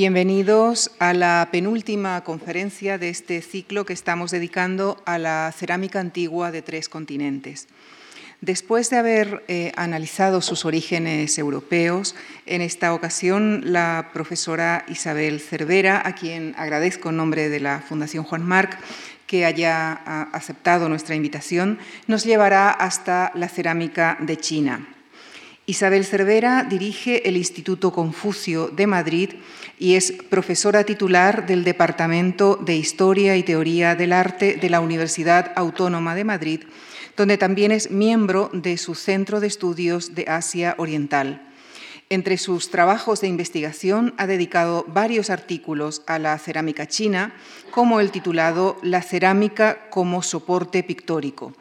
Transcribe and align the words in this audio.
Bienvenidos 0.00 0.92
a 1.00 1.12
la 1.12 1.48
penúltima 1.50 2.22
conferencia 2.22 2.98
de 2.98 3.08
este 3.08 3.42
ciclo 3.42 3.84
que 3.84 3.92
estamos 3.92 4.30
dedicando 4.30 5.02
a 5.06 5.18
la 5.18 5.52
cerámica 5.52 5.98
antigua 5.98 6.52
de 6.52 6.62
tres 6.62 6.88
continentes. 6.88 7.66
Después 8.40 8.90
de 8.90 8.96
haber 8.98 9.42
eh, 9.48 9.72
analizado 9.74 10.40
sus 10.40 10.64
orígenes 10.64 11.36
europeos, 11.36 12.14
en 12.46 12.62
esta 12.62 12.94
ocasión 12.94 13.72
la 13.72 14.10
profesora 14.12 14.84
Isabel 14.86 15.40
Cervera, 15.40 16.00
a 16.04 16.14
quien 16.14 16.54
agradezco 16.56 17.08
en 17.08 17.16
nombre 17.16 17.48
de 17.48 17.58
la 17.58 17.80
Fundación 17.80 18.22
Juan 18.22 18.46
Marc 18.46 18.78
que 19.26 19.46
haya 19.46 19.94
aceptado 20.32 20.88
nuestra 20.88 21.16
invitación, 21.16 21.80
nos 22.06 22.22
llevará 22.22 22.70
hasta 22.70 23.32
la 23.34 23.48
cerámica 23.48 24.16
de 24.20 24.36
China. 24.36 24.97
Isabel 25.68 26.06
Cervera 26.06 26.64
dirige 26.64 27.28
el 27.28 27.36
Instituto 27.36 27.92
Confucio 27.92 28.68
de 28.68 28.86
Madrid 28.86 29.34
y 29.78 29.96
es 29.96 30.14
profesora 30.30 30.84
titular 30.84 31.44
del 31.44 31.62
Departamento 31.62 32.56
de 32.56 32.74
Historia 32.76 33.36
y 33.36 33.42
Teoría 33.42 33.94
del 33.94 34.14
Arte 34.14 34.56
de 34.56 34.70
la 34.70 34.80
Universidad 34.80 35.52
Autónoma 35.56 36.14
de 36.14 36.24
Madrid 36.24 36.60
donde 37.18 37.36
también 37.36 37.70
es 37.70 37.90
miembro 37.90 38.48
de 38.54 38.78
su 38.78 38.94
Centro 38.94 39.40
de 39.40 39.48
Estudios 39.48 40.14
de 40.14 40.24
Asia 40.26 40.74
Oriental. 40.78 41.42
Entre 42.08 42.38
sus 42.38 42.70
trabajos 42.70 43.20
de 43.20 43.28
investigación 43.28 44.14
ha 44.16 44.26
dedicado 44.26 44.86
varios 44.88 45.28
artículos 45.28 46.02
a 46.06 46.18
la 46.18 46.38
cerámica 46.38 46.86
china, 46.86 47.34
como 47.70 48.00
el 48.00 48.10
titulado 48.10 48.78
La 48.82 49.02
cerámica 49.02 49.90
como 49.90 50.22
soporte 50.22 50.82
pictórico. 50.82 51.52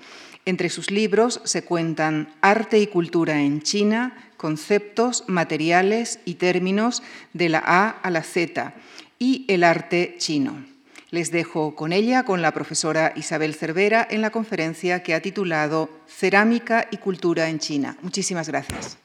Entre 0.48 0.70
sus 0.70 0.92
libros 0.92 1.42
se 1.44 1.66
cuentan 1.66 2.34
Arte 2.40 2.80
y 2.80 2.88
cultura 2.88 3.42
en 3.42 3.62
China, 3.62 4.16
conceptos, 4.38 5.26
materiales 5.28 6.22
y 6.24 6.36
términos 6.36 7.04
de 7.34 7.50
la 7.50 7.62
A 7.66 7.90
a 7.90 8.10
la 8.10 8.24
Z 8.24 8.74
y 9.20 9.44
el 9.50 9.66
arte 9.66 10.16
chino. 10.20 10.66
Les 11.10 11.32
dejo 11.32 11.76
con 11.76 11.92
ella, 11.92 12.24
con 12.24 12.42
la 12.42 12.54
profesora 12.54 13.12
Isabel 13.18 13.56
Cervera, 13.56 14.08
en 14.10 14.22
la 14.22 14.30
conferencia 14.30 15.04
que 15.04 15.14
ha 15.14 15.22
titulado 15.22 15.90
Cerámica 16.08 16.88
y 16.92 16.98
Cultura 16.98 17.50
en 17.50 17.60
China. 17.60 17.98
Muchísimas 18.02 18.48
gracias. 18.48 18.98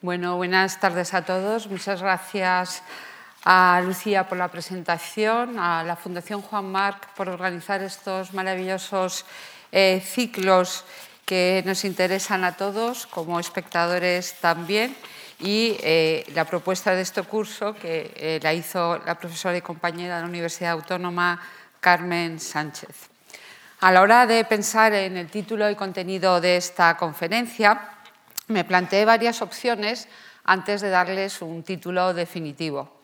Bueno, 0.00 0.36
buenas 0.36 0.78
tardes 0.78 1.14
a 1.14 1.24
todos. 1.24 1.66
Muchas 1.66 2.00
gracias 2.00 2.84
a 3.44 3.82
Lucía 3.84 4.28
por 4.28 4.38
la 4.38 4.48
presentación, 4.48 5.58
a 5.58 5.82
la 5.82 5.96
Fundación 5.96 6.42
Juan 6.42 6.70
Marc 6.70 7.08
por 7.14 7.28
organizar 7.28 7.82
estos 7.82 8.32
maravillosos 8.32 9.24
eh, 9.72 10.02
ciclos 10.04 10.84
que 11.24 11.62
nos 11.66 11.84
interesan 11.84 12.44
a 12.44 12.56
todos 12.56 13.06
como 13.06 13.40
espectadores 13.40 14.34
también 14.40 14.94
y 15.40 15.76
eh, 15.82 16.24
la 16.34 16.44
propuesta 16.44 16.94
de 16.94 17.02
este 17.02 17.22
curso 17.22 17.74
que 17.74 18.12
eh, 18.14 18.40
la 18.42 18.54
hizo 18.54 18.98
la 19.04 19.18
profesora 19.18 19.56
y 19.56 19.62
compañera 19.62 20.16
de 20.16 20.22
la 20.22 20.28
Universidad 20.28 20.72
Autónoma 20.72 21.40
Carmen 21.80 22.38
Sánchez. 22.38 23.10
A 23.80 23.90
la 23.90 24.02
hora 24.02 24.26
de 24.26 24.44
pensar 24.44 24.94
en 24.94 25.16
el 25.16 25.28
título 25.28 25.68
y 25.68 25.74
contenido 25.74 26.40
de 26.40 26.56
esta 26.56 26.96
conferencia, 26.96 27.96
me 28.46 28.62
planteé 28.62 29.04
varias 29.04 29.42
opciones 29.42 30.06
antes 30.44 30.80
de 30.80 30.90
darles 30.90 31.42
un 31.42 31.64
título 31.64 32.14
definitivo. 32.14 33.01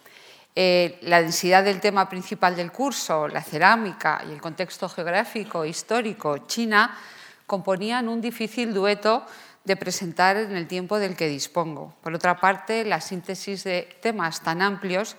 Eh, 0.60 0.98
la 1.02 1.22
densidad 1.22 1.62
del 1.62 1.78
tema 1.78 2.08
principal 2.08 2.56
del 2.56 2.72
curso, 2.72 3.28
la 3.28 3.44
cerámica 3.44 4.24
y 4.28 4.32
el 4.32 4.40
contexto 4.40 4.88
geográfico 4.88 5.62
e 5.62 5.68
histórico 5.68 6.50
China, 6.50 6.98
componían 7.46 8.08
un 8.08 8.20
difícil 8.20 8.74
dueto 8.74 9.24
de 9.62 9.76
presentar 9.76 10.36
en 10.36 10.56
el 10.56 10.66
tiempo 10.66 10.98
del 10.98 11.14
que 11.14 11.28
dispongo. 11.28 11.94
Por 12.02 12.12
otra 12.12 12.40
parte, 12.40 12.84
la 12.84 13.00
síntesis 13.00 13.62
de 13.62 13.86
temas 14.02 14.42
tan 14.42 14.60
amplios 14.60 15.14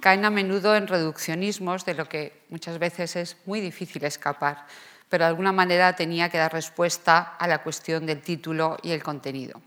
caen 0.00 0.24
a 0.24 0.30
menudo 0.30 0.74
en 0.74 0.88
reduccionismos 0.88 1.84
de 1.84 1.92
lo 1.92 2.08
que 2.08 2.40
muchas 2.48 2.78
veces 2.78 3.14
es 3.16 3.36
muy 3.44 3.60
difícil 3.60 4.02
escapar, 4.04 4.64
pero 5.10 5.24
de 5.24 5.28
alguna 5.28 5.52
manera 5.52 5.96
tenía 5.96 6.30
que 6.30 6.38
dar 6.38 6.54
respuesta 6.54 7.36
a 7.36 7.46
la 7.46 7.62
cuestión 7.62 8.06
del 8.06 8.22
título 8.22 8.78
y 8.82 8.92
el 8.92 9.02
contenido. 9.02 9.60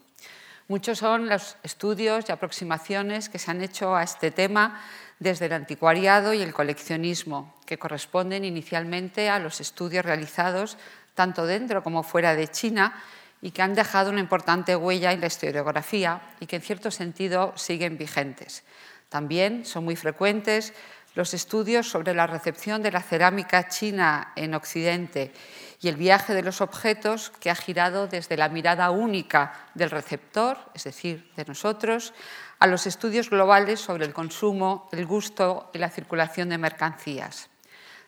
Muchos 0.68 1.00
son 1.00 1.28
los 1.28 1.58
estudios 1.64 2.26
y 2.28 2.32
aproximaciones 2.32 3.28
que 3.28 3.40
se 3.40 3.52
han 3.52 3.62
hecho 3.62 3.94
a 3.94 4.04
este 4.04 4.32
tema 4.32 4.82
desde 5.22 5.46
el 5.46 5.54
anticuariado 5.54 6.34
y 6.34 6.42
el 6.42 6.52
coleccionismo, 6.52 7.54
que 7.68 7.78
corresponden 7.78 8.44
inicialmente 8.44 9.30
a 9.30 9.38
los 9.38 9.62
estudios 9.62 10.04
realizados 10.04 10.80
tanto 11.14 11.46
dentro 11.46 11.84
como 11.84 12.02
fuera 12.02 12.36
de 12.36 12.48
China 12.48 12.96
y 13.40 13.52
que 13.52 13.62
han 13.62 13.76
dejado 13.76 14.10
una 14.10 14.20
importante 14.20 14.76
huella 14.76 15.12
en 15.12 15.22
la 15.22 15.28
historiografía 15.28 16.22
y 16.40 16.48
que 16.48 16.56
en 16.56 16.64
cierto 16.64 16.90
sentido 16.90 17.54
siguen 17.56 18.00
vigentes. 18.00 18.64
También 19.10 19.64
son 19.64 19.84
muy 19.84 19.96
frecuentes 19.96 20.74
los 21.14 21.36
estudios 21.36 21.88
sobre 21.88 22.16
la 22.16 22.26
recepción 22.26 22.82
de 22.82 22.92
la 22.92 23.04
cerámica 23.04 23.68
china 23.68 24.34
en 24.36 24.56
Occidente 24.56 25.34
y 25.82 25.90
el 25.90 25.98
viaje 25.98 26.34
de 26.34 26.42
los 26.42 26.62
objetos 26.62 27.30
que 27.40 27.52
ha 27.52 27.56
girado 27.56 28.08
desde 28.08 28.38
la 28.38 28.50
mirada 28.50 28.90
única 28.90 29.68
del 29.76 29.92
receptor, 29.92 30.58
es 30.74 30.86
decir, 30.86 31.32
de 31.36 31.46
nosotros, 31.46 32.14
a 32.62 32.68
los 32.68 32.86
estudios 32.86 33.32
globales 33.32 33.80
sobre 33.80 34.06
el 34.06 34.14
consumo, 34.14 34.88
el 34.92 35.08
gusto 35.08 35.72
y 35.74 35.80
la 35.80 35.90
circulación 35.90 36.50
de 36.50 36.60
mercancías. 36.60 37.50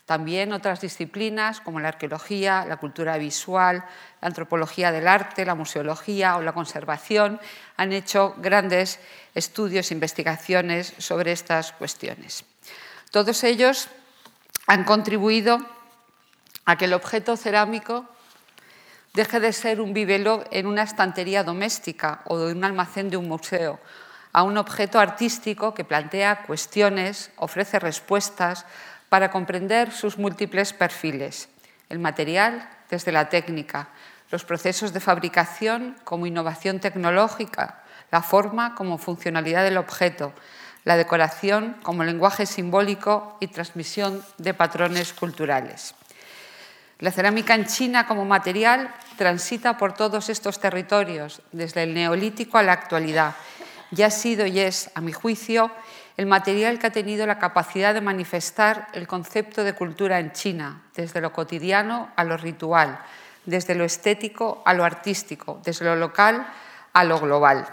También 0.05 0.53
otras 0.53 0.79
disciplinas 0.79 1.59
como 1.59 1.79
la 1.79 1.87
arqueología, 1.87 2.63
la 2.63 2.77
cultura 2.77 3.17
visual, 3.17 3.83
la 4.21 4.27
antropología 4.27 4.91
del 4.91 5.07
arte, 5.07 5.43
la 5.43 5.55
museología 5.55 6.37
o 6.37 6.43
la 6.43 6.53
conservación 6.53 7.41
han 7.77 7.93
hecho 7.93 8.35
grandes 8.37 8.99
estudios 9.33 9.89
e 9.89 9.95
investigaciones 9.95 10.93
sobre 10.99 11.31
estas 11.31 11.71
cuestiones. 11.71 12.45
Todos 13.09 13.43
ellos 13.43 13.89
han 14.67 14.83
contribuido 14.83 15.57
a 16.65 16.77
que 16.77 16.85
el 16.85 16.93
objeto 16.93 17.37
cerámico 17.37 18.05
deje 19.15 19.39
de 19.39 19.51
ser 19.51 19.81
un 19.81 19.95
vivelo 19.95 20.43
en 20.51 20.67
una 20.67 20.83
estantería 20.83 21.43
doméstica 21.43 22.21
o 22.25 22.37
de 22.37 22.53
un 22.53 22.63
almacén 22.63 23.09
de 23.09 23.17
un 23.17 23.27
museo, 23.27 23.79
a 24.33 24.43
un 24.43 24.57
objeto 24.57 24.99
artístico 24.99 25.73
que 25.73 25.85
plantea 25.85 26.43
cuestiones, 26.43 27.31
ofrece 27.37 27.79
respuestas, 27.79 28.65
para 29.09 29.29
comprender 29.29 29.91
sus 29.91 30.17
múltiples 30.17 30.73
perfiles, 30.73 31.47
el 31.89 31.99
material 31.99 32.67
desde 32.89 33.11
la 33.11 33.29
técnica, 33.29 33.89
los 34.31 34.43
procesos 34.43 34.91
de 34.91 34.99
fabricación 34.99 35.95
como 36.03 36.25
innovación 36.25 36.79
tecnológica, 36.79 37.83
la 38.09 38.23
forma 38.23 38.73
como 38.73 38.97
funcionalidad 38.97 39.63
del 39.63 39.77
objeto, 39.77 40.33
la 40.83 40.97
decoración 40.97 41.77
como 41.83 42.03
lenguaje 42.03 42.47
simbólico 42.47 43.37
y 43.39 43.47
transmisión 43.47 44.25
de 44.39 44.55
patrones 44.55 45.13
culturales. 45.13 45.93
La 46.99 47.11
cerámica 47.11 47.53
en 47.53 47.65
China 47.65 48.07
como 48.07 48.25
material 48.25 48.93
transita 49.17 49.77
por 49.77 49.93
todos 49.93 50.29
estos 50.29 50.59
territorios, 50.59 51.41
desde 51.51 51.83
el 51.83 51.93
neolítico 51.93 52.57
a 52.57 52.63
la 52.63 52.73
actualidad, 52.73 53.35
y 53.95 54.01
ha 54.01 54.09
sido 54.09 54.45
y 54.45 54.59
es, 54.59 54.89
a 54.95 55.01
mi 55.01 55.11
juicio, 55.11 55.71
el 56.17 56.25
material 56.25 56.79
que 56.79 56.87
ha 56.87 56.91
tenido 56.91 57.25
la 57.25 57.39
capacidad 57.39 57.93
de 57.93 58.01
manifestar 58.01 58.87
el 58.93 59.07
concepto 59.07 59.63
de 59.63 59.73
cultura 59.73 60.19
en 60.19 60.31
China, 60.31 60.83
desde 60.95 61.21
lo 61.21 61.31
cotidiano 61.31 62.09
a 62.15 62.23
lo 62.23 62.37
ritual, 62.37 62.99
desde 63.45 63.75
lo 63.75 63.83
estético 63.83 64.61
a 64.65 64.73
lo 64.73 64.83
artístico, 64.83 65.59
desde 65.63 65.85
lo 65.85 65.95
local 65.95 66.47
a 66.93 67.03
lo 67.03 67.19
global. 67.19 67.67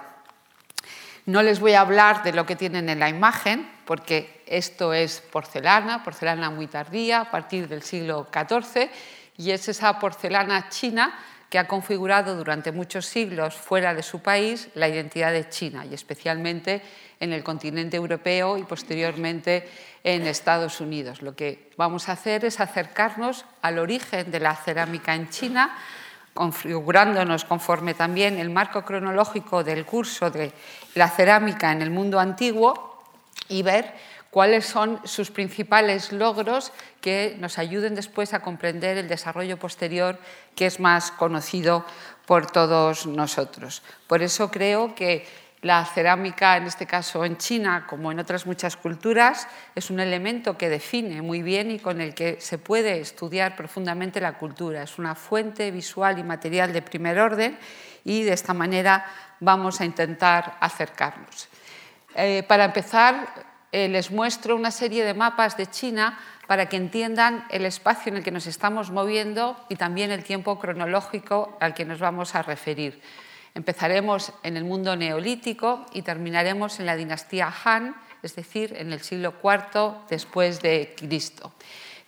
No 1.26 1.42
les 1.42 1.60
voy 1.60 1.74
a 1.74 1.82
hablar 1.82 2.22
de 2.22 2.32
lo 2.32 2.46
que 2.46 2.56
tienen 2.56 2.88
en 2.88 2.98
la 2.98 3.08
imagen, 3.08 3.70
porque 3.84 4.42
esto 4.46 4.92
es 4.92 5.20
porcelana, 5.20 6.02
porcelana 6.02 6.50
muy 6.50 6.66
tardía, 6.66 7.20
a 7.20 7.30
partir 7.30 7.68
del 7.68 7.82
siglo 7.82 8.26
XIV, 8.32 8.90
y 9.36 9.52
es 9.52 9.68
esa 9.68 9.98
porcelana 9.98 10.68
china 10.68 11.18
que 11.50 11.58
ha 11.58 11.66
configurado 11.66 12.36
durante 12.36 12.70
muchos 12.70 13.06
siglos 13.06 13.56
fuera 13.56 13.92
de 13.92 14.04
su 14.04 14.22
país 14.22 14.68
la 14.74 14.88
identidad 14.88 15.32
de 15.32 15.48
China 15.48 15.84
y 15.84 15.92
especialmente 15.92 16.80
en 17.18 17.32
el 17.32 17.42
continente 17.42 17.96
europeo 17.96 18.56
y 18.56 18.62
posteriormente 18.62 19.68
en 20.04 20.28
Estados 20.28 20.80
Unidos. 20.80 21.22
Lo 21.22 21.34
que 21.34 21.70
vamos 21.76 22.08
a 22.08 22.12
hacer 22.12 22.44
es 22.44 22.60
acercarnos 22.60 23.44
al 23.62 23.80
origen 23.80 24.30
de 24.30 24.38
la 24.38 24.54
cerámica 24.54 25.14
en 25.14 25.28
China, 25.28 25.76
configurándonos 26.32 27.44
conforme 27.44 27.94
también 27.94 28.38
el 28.38 28.48
marco 28.48 28.84
cronológico 28.84 29.64
del 29.64 29.84
curso 29.84 30.30
de 30.30 30.52
la 30.94 31.10
cerámica 31.10 31.72
en 31.72 31.82
el 31.82 31.90
mundo 31.90 32.20
antiguo 32.20 33.02
y 33.48 33.62
ver 33.62 33.92
cuáles 34.30 34.64
son 34.66 35.00
sus 35.04 35.30
principales 35.30 36.12
logros 36.12 36.72
que 37.00 37.36
nos 37.40 37.58
ayuden 37.58 37.94
después 37.94 38.32
a 38.32 38.40
comprender 38.40 38.96
el 38.96 39.08
desarrollo 39.08 39.58
posterior 39.58 40.18
que 40.54 40.66
es 40.66 40.80
más 40.80 41.10
conocido 41.10 41.84
por 42.26 42.50
todos 42.50 43.06
nosotros. 43.06 43.82
Por 44.06 44.22
eso 44.22 44.50
creo 44.50 44.94
que 44.94 45.26
La 45.62 45.84
cerámica, 45.84 46.56
en 46.56 46.64
este 46.64 46.86
caso 46.86 47.22
en 47.22 47.36
China, 47.36 47.84
como 47.86 48.10
en 48.10 48.18
otras 48.18 48.46
muchas 48.46 48.78
culturas, 48.78 49.46
es 49.74 49.90
un 49.90 50.00
elemento 50.00 50.56
que 50.56 50.70
define 50.70 51.20
muy 51.20 51.42
bien 51.42 51.70
y 51.70 51.78
con 51.78 52.00
el 52.00 52.14
que 52.14 52.40
se 52.40 52.56
puede 52.56 52.98
estudiar 52.98 53.56
profundamente 53.56 54.22
la 54.22 54.38
cultura. 54.38 54.82
Es 54.82 54.98
una 54.98 55.14
fuente 55.14 55.70
visual 55.70 56.18
y 56.18 56.24
material 56.24 56.72
de 56.72 56.80
primer 56.80 57.18
orden 57.18 57.58
y 58.06 58.22
de 58.22 58.32
esta 58.32 58.54
manera 58.54 59.04
vamos 59.40 59.82
a 59.82 59.84
intentar 59.84 60.56
acercarnos. 60.60 61.48
Eh, 62.14 62.42
para 62.48 62.64
empezar, 62.64 63.28
eh, 63.72 63.88
les 63.88 64.10
muestro 64.10 64.56
una 64.56 64.70
serie 64.70 65.04
de 65.04 65.14
mapas 65.14 65.56
de 65.56 65.66
China 65.66 66.18
para 66.46 66.68
que 66.68 66.76
entiendan 66.76 67.44
el 67.50 67.64
espacio 67.64 68.10
en 68.10 68.18
el 68.18 68.24
que 68.24 68.32
nos 68.32 68.46
estamos 68.46 68.90
moviendo 68.90 69.56
y 69.68 69.76
también 69.76 70.10
el 70.10 70.24
tiempo 70.24 70.58
cronológico 70.58 71.56
al 71.60 71.74
que 71.74 71.84
nos 71.84 72.00
vamos 72.00 72.34
a 72.34 72.42
referir. 72.42 73.00
Empezaremos 73.54 74.32
en 74.42 74.56
el 74.56 74.64
mundo 74.64 74.96
neolítico 74.96 75.86
y 75.92 76.02
terminaremos 76.02 76.80
en 76.80 76.86
la 76.86 76.96
dinastía 76.96 77.52
Han, 77.64 77.94
es 78.22 78.34
decir, 78.36 78.74
en 78.76 78.92
el 78.92 79.00
siglo 79.00 79.34
IV 79.42 80.08
después 80.08 80.60
de 80.60 80.94
Cristo. 80.96 81.52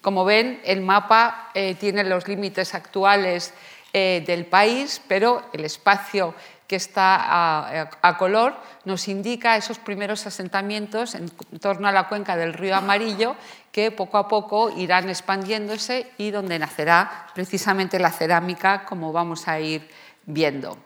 Como 0.01 0.25
ven, 0.25 0.61
el 0.65 0.81
mapa 0.81 1.51
eh, 1.55 1.77
tiene 1.77 2.03
los 2.03 2.27
límites 2.27 2.75
actuales 2.75 3.55
eh, 3.93 4.25
del 4.27 4.47
país, 4.47 5.01
pero 5.07 5.49
el 5.53 5.65
espacio 5.65 6.35
que 6.73 6.77
está 6.77 7.85
a, 8.01 8.17
color 8.17 8.57
nos 8.89 9.07
indica 9.07 9.61
esos 9.61 9.77
primeros 9.77 10.25
asentamientos 10.25 11.15
en 11.15 11.29
torno 11.61 11.87
a 11.87 11.93
la 11.93 12.09
cuenca 12.09 12.35
del 12.35 12.55
río 12.55 12.75
Amarillo 12.75 13.37
que 13.71 13.91
poco 13.91 14.17
a 14.17 14.27
poco 14.27 14.73
irán 14.81 15.11
expandiéndose 15.11 16.09
y 16.17 16.31
donde 16.31 16.59
nacerá 16.59 17.29
precisamente 17.35 17.99
la 17.99 18.11
cerámica, 18.11 18.87
como 18.87 19.13
vamos 19.13 19.49
a 19.49 19.61
ir 19.61 19.87
viendo. 20.25 20.79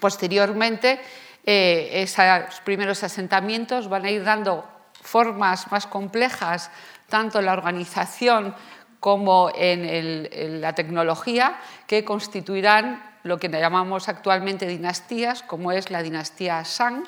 Posteriormente, 0.00 1.00
eh, 1.46 1.88
esos 2.04 2.60
primeros 2.60 3.02
asentamientos 3.02 3.88
van 3.88 4.04
a 4.04 4.10
ir 4.10 4.22
dando 4.22 4.68
formas 5.00 5.72
más 5.72 5.86
complejas, 5.86 6.70
tanto 7.08 7.38
en 7.38 7.46
la 7.46 7.54
organización 7.54 8.54
como 9.00 9.50
en, 9.54 10.60
la 10.60 10.74
tecnología, 10.74 11.56
que 11.86 12.04
constituirán 12.04 13.15
lo 13.26 13.38
que 13.38 13.48
llamamos 13.48 14.08
actualmente 14.08 14.66
dinastías, 14.66 15.42
como 15.42 15.72
es 15.72 15.90
la 15.90 16.02
dinastía 16.02 16.62
Shang, 16.64 17.04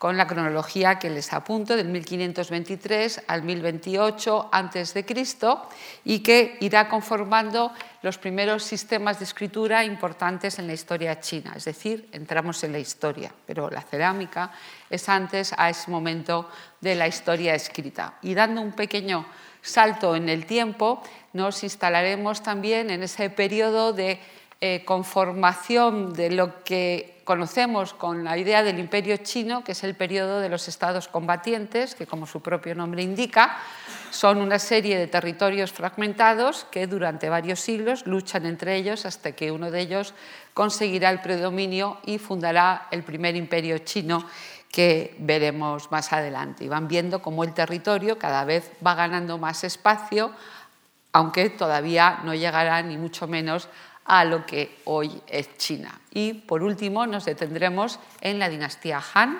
con 0.00 0.16
la 0.16 0.26
cronología 0.26 0.98
que 0.98 1.10
les 1.10 1.30
apunto 1.34 1.76
del 1.76 1.88
1523 1.88 3.24
al 3.26 3.42
1028 3.42 4.48
a.C. 4.50 5.04
y 6.06 6.20
que 6.20 6.56
irá 6.60 6.88
conformando 6.88 7.70
los 8.00 8.16
primeros 8.16 8.64
sistemas 8.64 9.18
de 9.18 9.26
escritura 9.26 9.84
importantes 9.84 10.58
en 10.58 10.68
la 10.68 10.72
historia 10.72 11.20
china, 11.20 11.52
es 11.54 11.66
decir, 11.66 12.08
entramos 12.12 12.64
en 12.64 12.72
la 12.72 12.78
historia, 12.78 13.30
pero 13.44 13.68
la 13.68 13.82
cerámica 13.82 14.52
es 14.88 15.06
antes 15.10 15.52
a 15.58 15.68
ese 15.68 15.90
momento 15.90 16.48
de 16.80 16.94
la 16.94 17.06
historia 17.06 17.54
escrita. 17.54 18.14
Y 18.22 18.32
dando 18.32 18.62
un 18.62 18.72
pequeño 18.72 19.26
salto 19.60 20.16
en 20.16 20.30
el 20.30 20.46
tiempo, 20.46 21.02
nos 21.34 21.62
instalaremos 21.62 22.42
también 22.42 22.88
en 22.88 23.02
ese 23.02 23.28
periodo 23.28 23.92
de 23.92 24.18
eh, 24.60 24.84
conformación 24.84 26.12
de 26.12 26.30
lo 26.30 26.62
que 26.64 27.22
conocemos 27.24 27.94
con 27.94 28.24
la 28.24 28.36
idea 28.36 28.62
del 28.62 28.78
imperio 28.78 29.16
chino, 29.18 29.64
que 29.64 29.72
es 29.72 29.84
el 29.84 29.94
periodo 29.94 30.40
de 30.40 30.48
los 30.48 30.68
estados 30.68 31.08
combatientes, 31.08 31.94
que 31.94 32.06
como 32.06 32.26
su 32.26 32.42
propio 32.42 32.74
nombre 32.74 33.02
indica, 33.02 33.56
son 34.10 34.38
una 34.38 34.58
serie 34.58 34.98
de 34.98 35.06
territorios 35.06 35.72
fragmentados 35.72 36.66
que 36.70 36.86
durante 36.86 37.28
varios 37.28 37.60
siglos 37.60 38.06
luchan 38.06 38.46
entre 38.46 38.76
ellos 38.76 39.06
hasta 39.06 39.32
que 39.32 39.52
uno 39.52 39.70
de 39.70 39.80
ellos 39.80 40.12
conseguirá 40.54 41.10
el 41.10 41.20
predominio 41.20 41.98
y 42.04 42.18
fundará 42.18 42.88
el 42.90 43.02
primer 43.02 43.36
imperio 43.36 43.78
chino 43.78 44.26
que 44.70 45.14
veremos 45.20 45.90
más 45.90 46.12
adelante. 46.12 46.64
Y 46.64 46.68
van 46.68 46.88
viendo 46.88 47.22
cómo 47.22 47.44
el 47.44 47.54
territorio 47.54 48.18
cada 48.18 48.44
vez 48.44 48.70
va 48.84 48.94
ganando 48.94 49.38
más 49.38 49.64
espacio, 49.64 50.32
aunque 51.12 51.50
todavía 51.50 52.20
no 52.24 52.34
llegará 52.34 52.82
ni 52.82 52.96
mucho 52.96 53.26
menos 53.26 53.68
a 54.10 54.24
lo 54.24 54.44
que 54.44 54.80
hoy 54.86 55.22
es 55.28 55.56
China. 55.56 56.00
Y 56.10 56.34
por 56.34 56.64
último 56.64 57.06
nos 57.06 57.26
detendremos 57.26 58.00
en 58.20 58.40
la 58.40 58.48
dinastía 58.48 59.00
Han, 59.14 59.38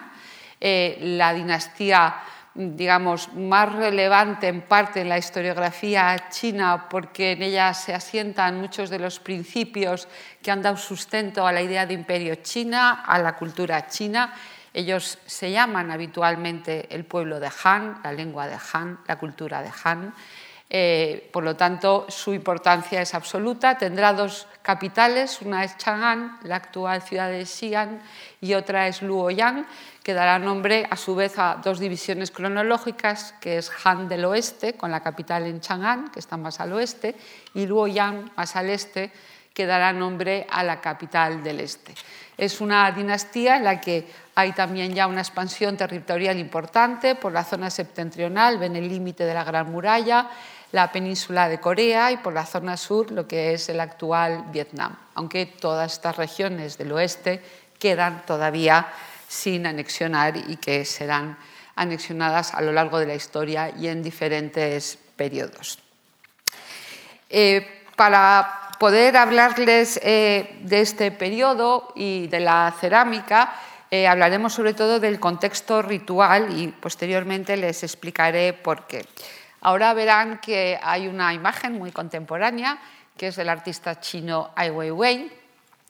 eh, 0.61 0.97
la 1.01 1.35
dinastía 1.35 2.23
digamos, 2.55 3.33
más 3.35 3.73
relevante 3.73 4.47
en 4.47 4.63
parte 4.63 5.01
en 5.01 5.09
la 5.09 5.19
historiografía 5.19 6.29
china 6.31 6.89
porque 6.89 7.33
en 7.33 7.43
ella 7.43 7.75
se 7.75 7.95
asientan 7.95 8.61
muchos 8.61 8.91
de 8.91 8.99
los 8.99 9.19
principios 9.19 10.07
que 10.43 10.51
han 10.51 10.63
dado 10.63 10.77
sustento 10.77 11.47
a 11.47 11.53
la 11.53 11.63
idea 11.63 11.87
de 11.87 11.95
imperio 11.95 12.37
china, 12.37 13.03
a 13.07 13.19
la 13.19 13.37
cultura 13.37 13.89
china. 13.89 14.35
Ellos 14.73 15.19
se 15.27 15.51
llaman 15.51 15.91
habitualmente 15.91 16.87
el 16.95 17.05
pueblo 17.05 17.41
de 17.41 17.51
Han, 17.65 18.01
la 18.05 18.13
lengua 18.13 18.47
de 18.47 18.57
Han, 18.73 19.01
la 19.07 19.19
cultura 19.19 19.63
de 19.63 19.71
Han. 19.83 20.15
Eh, 20.73 21.29
por 21.33 21.43
lo 21.43 21.57
tanto, 21.57 22.07
su 22.09 22.33
importancia 22.33 23.03
es 23.03 23.13
absoluta. 23.15 23.77
Tendrá 23.77 24.13
dos 24.13 24.47
capitales, 24.63 25.43
una 25.43 25.65
es 25.65 25.77
Chang'an, 25.77 26.39
la 26.45 26.57
actual 26.57 27.03
ciudad 27.03 27.29
de 27.29 27.45
Xi'an, 27.45 28.01
y 28.41 28.55
otra 28.55 28.87
es 28.87 29.03
Luoyang, 29.03 29.67
que 30.05 30.15
dará 30.15 30.39
nombre 30.39 30.87
a 30.89 30.97
su 30.97 31.17
vez 31.17 31.39
a 31.39 31.61
dos 31.63 31.81
divisiones 31.81 32.31
cronológicas, 32.31 33.35
que 33.41 33.59
es 33.59 33.71
Han 33.85 34.09
del 34.09 34.25
oeste, 34.25 34.75
con 34.75 34.93
la 34.93 35.01
capital 35.01 35.47
en 35.47 35.61
Chang'an, 35.61 36.13
que 36.13 36.21
está 36.21 36.37
más 36.37 36.61
al 36.61 36.73
oeste, 36.73 37.17
y 37.55 37.67
Luoyang, 37.67 38.31
más 38.37 38.55
al 38.55 38.71
este, 38.71 39.11
que 39.53 39.67
dará 39.67 39.93
nombre 39.93 40.47
a 40.49 40.63
la 40.63 40.81
capital 40.81 41.43
del 41.43 41.61
este. 41.61 41.95
Es 42.39 42.61
una 42.61 42.91
dinastía 42.93 43.57
en 43.57 43.65
la 43.65 43.81
que 43.81 44.07
hay 44.37 44.53
también 44.53 44.95
ya 44.95 45.07
una 45.07 45.21
expansión 45.21 45.77
territorial 45.77 46.39
importante 46.39 47.17
por 47.17 47.33
la 47.33 47.45
zona 47.45 47.69
septentrional, 47.69 48.57
ven 48.57 48.77
el 48.77 48.89
límite 48.89 49.25
de 49.25 49.35
la 49.35 49.45
Gran 49.45 49.71
Muralla, 49.71 50.31
la 50.73 50.93
península 50.93 51.49
de 51.49 51.61
Corea 51.61 52.13
y 52.13 52.19
por 52.19 52.33
la 52.33 52.47
zona 52.47 52.77
sur 52.77 53.11
lo 53.11 53.27
que 53.27 53.55
es 53.55 53.69
el 53.69 53.81
actual 53.81 54.45
Vietnam, 54.53 54.97
aunque 55.15 55.47
todas 55.47 55.93
estas 55.93 56.17
regiones 56.17 56.79
del 56.79 56.93
oeste 56.93 57.43
quedan 57.79 58.25
todavía 58.27 58.89
sin 59.29 59.67
anexionar 59.67 60.37
y 60.37 60.57
que 60.57 60.85
serán 60.85 61.39
anexionadas 61.77 62.55
a 62.55 62.61
lo 62.61 62.73
largo 62.73 62.99
de 62.99 63.07
la 63.07 63.15
historia 63.15 63.71
y 63.71 63.89
en 63.89 64.03
diferentes 64.03 64.99
periodos. 65.17 65.79
Eh, 67.29 67.85
para 67.97 68.71
poder 68.79 69.17
hablarles 69.17 70.01
eh, 70.03 70.59
de 70.63 70.81
este 70.81 71.11
periodo 71.11 71.93
y 71.95 72.27
de 72.29 72.41
la 72.41 72.75
cerámica, 72.81 73.55
eh, 73.91 74.07
hablaremos 74.07 74.53
sobre 74.53 74.75
todo 74.75 75.01
del 75.01 75.19
contexto 75.21 75.83
ritual 75.83 76.59
y 76.59 76.69
posteriormente 76.69 77.57
les 77.57 77.83
explicaré 77.83 78.53
por 78.53 78.87
qué. 78.87 79.05
Ahora 79.61 79.93
verán 79.95 80.39
que 80.39 80.79
hay 80.83 81.07
una 81.07 81.35
imagen 81.35 81.75
muy 81.75 81.93
contemporánea 81.93 82.79
que 83.17 83.27
es 83.27 83.37
del 83.37 83.51
artista 83.51 84.01
chino 84.01 84.51
Ai 84.57 84.71
Weiwei, 84.71 85.31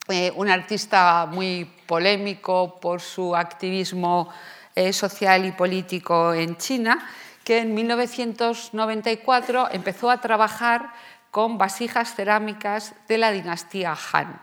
eh, 0.09 0.33
un 0.35 0.51
artista 0.51 1.27
muy 1.31 1.65
polémico 1.87 2.81
por 2.81 3.01
su 3.01 3.37
activismo 3.37 4.29
eh, 4.75 4.93
social 4.93 5.47
y 5.47 5.53
político 5.53 6.35
en 6.35 6.57
China, 6.57 7.09
que 7.45 7.59
en 7.59 7.73
1994 7.73 9.69
empezó 9.71 10.11
a 10.11 10.21
trabajar 10.21 10.93
con 11.31 11.57
vasijas 11.57 12.17
cerámicas 12.17 12.95
de 13.07 13.19
la 13.19 13.31
dinastía 13.31 13.97
Han. 14.13 14.43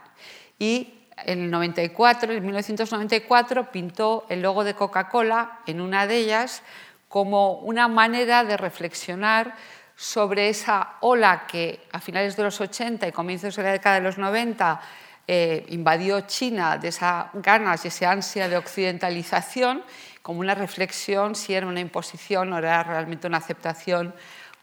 Y 0.58 0.94
en, 1.26 1.50
94, 1.50 2.32
en 2.32 2.42
1994 2.42 3.70
pintó 3.70 4.24
el 4.30 4.40
logo 4.40 4.64
de 4.64 4.72
Coca-Cola 4.72 5.60
en 5.66 5.82
una 5.82 6.06
de 6.06 6.16
ellas 6.16 6.62
como 7.08 7.54
una 7.54 7.88
manera 7.88 8.44
de 8.44 8.56
reflexionar 8.56 9.54
sobre 9.96 10.48
esa 10.48 10.96
ola 11.00 11.46
que 11.46 11.80
a 11.92 12.00
finales 12.00 12.36
de 12.36 12.44
los 12.44 12.60
80 12.60 13.08
y 13.08 13.12
comienzos 13.12 13.56
de 13.56 13.62
la 13.62 13.72
década 13.72 13.96
de 13.96 14.02
los 14.02 14.18
90 14.18 14.80
eh, 15.26 15.66
invadió 15.68 16.20
China, 16.22 16.78
de 16.78 16.88
esas 16.88 17.26
ganas 17.34 17.84
y 17.84 17.88
esa 17.88 18.12
ansia 18.12 18.48
de 18.48 18.56
occidentalización, 18.56 19.82
como 20.22 20.40
una 20.40 20.54
reflexión 20.54 21.34
si 21.34 21.54
era 21.54 21.66
una 21.66 21.80
imposición 21.80 22.52
o 22.52 22.58
era 22.58 22.82
realmente 22.82 23.26
una 23.26 23.38
aceptación 23.38 24.14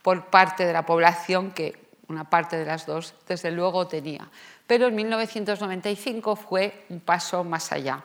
por 0.02 0.26
parte 0.26 0.66
de 0.66 0.74
la 0.74 0.86
población 0.86 1.52
que 1.52 1.86
una 2.08 2.30
parte 2.30 2.58
de 2.58 2.66
las 2.66 2.86
dos 2.86 3.16
desde 3.28 3.52
luego 3.52 3.88
tenía. 3.88 4.30
Pero 4.68 4.88
en 4.88 4.96
1995 4.96 6.36
fue 6.36 6.86
un 6.90 7.00
paso 7.00 7.44
más 7.44 7.72
allá 7.72 8.04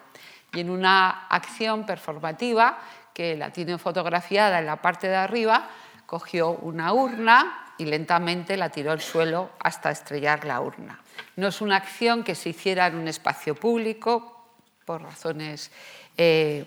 y 0.52 0.60
en 0.60 0.70
una 0.70 1.26
acción 1.28 1.86
performativa 1.86 2.78
que 3.20 3.36
la 3.36 3.50
tiene 3.50 3.76
fotografiada 3.76 4.60
en 4.60 4.64
la 4.64 4.76
parte 4.80 5.06
de 5.06 5.16
arriba, 5.16 5.68
cogió 6.06 6.52
una 6.52 6.94
urna 6.94 7.74
y 7.76 7.84
lentamente 7.84 8.56
la 8.56 8.70
tiró 8.70 8.92
al 8.92 9.02
suelo 9.02 9.50
hasta 9.60 9.90
estrellar 9.90 10.46
la 10.46 10.58
urna. 10.62 10.98
No 11.36 11.48
es 11.48 11.60
una 11.60 11.76
acción 11.76 12.24
que 12.24 12.34
se 12.34 12.48
hiciera 12.48 12.86
en 12.86 12.94
un 12.94 13.08
espacio 13.08 13.54
público 13.54 14.46
por 14.86 15.02
razones 15.02 15.70
eh, 16.16 16.64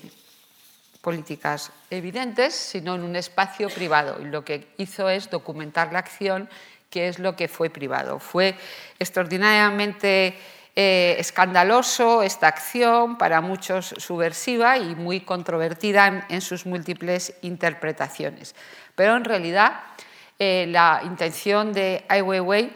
políticas 1.02 1.72
evidentes, 1.90 2.54
sino 2.54 2.94
en 2.94 3.02
un 3.02 3.16
espacio 3.16 3.68
privado. 3.70 4.22
Y 4.22 4.26
lo 4.26 4.46
que 4.46 4.76
hizo 4.78 5.10
es 5.10 5.32
documentar 5.32 5.92
la 5.92 5.98
acción, 5.98 6.48
que 6.92 7.08
es 7.08 7.18
lo 7.18 7.36
que 7.36 7.48
fue 7.48 7.72
privado. 7.72 8.20
Fue 8.20 8.54
extraordinariamente 9.00 10.38
eh, 10.76 11.18
escandaloso 11.20 12.24
esta 12.24 12.48
acción, 12.48 13.18
para 13.18 13.42
muchos 13.42 13.94
subversiva 13.98 14.80
y 14.80 14.96
muy 14.96 15.22
controvertida 15.22 16.26
en, 16.30 16.42
sus 16.42 16.66
múltiples 16.66 17.36
interpretaciones. 17.44 18.56
Pero 18.96 19.16
en 19.16 19.24
realidad 19.24 19.82
eh, 20.40 20.66
la 20.68 21.02
intención 21.04 21.74
de 21.74 22.04
Ai 22.10 22.22
Weiwei 22.22 22.74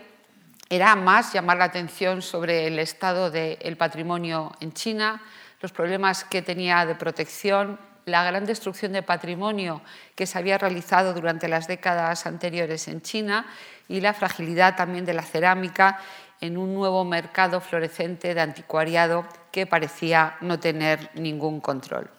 era 0.70 0.96
más 0.96 1.34
llamar 1.34 1.58
la 1.58 1.66
atención 1.66 2.22
sobre 2.22 2.68
el 2.68 2.78
estado 2.78 3.32
del 3.32 3.78
patrimonio 3.78 4.52
en 4.60 4.74
China, 4.74 5.24
los 5.62 5.72
problemas 5.72 6.24
que 6.24 6.42
tenía 6.42 6.86
de 6.86 6.94
protección, 6.94 7.80
la 8.06 8.24
gran 8.24 8.46
destrucción 8.46 8.92
de 8.92 9.02
patrimonio 9.02 9.82
que 10.16 10.28
se 10.28 10.38
había 10.38 10.58
realizado 10.58 11.14
durante 11.14 11.48
las 11.48 11.68
décadas 11.68 12.26
anteriores 12.26 12.88
en 12.88 13.02
China 13.02 13.46
y 13.88 14.02
la 14.02 14.14
fragilidad 14.14 14.76
también 14.76 15.06
de 15.06 15.14
la 15.14 15.24
cerámica 15.24 16.00
en 16.42 16.58
un 16.58 16.74
nuevo 16.74 17.04
mercado 17.04 17.62
florecente 17.62 18.34
de 18.34 18.42
anticuariado 18.42 19.26
que 19.52 19.66
parecía 19.66 20.38
no 20.42 20.60
tener 20.60 21.10
ningún 21.16 21.60
control. 21.62 22.10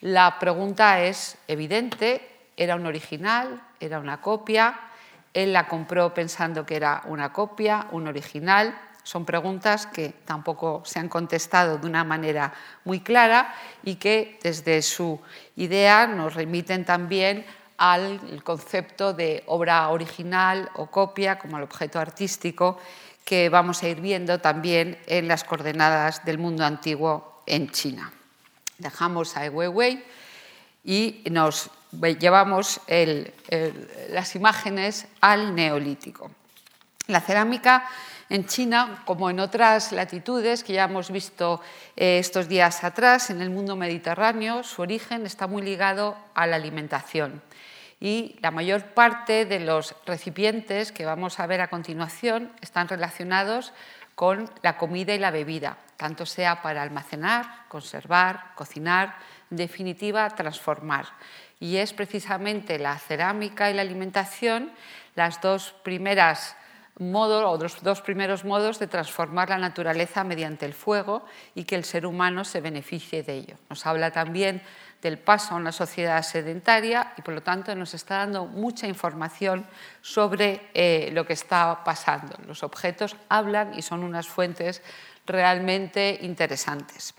La 0.00 0.38
pregunta 0.38 1.02
es 1.02 1.36
evidente, 1.46 2.26
¿era 2.56 2.76
un 2.76 2.86
original? 2.86 3.62
¿Era 3.78 3.98
una 3.98 4.20
copia? 4.20 4.80
Él 5.34 5.52
la 5.52 5.68
compró 5.68 6.12
pensando 6.12 6.66
que 6.66 6.76
era 6.76 7.02
una 7.04 7.32
copia, 7.32 7.86
un 7.92 8.08
original. 8.08 8.76
Son 9.02 9.24
preguntas 9.24 9.86
que 9.86 10.10
tampoco 10.24 10.82
se 10.84 10.98
han 10.98 11.08
contestado 11.08 11.78
de 11.78 11.86
una 11.86 12.04
manera 12.04 12.52
muy 12.84 13.00
clara 13.00 13.54
y 13.82 13.96
que 13.96 14.38
desde 14.42 14.82
su 14.82 15.20
idea 15.56 16.06
nos 16.06 16.34
remiten 16.34 16.84
también 16.84 17.44
al 17.78 18.20
concepto 18.44 19.14
de 19.14 19.42
obra 19.46 19.88
original 19.88 20.70
o 20.74 20.86
copia 20.86 21.38
como 21.38 21.56
el 21.56 21.62
objeto 21.62 21.98
artístico 21.98 22.78
que 23.30 23.48
vamos 23.48 23.84
a 23.84 23.88
ir 23.88 24.00
viendo 24.00 24.40
también 24.40 24.98
en 25.06 25.28
las 25.28 25.44
coordenadas 25.44 26.24
del 26.24 26.36
mundo 26.36 26.64
antiguo 26.64 27.44
en 27.46 27.70
China. 27.70 28.12
Dejamos 28.76 29.36
a 29.36 29.48
Weiwei 29.48 30.02
y 30.82 31.22
nos 31.30 31.70
llevamos 32.18 32.80
las 34.08 34.34
imágenes 34.34 35.06
al 35.20 35.54
neolítico. 35.54 36.32
La 37.06 37.20
cerámica 37.20 37.88
en 38.30 38.46
China, 38.46 39.04
como 39.04 39.30
en 39.30 39.38
otras 39.38 39.92
latitudes 39.92 40.64
que 40.64 40.72
ya 40.72 40.86
hemos 40.86 41.12
visto 41.12 41.60
eh, 41.94 42.18
estos 42.18 42.48
días 42.48 42.82
atrás, 42.82 43.30
en 43.30 43.42
el 43.42 43.50
mundo 43.50 43.76
mediterráneo, 43.76 44.64
su 44.64 44.82
origen 44.82 45.24
está 45.24 45.46
muy 45.46 45.62
ligado 45.62 46.16
a 46.34 46.48
la 46.48 46.56
alimentación 46.56 47.42
y 48.00 48.38
la 48.40 48.50
mayor 48.50 48.86
parte 48.94 49.44
de 49.44 49.60
los 49.60 49.94
recipientes 50.06 50.90
que 50.90 51.04
vamos 51.04 51.38
a 51.38 51.46
ver 51.46 51.60
a 51.60 51.68
continuación 51.68 52.50
están 52.62 52.88
relacionados 52.88 53.72
con 54.14 54.50
la 54.62 54.76
comida 54.78 55.14
y 55.14 55.18
la 55.18 55.30
bebida, 55.30 55.76
tanto 55.96 56.26
sea 56.26 56.62
para 56.62 56.82
almacenar, 56.82 57.66
conservar, 57.68 58.54
cocinar, 58.54 59.16
en 59.50 59.58
definitiva, 59.58 60.28
transformar. 60.30 61.06
Y 61.58 61.76
es 61.76 61.92
precisamente 61.92 62.78
la 62.78 62.98
cerámica 62.98 63.70
y 63.70 63.74
la 63.74 63.82
alimentación 63.82 64.72
las 65.14 65.40
dos 65.40 65.74
primeras 65.82 66.56
modos 66.98 67.44
o 67.44 67.62
los 67.62 67.82
dos 67.82 68.02
primeros 68.02 68.44
modos 68.44 68.78
de 68.78 68.86
transformar 68.86 69.48
la 69.48 69.58
naturaleza 69.58 70.22
mediante 70.22 70.66
el 70.66 70.74
fuego 70.74 71.24
y 71.54 71.64
que 71.64 71.76
el 71.76 71.84
ser 71.84 72.04
humano 72.06 72.44
se 72.44 72.60
beneficie 72.60 73.22
de 73.22 73.34
ello. 73.34 73.56
Nos 73.68 73.86
habla 73.86 74.10
también 74.10 74.62
del 75.02 75.18
paso 75.18 75.54
a 75.54 75.56
una 75.56 75.72
sociedad 75.72 76.22
sedentaria 76.22 77.14
y 77.16 77.22
por 77.22 77.34
lo 77.34 77.42
tanto 77.42 77.74
nos 77.74 77.94
está 77.94 78.18
dando 78.18 78.46
mucha 78.46 78.86
información 78.86 79.66
sobre 80.02 80.70
eh, 80.74 81.10
lo 81.12 81.26
que 81.26 81.32
está 81.32 81.82
pasando. 81.84 82.36
Los 82.46 82.62
objetos 82.62 83.16
hablan 83.28 83.72
y 83.78 83.82
son 83.82 84.04
unas 84.04 84.28
fuentes 84.28 84.82
realmente 85.26 86.18
interesantes. 86.22 87.14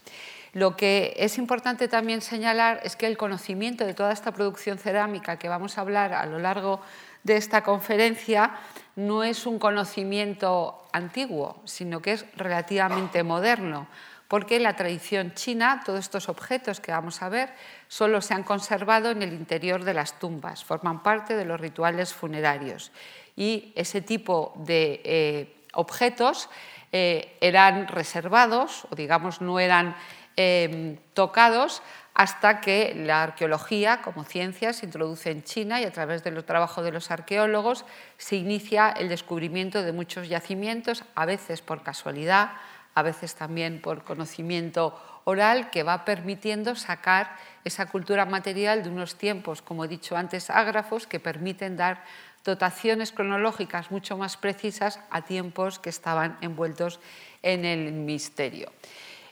Lo 0.53 0.75
que 0.75 1.13
es 1.17 1.37
importante 1.37 1.87
también 1.87 2.21
señalar 2.21 2.81
es 2.83 2.97
que 2.97 3.07
el 3.07 3.17
conocimiento 3.17 3.85
de 3.85 3.93
toda 3.93 4.11
esta 4.11 4.33
producción 4.33 4.77
cerámica 4.77 5.39
que 5.39 5.47
vamos 5.47 5.77
a 5.77 5.81
hablar 5.81 6.13
a 6.13 6.25
lo 6.25 6.39
largo 6.39 6.81
de 7.23 7.37
esta 7.37 7.63
conferencia 7.63 8.55
no 8.95 9.23
es 9.23 9.45
un 9.45 9.59
conocimiento 9.59 10.87
antiguo, 10.91 11.61
sino 11.63 12.01
que 12.01 12.13
es 12.13 12.25
relativamente 12.35 13.23
moderno 13.23 13.87
porque 14.31 14.55
en 14.55 14.63
la 14.63 14.77
tradición 14.77 15.33
china 15.33 15.81
todos 15.85 15.99
estos 15.99 16.29
objetos 16.29 16.79
que 16.79 16.93
vamos 16.93 17.21
a 17.21 17.27
ver 17.27 17.49
solo 17.89 18.21
se 18.21 18.33
han 18.33 18.43
conservado 18.43 19.11
en 19.11 19.21
el 19.23 19.33
interior 19.33 19.83
de 19.83 19.93
las 19.93 20.19
tumbas, 20.19 20.63
forman 20.63 21.03
parte 21.03 21.35
de 21.35 21.43
los 21.43 21.59
rituales 21.59 22.13
funerarios. 22.13 22.93
Y 23.35 23.73
ese 23.75 23.99
tipo 23.99 24.53
de 24.55 25.01
eh, 25.03 25.53
objetos 25.73 26.49
eh, 26.93 27.35
eran 27.41 27.89
reservados 27.89 28.87
o 28.89 28.95
digamos 28.95 29.41
no 29.41 29.59
eran 29.59 29.97
em, 30.37 30.95
tocados 31.13 31.83
hasta 32.13 32.61
que 32.61 32.93
la 32.95 33.23
arqueología 33.23 34.01
como 34.01 34.23
ciencia 34.23 34.71
se 34.71 34.85
introduce 34.85 35.29
en 35.29 35.43
China 35.43 35.81
y 35.81 35.83
a 35.83 35.91
través 35.91 36.23
del 36.23 36.41
trabajo 36.45 36.83
de 36.83 36.93
los 36.93 37.11
arqueólogos 37.11 37.83
se 38.17 38.37
inicia 38.37 38.91
el 38.91 39.09
descubrimiento 39.09 39.83
de 39.83 39.91
muchos 39.91 40.29
yacimientos, 40.29 41.03
a 41.15 41.25
veces 41.25 41.61
por 41.61 41.83
casualidad, 41.83 42.51
a 42.93 43.01
veces 43.01 43.35
también 43.35 43.81
por 43.81 44.03
conocimiento 44.03 44.99
oral, 45.23 45.69
que 45.69 45.83
va 45.83 46.03
permitiendo 46.05 46.75
sacar 46.75 47.35
esa 47.63 47.85
cultura 47.85 48.25
material 48.25 48.83
de 48.83 48.89
unos 48.89 49.15
tiempos, 49.15 49.61
como 49.61 49.85
he 49.85 49.87
dicho 49.87 50.17
antes, 50.17 50.49
ágrafos, 50.49 51.07
que 51.07 51.19
permiten 51.19 51.77
dar 51.77 52.03
dotaciones 52.43 53.11
cronológicas 53.11 53.91
mucho 53.91 54.17
más 54.17 54.35
precisas 54.37 54.99
a 55.11 55.21
tiempos 55.21 55.77
que 55.77 55.89
estaban 55.89 56.37
envueltos 56.41 56.99
en 57.43 57.65
el 57.65 57.91
misterio. 57.91 58.71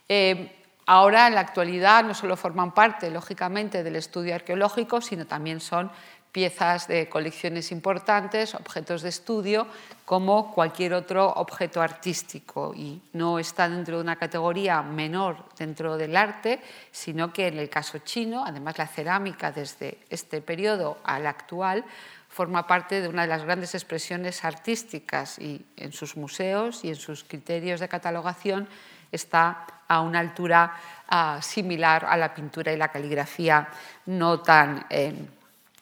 Eh, 0.08 0.56
ahora, 0.86 1.28
en 1.28 1.36
la 1.36 1.42
actualidad, 1.42 2.04
no 2.04 2.14
solo 2.14 2.38
forman 2.38 2.74
parte, 2.74 3.10
lógicamente, 3.10 3.84
del 3.84 3.96
estudio 3.96 4.36
arqueológico, 4.36 5.02
sino 5.02 5.26
también 5.26 5.60
son 5.60 5.92
piezas 6.32 6.88
de 6.88 7.10
colecciones 7.10 7.72
importantes, 7.72 8.54
objetos 8.54 9.02
de 9.02 9.10
estudio, 9.10 9.68
como 10.06 10.54
cualquier 10.54 10.94
otro 10.94 11.28
objeto 11.28 11.82
artístico. 11.82 12.74
Y 12.76 13.02
no 13.14 13.40
está 13.40 13.68
dentro 13.68 13.98
de 13.98 14.04
una 14.04 14.16
categoría 14.16 14.82
menor 14.82 15.46
dentro 15.58 15.98
del 15.98 16.16
arte, 16.16 16.62
sino 16.92 17.34
que 17.34 17.48
en 17.48 17.58
el 17.58 17.70
caso 17.70 18.00
chino, 18.00 18.44
además 18.46 18.78
la 18.78 18.88
cerámica 18.88 19.52
desde 19.52 19.98
este 20.10 20.42
periodo 20.42 20.98
al 21.04 21.26
actual, 21.26 21.84
forma 22.30 22.68
parte 22.68 23.02
de 23.02 23.08
una 23.08 23.24
de 23.24 23.28
las 23.28 23.44
grandes 23.44 23.74
expresiones 23.74 24.46
artísticas 24.46 25.40
y 25.40 25.66
en 25.78 25.92
sus 25.92 26.16
museos 26.16 26.86
y 26.86 26.90
en 26.90 26.96
sus 26.96 27.24
criterios 27.24 27.80
de 27.80 27.90
catalogación 27.90 28.68
está 29.12 29.66
a 29.88 30.02
una 30.02 30.20
altura 30.20 30.74
ah, 31.08 31.40
similar 31.42 32.06
a 32.06 32.16
la 32.16 32.34
pintura 32.34 32.72
y 32.72 32.78
la 32.78 32.90
caligrafía 32.90 33.68
no 34.06 34.40
tan... 34.42 34.86
Eh, 34.90 35.14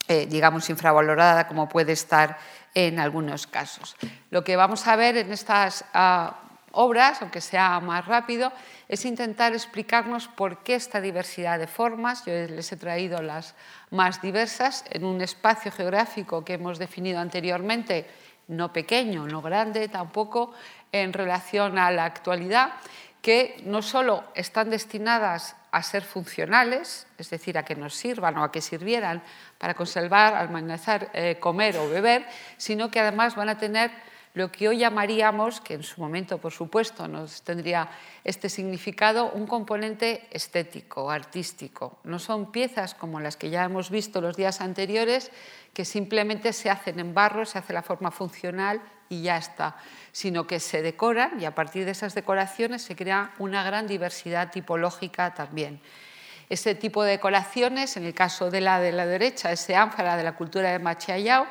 eh, 0.07 0.25
digamos, 0.25 0.69
infravalorada 0.69 1.47
como 1.47 1.67
puede 1.67 1.91
estar 1.93 2.37
en 2.73 2.99
algunos 2.99 3.47
casos. 3.47 3.95
Lo 4.29 4.43
que 4.43 4.55
vamos 4.55 4.87
a 4.87 4.95
ver 4.95 5.17
en 5.17 5.31
estas 5.31 5.83
ah, 5.93 6.41
obras, 6.71 7.21
aunque 7.21 7.41
sea 7.41 7.79
más 7.79 8.05
rápido, 8.05 8.51
es 8.87 9.03
intentar 9.05 9.53
explicarnos 9.53 10.27
por 10.27 10.63
qué 10.63 10.75
esta 10.75 11.01
diversidad 11.01 11.59
de 11.59 11.67
formas, 11.67 12.23
yo 12.25 12.33
les 12.33 12.71
he 12.71 12.77
traído 12.77 13.21
las 13.21 13.55
más 13.89 14.21
diversas, 14.21 14.85
en 14.91 15.03
un 15.03 15.21
espacio 15.21 15.71
geográfico 15.71 16.45
que 16.45 16.53
hemos 16.53 16.77
definido 16.77 17.19
anteriormente, 17.19 18.07
no 18.47 18.71
pequeño, 18.71 19.27
no 19.27 19.41
grande 19.41 19.89
tampoco, 19.89 20.53
en 20.91 21.11
relación 21.11 21.77
a 21.77 21.91
la 21.91 22.05
actualidad, 22.05 22.73
que 23.21 23.61
no 23.65 23.81
solo 23.81 24.23
están 24.35 24.69
destinadas 24.69 25.55
a 25.71 25.83
ser 25.83 26.03
funcionales, 26.03 27.07
es 27.17 27.29
decir, 27.29 27.57
a 27.57 27.65
que 27.65 27.75
nos 27.75 27.93
sirvan 27.93 28.37
o 28.37 28.43
a 28.43 28.51
que 28.51 28.61
sirvieran 28.61 29.21
para 29.57 29.73
conservar, 29.73 30.33
almacenar, 30.33 31.09
eh, 31.13 31.37
comer 31.39 31.77
o 31.77 31.89
beber, 31.89 32.25
sino 32.57 32.89
que 32.89 32.99
además 32.99 33.35
van 33.35 33.49
a 33.49 33.57
tener 33.57 33.91
lo 34.37 34.51
que 34.51 34.69
hoy 34.69 34.77
llamaríamos, 34.77 35.59
que 35.61 35.73
en 35.73 35.83
su 35.83 35.99
momento 35.99 36.37
por 36.37 36.53
supuesto 36.53 37.07
nos 37.07 37.41
tendría 37.41 37.89
este 38.23 38.49
significado, 38.49 39.31
un 39.31 39.47
componente 39.47 40.27
estético, 40.31 41.09
artístico. 41.09 41.97
No 42.03 42.19
son 42.19 42.51
piezas 42.51 42.93
como 42.93 43.19
las 43.19 43.35
que 43.35 43.49
ya 43.49 43.63
hemos 43.63 43.89
visto 43.89 44.21
los 44.21 44.37
días 44.37 44.61
anteriores, 44.61 45.31
que 45.73 45.85
simplemente 45.85 46.53
se 46.53 46.69
hacen 46.69 46.99
en 46.99 47.13
barro, 47.13 47.45
se 47.45 47.57
hace 47.57 47.73
la 47.73 47.81
forma 47.81 48.11
funcional 48.11 48.81
y 49.09 49.23
ya 49.23 49.37
está, 49.37 49.77
sino 50.11 50.45
que 50.45 50.59
se 50.59 50.81
decoran 50.83 51.41
y 51.41 51.45
a 51.45 51.55
partir 51.55 51.85
de 51.85 51.91
esas 51.91 52.13
decoraciones 52.13 52.83
se 52.83 52.95
crea 52.95 53.33
una 53.39 53.63
gran 53.63 53.87
diversidad 53.87 54.51
tipológica 54.51 55.33
también. 55.33 55.81
Ese 56.49 56.75
tipo 56.75 57.03
de 57.03 57.11
decoraciones, 57.11 57.97
en 57.97 58.05
el 58.05 58.13
caso 58.13 58.51
de 58.51 58.61
la 58.61 58.79
de 58.79 58.91
la 58.91 59.05
derecha, 59.05 59.51
ese 59.51 59.75
ánfora 59.75 60.15
de 60.15 60.23
la 60.23 60.35
cultura 60.35 60.71
de 60.71 60.79
Machiayao, 60.79 61.47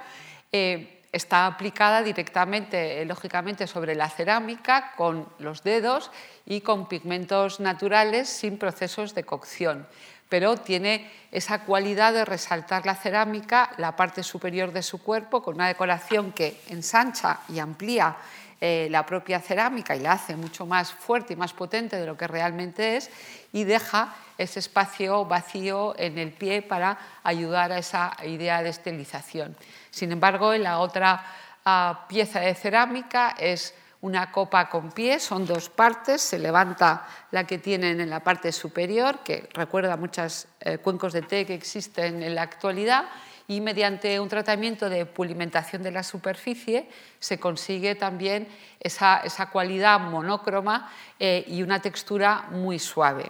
eh, 0.53 0.96
está 1.17 1.47
aplicada 1.47 2.03
directamente, 2.03 3.01
eh, 3.01 3.05
lógicamente, 3.05 3.67
sobre 3.67 3.95
la 3.95 4.09
cerámica 4.09 4.93
con 4.97 5.29
los 5.39 5.63
dedos 5.63 6.11
y 6.45 6.61
con 6.61 6.89
pigmentos 6.89 7.61
naturales 7.61 8.29
sin 8.29 8.59
procesos 8.59 9.15
de 9.15 9.25
cocción. 9.25 9.87
Pero 10.29 10.57
tiene 10.57 11.11
esa 11.31 11.61
cualidad 11.65 12.13
de 12.13 12.25
resaltar 12.25 12.85
la 12.85 12.97
cerámica, 12.97 13.71
la 13.77 13.95
parte 13.95 14.23
superior 14.23 14.73
de 14.73 14.83
su 14.83 15.03
cuerpo, 15.03 15.43
con 15.43 15.55
una 15.55 15.69
decoración 15.69 16.33
que 16.33 16.61
ensancha 16.69 17.41
y 17.49 17.59
amplía 17.59 18.17
eh, 18.61 18.89
la 18.91 19.05
propia 19.05 19.41
cerámica 19.41 19.95
y 19.95 20.01
la 20.01 20.13
hace 20.13 20.35
mucho 20.35 20.65
más 20.65 20.93
fuerte 20.93 21.35
y 21.35 21.37
más 21.37 21.53
potente 21.53 21.97
de 21.97 22.07
lo 22.07 22.17
que 22.17 22.27
realmente 22.27 22.97
es 22.97 23.11
y 23.53 23.65
deja 23.65 24.15
ese 24.39 24.61
espacio 24.61 25.25
vacío 25.25 25.95
en 25.99 26.19
el 26.19 26.33
pie 26.33 26.63
para 26.63 26.99
ayudar 27.23 27.73
a 27.73 27.79
esa 27.79 28.17
idea 28.25 28.63
de 28.63 28.71
esterilización. 28.71 29.57
Sin 29.91 30.13
embargo, 30.13 30.55
en 30.55 30.63
la 30.63 30.79
otra 30.79 31.25
ah, 31.65 32.07
pieza 32.09 32.41
de 32.41 32.55
cerámica 32.55 33.35
es 33.39 33.75
una 34.01 34.31
copa 34.31 34.69
con 34.69 34.93
pie, 34.93 35.19
son 35.19 35.47
dos 35.47 35.69
partes, 35.69 36.23
se 36.23 36.39
levanta 36.39 37.07
la 37.31 37.45
que 37.45 37.59
tienen 37.59 38.01
en 38.01 38.11
la 38.11 38.21
parte 38.21 38.53
superior, 38.53 39.21
que 39.25 39.49
recuerda 39.53 39.95
a 39.95 39.97
muchos 39.97 40.47
eh, 40.61 40.79
cuencos 40.79 41.13
de 41.13 41.23
té 41.23 41.45
que 41.45 41.55
existen 41.55 42.23
en 42.23 42.35
la 42.35 42.43
actualidad, 42.43 43.07
y 43.49 43.61
mediante 43.61 44.19
un 44.19 44.29
tratamiento 44.29 44.89
de 44.89 45.07
pulimentación 45.07 45.83
de 45.83 45.93
la 45.93 46.03
superficie 46.03 46.89
se 47.21 47.39
consigue 47.39 47.95
también 47.95 48.49
esa, 48.81 49.23
cualidad 49.53 50.01
monócroma 50.01 50.91
eh, 51.19 51.45
y 51.47 51.63
una 51.63 51.81
textura 51.81 52.49
muy 52.51 52.79
suave. 52.79 53.27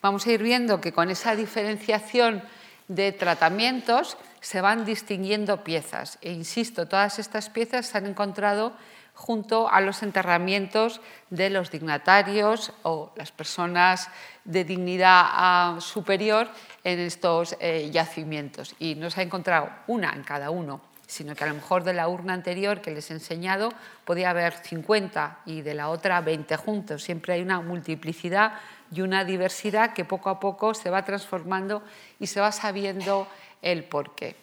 Vamos 0.00 0.26
a 0.26 0.32
ir 0.32 0.42
viendo 0.42 0.80
que 0.80 0.92
con 0.92 1.10
esa 1.10 1.34
diferenciación 1.34 2.42
de 2.88 3.12
tratamientos 3.12 4.16
se 4.40 4.60
van 4.60 4.84
distinguiendo 4.84 5.64
piezas. 5.64 6.18
E 6.22 6.32
insisto, 6.32 6.86
todas 6.86 7.18
estas 7.18 7.50
piezas 7.50 7.86
se 7.86 7.98
han 7.98 8.06
encontrado 8.06 8.72
junto 9.16 9.72
a 9.72 9.80
los 9.80 10.02
enterramientos 10.02 11.00
de 11.30 11.48
los 11.48 11.70
dignatarios 11.70 12.72
o 12.82 13.12
las 13.16 13.32
personas 13.32 14.10
de 14.44 14.62
dignidad 14.62 15.22
ah, 15.24 15.78
superior 15.80 16.48
en 16.84 17.00
estos 17.00 17.56
eh, 17.58 17.90
yacimientos. 17.90 18.76
Y 18.78 18.94
no 18.94 19.10
se 19.10 19.20
ha 19.20 19.24
encontrado 19.24 19.70
una 19.86 20.12
en 20.12 20.22
cada 20.22 20.50
uno, 20.50 20.82
sino 21.06 21.34
que 21.34 21.44
a 21.44 21.46
lo 21.46 21.54
mejor 21.54 21.82
de 21.82 21.94
la 21.94 22.08
urna 22.08 22.34
anterior 22.34 22.82
que 22.82 22.90
les 22.90 23.10
he 23.10 23.14
enseñado 23.14 23.72
podía 24.04 24.30
haber 24.30 24.52
50 24.52 25.38
y 25.46 25.62
de 25.62 25.72
la 25.72 25.88
otra 25.88 26.20
20 26.20 26.54
juntos. 26.58 27.02
Siempre 27.02 27.32
hay 27.32 27.42
una 27.42 27.62
multiplicidad 27.62 28.52
y 28.92 29.00
una 29.00 29.24
diversidad 29.24 29.94
que 29.94 30.04
poco 30.04 30.28
a 30.28 30.38
poco 30.38 30.74
se 30.74 30.90
va 30.90 31.06
transformando 31.06 31.82
y 32.20 32.26
se 32.26 32.40
va 32.40 32.52
sabiendo 32.52 33.26
el 33.62 33.82
porqué. 33.84 34.36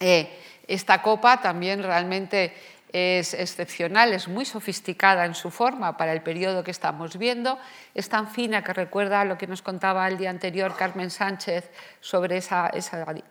Eh, 0.00 0.40
esta 0.66 1.02
copa 1.02 1.42
también 1.42 1.82
realmente 1.82 2.54
es 2.92 3.34
excepcional, 3.34 4.12
es 4.12 4.28
muy 4.28 4.44
sofisticada 4.44 5.24
en 5.24 5.34
su 5.34 5.50
forma 5.50 5.96
para 5.96 6.12
el 6.12 6.22
periodo 6.22 6.64
que 6.64 6.70
estamos 6.70 7.16
viendo, 7.16 7.58
es 7.94 8.08
tan 8.08 8.28
fina 8.28 8.64
que 8.64 8.72
recuerda 8.72 9.24
lo 9.24 9.38
que 9.38 9.46
nos 9.46 9.62
contaba 9.62 10.06
el 10.08 10.18
día 10.18 10.30
anterior 10.30 10.74
Carmen 10.76 11.10
Sánchez 11.10 11.70
sobre 12.00 12.38
esa, 12.38 12.70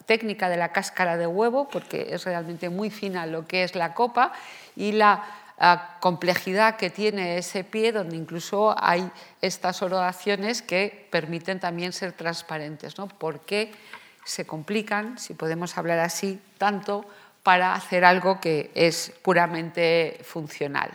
técnica 0.05 0.49
de 0.49 0.57
la 0.57 0.71
cáscara 0.71 1.17
de 1.17 1.27
huevo, 1.27 1.67
porque 1.69 2.07
es 2.11 2.23
realmente 2.25 2.69
muy 2.69 2.89
fina 2.89 3.25
lo 3.25 3.45
que 3.47 3.63
es 3.63 3.75
la 3.75 3.93
copa 3.93 4.31
y 4.75 4.93
la 4.93 5.25
complejidad 5.99 6.77
que 6.77 6.89
tiene 6.89 7.37
ese 7.37 7.65
pie, 7.65 7.91
donde 7.91 8.15
incluso 8.15 8.73
hay 8.77 9.11
estas 9.41 9.81
orodaciones 9.81 10.61
que 10.61 11.07
permiten 11.11 11.59
también 11.59 11.91
ser 11.91 12.13
transparentes. 12.13 12.97
¿no? 12.97 13.07
¿Por 13.07 13.41
qué 13.41 13.73
se 14.23 14.45
complican, 14.45 15.17
si 15.17 15.33
podemos 15.33 15.77
hablar 15.77 15.99
así, 15.99 16.39
tanto 16.57 17.05
para 17.49 17.73
hacer 17.73 18.05
algo 18.05 18.39
que 18.39 18.69
es 18.75 19.11
puramente 19.23 20.19
funcional. 20.21 20.91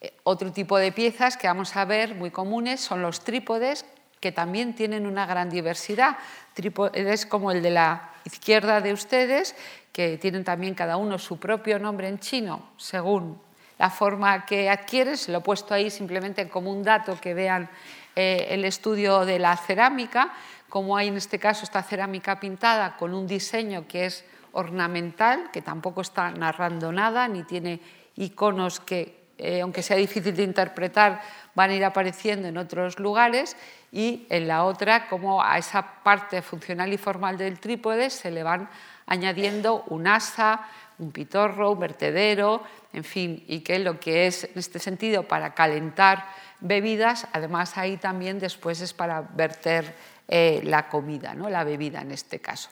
Eh, 0.00 0.10
otro 0.22 0.50
tipo 0.52 0.78
de 0.78 0.90
piezas 0.90 1.36
que 1.36 1.48
vamos 1.48 1.76
a 1.76 1.84
ver 1.84 2.14
muy 2.14 2.30
comunes 2.30 2.80
son 2.80 3.02
los 3.02 3.20
trípodes, 3.20 3.84
que 4.20 4.32
también 4.32 4.74
tienen 4.74 5.06
una 5.06 5.26
gran 5.26 5.50
diversidad. 5.50 6.16
Trípodes 6.54 7.26
como 7.26 7.52
el 7.52 7.60
de 7.60 7.72
la 7.72 8.08
izquierda 8.24 8.80
de 8.80 8.94
ustedes, 8.94 9.54
que 9.92 10.16
tienen 10.16 10.44
también 10.44 10.72
cada 10.74 10.96
uno 10.96 11.18
su 11.18 11.38
propio 11.38 11.78
nombre 11.78 12.08
en 12.08 12.18
chino, 12.20 12.70
según 12.78 13.38
la 13.76 13.90
forma 13.90 14.46
que 14.46 14.70
adquieren. 14.70 15.18
Se 15.18 15.30
lo 15.30 15.40
he 15.40 15.42
puesto 15.42 15.74
ahí 15.74 15.90
simplemente 15.90 16.48
como 16.48 16.72
un 16.72 16.82
dato 16.82 17.20
que 17.20 17.34
vean 17.34 17.68
eh, 18.16 18.46
el 18.48 18.64
estudio 18.64 19.26
de 19.26 19.38
la 19.38 19.58
cerámica, 19.58 20.32
como 20.70 20.96
hay 20.96 21.08
en 21.08 21.18
este 21.18 21.38
caso 21.38 21.64
esta 21.64 21.82
cerámica 21.82 22.40
pintada 22.40 22.96
con 22.96 23.12
un 23.12 23.26
diseño 23.26 23.86
que 23.86 24.06
es 24.06 24.24
ornamental, 24.52 25.50
que 25.52 25.62
tampoco 25.62 26.00
está 26.00 26.30
narrando 26.30 26.92
nada, 26.92 27.28
ni 27.28 27.44
tiene 27.44 27.80
iconos 28.16 28.80
que, 28.80 29.28
eh, 29.38 29.60
aunque 29.60 29.82
sea 29.82 29.96
difícil 29.96 30.34
de 30.34 30.42
interpretar, 30.42 31.20
van 31.54 31.70
a 31.70 31.74
ir 31.74 31.84
apareciendo 31.84 32.48
en 32.48 32.56
otros 32.58 32.98
lugares, 32.98 33.56
y 33.92 34.26
en 34.30 34.46
la 34.46 34.64
otra, 34.64 35.08
como 35.08 35.42
a 35.42 35.58
esa 35.58 36.02
parte 36.02 36.42
funcional 36.42 36.92
y 36.92 36.98
formal 36.98 37.36
del 37.36 37.58
trípode 37.58 38.10
se 38.10 38.30
le 38.30 38.42
van 38.42 38.68
añadiendo 39.06 39.82
un 39.88 40.06
asa, 40.06 40.68
un 40.98 41.10
pitorro, 41.10 41.72
un 41.72 41.80
vertedero, 41.80 42.62
en 42.92 43.04
fin, 43.04 43.44
y 43.48 43.60
que 43.60 43.78
lo 43.78 43.98
que 43.98 44.26
es 44.26 44.44
en 44.44 44.52
este 44.56 44.78
sentido 44.78 45.24
para 45.24 45.54
calentar 45.54 46.26
bebidas, 46.60 47.26
además 47.32 47.76
ahí 47.78 47.96
también 47.96 48.38
después 48.38 48.80
es 48.80 48.92
para 48.92 49.22
verter 49.22 49.96
eh, 50.28 50.60
la 50.64 50.88
comida, 50.88 51.34
¿no? 51.34 51.48
la 51.48 51.64
bebida 51.64 52.02
en 52.02 52.12
este 52.12 52.38
caso. 52.38 52.70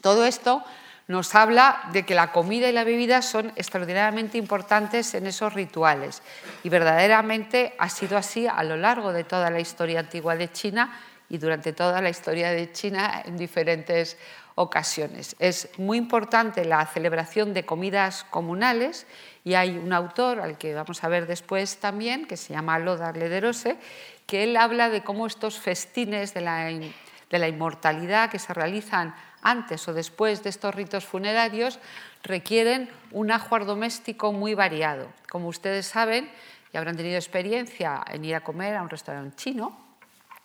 Todo 0.00 0.24
esto 0.24 0.64
nos 1.10 1.34
habla 1.34 1.82
de 1.92 2.04
que 2.06 2.14
la 2.14 2.30
comida 2.30 2.68
y 2.68 2.72
la 2.72 2.84
bebida 2.84 3.20
son 3.20 3.52
extraordinariamente 3.56 4.38
importantes 4.38 5.12
en 5.14 5.26
esos 5.26 5.52
rituales. 5.52 6.22
Y 6.62 6.68
verdaderamente 6.68 7.74
ha 7.80 7.88
sido 7.88 8.16
así 8.16 8.46
a 8.46 8.62
lo 8.62 8.76
largo 8.76 9.12
de 9.12 9.24
toda 9.24 9.50
la 9.50 9.58
historia 9.58 9.98
antigua 9.98 10.36
de 10.36 10.52
China 10.52 11.00
y 11.28 11.38
durante 11.38 11.72
toda 11.72 12.00
la 12.00 12.10
historia 12.10 12.52
de 12.52 12.70
China 12.70 13.22
en 13.24 13.36
diferentes 13.36 14.18
ocasiones. 14.54 15.34
Es 15.40 15.68
muy 15.78 15.98
importante 15.98 16.64
la 16.64 16.86
celebración 16.86 17.54
de 17.54 17.66
comidas 17.66 18.22
comunales 18.30 19.04
y 19.42 19.54
hay 19.54 19.78
un 19.78 19.92
autor 19.92 20.38
al 20.38 20.58
que 20.58 20.74
vamos 20.74 21.02
a 21.02 21.08
ver 21.08 21.26
después 21.26 21.78
también, 21.78 22.24
que 22.24 22.36
se 22.36 22.52
llama 22.52 22.78
Lothar 22.78 23.16
Lederose, 23.16 23.78
que 24.26 24.44
él 24.44 24.56
habla 24.56 24.90
de 24.90 25.02
cómo 25.02 25.26
estos 25.26 25.58
festines 25.58 26.34
de 26.34 26.40
la, 26.42 26.66
de 26.66 27.38
la 27.38 27.48
inmortalidad 27.48 28.30
que 28.30 28.38
se 28.38 28.54
realizan 28.54 29.12
antes 29.42 29.86
o 29.88 29.94
después 29.94 30.42
de 30.42 30.50
estos 30.50 30.74
ritos 30.74 31.04
funerarios 31.04 31.78
requieren 32.22 32.90
un 33.10 33.30
ajuar 33.30 33.64
doméstico 33.64 34.32
muy 34.32 34.54
variado. 34.54 35.08
Como 35.28 35.48
ustedes 35.48 35.86
saben, 35.86 36.30
y 36.72 36.76
habrán 36.76 36.96
tenido 36.96 37.16
experiencia 37.16 38.02
en 38.08 38.24
ir 38.24 38.34
a 38.34 38.40
comer 38.40 38.76
a 38.76 38.82
un 38.82 38.90
restaurante 38.90 39.36
chino 39.36 39.76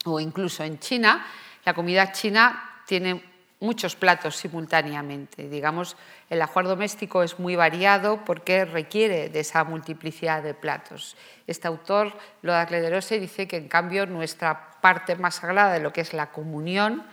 o 0.05 0.19
incluso 0.19 0.63
en 0.63 0.79
China, 0.79 1.25
la 1.65 1.73
comida 1.73 2.11
china 2.11 2.81
tiene 2.85 3.23
muchos 3.59 3.95
platos 3.95 4.35
simultáneamente. 4.35 5.49
Digamos, 5.49 5.97
el 6.29 6.41
ajuar 6.41 6.65
doméstico 6.65 7.23
es 7.23 7.39
muy 7.39 7.55
variado 7.55 8.23
porque 8.25 8.65
requiere 8.65 9.29
de 9.29 9.39
esa 9.39 9.63
multiplicidad 9.63 10.43
de 10.43 10.53
platos. 10.53 11.15
Este 11.47 11.67
autor, 11.67 12.13
Loda 12.41 12.65
Clederose, 12.67 13.19
dice 13.19 13.47
que 13.47 13.57
en 13.57 13.67
cambio 13.67 14.05
nuestra 14.05 14.71
parte 14.81 15.15
más 15.15 15.35
sagrada 15.35 15.73
de 15.73 15.79
lo 15.79 15.91
que 15.91 16.01
es 16.01 16.13
la 16.13 16.31
comunión 16.31 17.03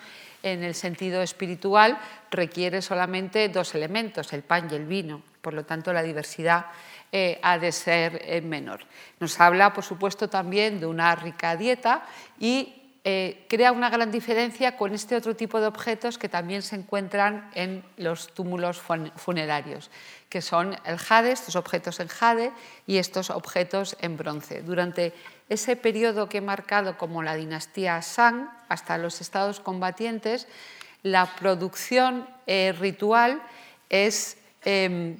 en 0.42 0.62
el 0.62 0.74
sentido 0.74 1.22
espiritual 1.22 1.98
requiere 2.30 2.82
solamente 2.82 3.48
dos 3.48 3.74
elementos, 3.74 4.32
el 4.32 4.42
pan 4.42 4.68
y 4.70 4.74
el 4.74 4.86
vino. 4.86 5.22
Por 5.40 5.54
lo 5.54 5.64
tanto, 5.64 5.92
la 5.92 6.02
diversidad 6.02 6.66
eh, 7.10 7.38
ha 7.42 7.58
de 7.58 7.72
ser 7.72 8.22
eh, 8.24 8.40
menor. 8.40 8.80
Nos 9.20 9.38
habla, 9.40 9.72
por 9.72 9.84
supuesto, 9.84 10.28
también 10.28 10.80
de 10.80 10.86
una 10.86 11.14
rica 11.14 11.56
dieta 11.56 12.04
y 12.38 12.82
eh, 13.04 13.46
crea 13.48 13.72
una 13.72 13.90
gran 13.90 14.12
diferencia 14.12 14.76
con 14.76 14.94
este 14.94 15.16
otro 15.16 15.34
tipo 15.34 15.60
de 15.60 15.66
objetos 15.66 16.18
que 16.18 16.28
también 16.28 16.62
se 16.62 16.76
encuentran 16.76 17.50
en 17.52 17.82
los 17.96 18.32
túmulos 18.32 18.80
funerarios, 19.16 19.90
que 20.28 20.40
son 20.40 20.76
el 20.84 20.98
jade, 20.98 21.32
estos 21.32 21.56
objetos 21.56 21.98
en 21.98 22.06
jade 22.06 22.52
y 22.86 22.98
estos 22.98 23.30
objetos 23.30 23.96
en 24.00 24.16
bronce. 24.16 24.62
Durante 24.62 25.12
ese 25.52 25.76
periodo 25.76 26.28
que 26.28 26.38
he 26.38 26.40
marcado 26.40 26.96
como 26.96 27.22
la 27.22 27.34
dinastía 27.34 28.00
Shang, 28.00 28.50
hasta 28.68 28.98
los 28.98 29.20
estados 29.20 29.60
combatientes, 29.60 30.48
la 31.02 31.26
producción 31.36 32.28
eh, 32.46 32.74
ritual 32.78 33.42
es 33.90 34.38
em, 34.64 35.18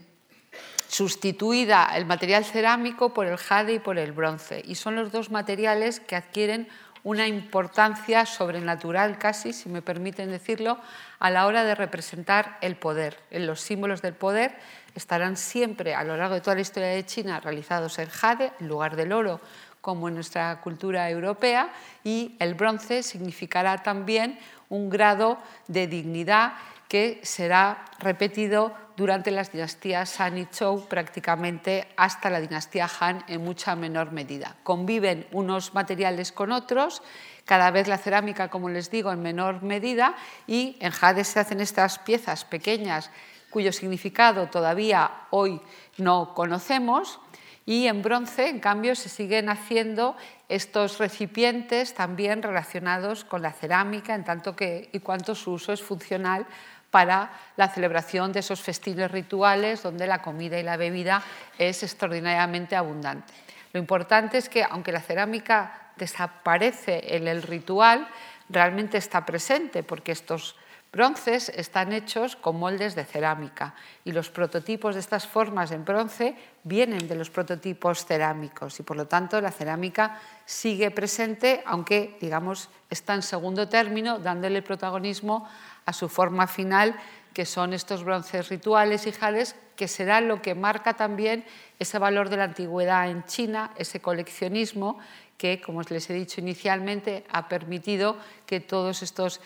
sustituida 0.89 1.91
el 1.95 2.07
material 2.07 2.45
cerámico 2.45 3.13
por 3.13 3.27
el 3.27 3.37
jade 3.37 3.75
y 3.75 3.79
por 3.79 3.99
el 3.99 4.13
bronce, 4.13 4.63
y 4.65 4.77
son 4.77 4.97
los 4.97 5.13
dos 5.13 5.31
materiales 5.31 6.01
que 6.01 6.17
adquieren 6.17 6.69
una 7.05 7.27
importancia 7.27 8.27
sobrenatural 8.27 9.19
casi, 9.19 9.53
si 9.53 9.69
me 9.69 9.83
permiten 9.83 10.31
decirlo, 10.31 10.79
a 11.19 11.31
la 11.31 11.47
hora 11.47 11.65
de 11.65 11.75
representar 11.75 12.59
el 12.61 12.77
poder. 12.77 13.19
En 13.31 13.47
los 13.47 13.61
símbolos 13.61 14.03
del 14.03 14.15
poder 14.15 14.55
estarán 14.95 15.37
siempre 15.37 15.95
a 15.95 16.05
lo 16.05 16.17
largo 16.17 16.35
de 16.35 16.41
toda 16.41 16.55
la 16.55 16.63
historia 16.63 16.91
de 16.91 17.05
China 17.05 17.41
realizados 17.41 17.99
en 17.99 18.09
jade 18.09 18.53
en 18.61 18.69
lugar 18.69 18.95
del 18.95 19.13
oro 19.13 19.41
como 19.83 20.09
en 20.09 20.15
nuestra 20.15 20.59
cultura 20.63 21.11
europea, 21.11 21.71
y 22.03 22.37
el 22.39 22.55
bronce 22.55 23.03
significará 23.03 23.83
también 23.83 24.39
un 24.71 24.89
grado 24.89 25.37
de 25.69 25.87
dignidad 25.87 26.55
que 26.89 27.21
será 27.23 27.85
repetido 27.99 28.75
durante 28.97 29.31
las 29.31 29.51
dinastías 29.51 30.21
Han 30.21 30.37
y 30.37 30.45
Zhou 30.45 30.87
prácticamente 30.89 31.89
hasta 31.97 32.29
la 32.29 32.39
dinastía 32.39 32.89
Han 33.01 33.25
en 33.29 33.43
mucha 33.43 33.75
menor 33.77 34.13
medida. 34.13 34.57
Conviven 34.63 35.27
unos 35.33 35.75
materiales 35.75 36.33
con 36.33 36.53
otros, 36.53 37.03
cada 37.45 37.71
vez 37.71 37.89
la 37.89 37.99
cerámica, 37.99 38.49
como 38.49 38.69
les 38.69 38.91
digo, 38.91 39.11
en 39.11 39.23
menor 39.23 39.63
medida 39.63 40.15
y 40.47 40.77
en 40.81 40.93
jade 40.93 41.25
se 41.25 41.41
hacen 41.41 41.61
estas 41.61 41.99
piezas 41.99 42.45
pequeñas 42.45 43.11
cuyo 43.51 43.73
significado 43.73 44.49
todavía 44.49 45.11
hoy 45.31 45.61
no 45.99 46.35
conocemos 46.35 47.21
Y 47.65 47.87
en 47.87 48.03
bronce, 48.03 48.49
en 48.49 48.59
cambio, 48.59 48.95
se 48.97 49.09
siguen 49.09 49.49
haciendo 49.49 50.17
estos 50.49 50.99
recipientes 50.99 51.95
también 51.95 52.43
relacionados 52.43 53.25
con 53.25 53.43
la 53.43 53.53
cerámica, 53.53 54.15
en 54.15 54.25
tanto 54.25 54.57
que 54.57 54.89
y 54.93 54.99
cuanto 54.99 55.35
su 55.35 55.53
uso 55.53 55.73
es 55.73 55.83
funcional 55.83 56.47
para 56.91 57.31
la 57.57 57.69
celebración 57.69 58.33
de 58.33 58.41
esos 58.41 58.61
festines 58.61 59.11
rituales 59.11 59.83
donde 59.83 60.07
la 60.07 60.21
comida 60.21 60.59
y 60.59 60.63
la 60.63 60.77
bebida 60.77 61.23
es 61.57 61.83
extraordinariamente 61.83 62.77
abundante. 62.77 63.33
Lo 63.73 63.81
importante 63.81 64.39
es 64.39 64.49
que, 64.49 64.63
aunque 64.63 64.93
la 64.93 65.01
cerámica 65.01 65.93
desaparece 65.97 67.17
en 67.17 67.29
el 67.29 67.43
ritual, 67.43 68.07
realmente 68.51 68.99
está 68.99 69.25
presente, 69.25 69.83
porque 69.83 70.13
estos 70.13 70.57
bronces 70.93 71.49
están 71.49 71.93
hechos 71.93 72.37
con 72.37 72.59
moldes 72.59 72.95
de 72.95 73.05
cerámica 73.05 73.75
y 74.05 74.13
los 74.13 74.29
prototipos 74.29 74.95
de 74.95 75.01
estas 75.01 75.27
formas 75.27 75.73
en 75.73 75.87
bronce 75.87 76.37
vienen 76.65 77.09
de 77.09 77.15
los 77.15 77.31
prototipos 77.31 78.05
cerámicos 78.05 78.79
y 78.79 78.83
por 78.83 78.99
lo 78.99 79.07
tanto 79.07 79.41
la 79.41 79.51
cerámica 79.51 80.21
sigue 80.45 80.91
presente, 80.91 81.63
aunque 81.65 82.19
digamos 82.21 82.69
está 82.91 83.15
en 83.15 83.23
segundo 83.23 83.69
término, 83.69 84.19
dándole 84.19 84.61
protagonismo 84.61 85.49
a 85.87 85.95
su 85.95 86.11
forma 86.11 86.47
final, 86.47 86.95
que 87.33 87.47
son 87.47 87.73
estos 87.73 88.05
bronces 88.05 88.51
rituales 88.51 89.07
y 89.07 89.13
jades, 89.13 89.57
que 89.77 89.89
será 89.89 90.21
lo 90.21 90.43
que 90.43 90.55
marca 90.55 90.93
también 90.95 91.45
ese 91.79 91.99
valor 91.99 92.29
de 92.29 92.37
la 92.37 92.45
antigüedad 92.45 93.09
en 93.09 93.25
China, 93.25 93.71
ese 93.79 94.01
coleccionismo 94.01 94.99
que, 95.39 95.61
como 95.61 95.83
les 95.83 96.09
he 96.11 96.15
dicho 96.15 96.41
inicialmente, 96.41 97.25
ha 97.33 97.49
permitido 97.49 98.17
que 98.47 98.61
todos 98.61 99.03
estos 99.03 99.41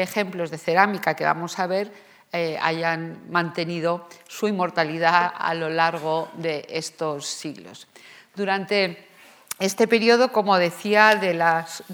ejemplos 0.00 0.50
de 0.50 0.58
cerámica 0.58 1.14
que 1.14 1.24
vamos 1.24 1.58
a 1.58 1.66
ver 1.66 1.92
eh, 2.32 2.58
hayan 2.62 3.20
mantenido 3.28 4.08
su 4.26 4.48
inmortalidad 4.48 5.34
a 5.36 5.52
lo 5.52 5.68
largo 5.68 6.30
de 6.32 6.66
estos 6.70 7.26
siglos. 7.26 7.86
Durante 8.34 9.06
este 9.58 9.86
periodo, 9.86 10.32
como 10.32 10.56
decía, 10.56 11.14
de, 11.16 11.34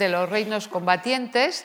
los 0.08 0.30
reinos 0.30 0.68
combatientes, 0.68 1.64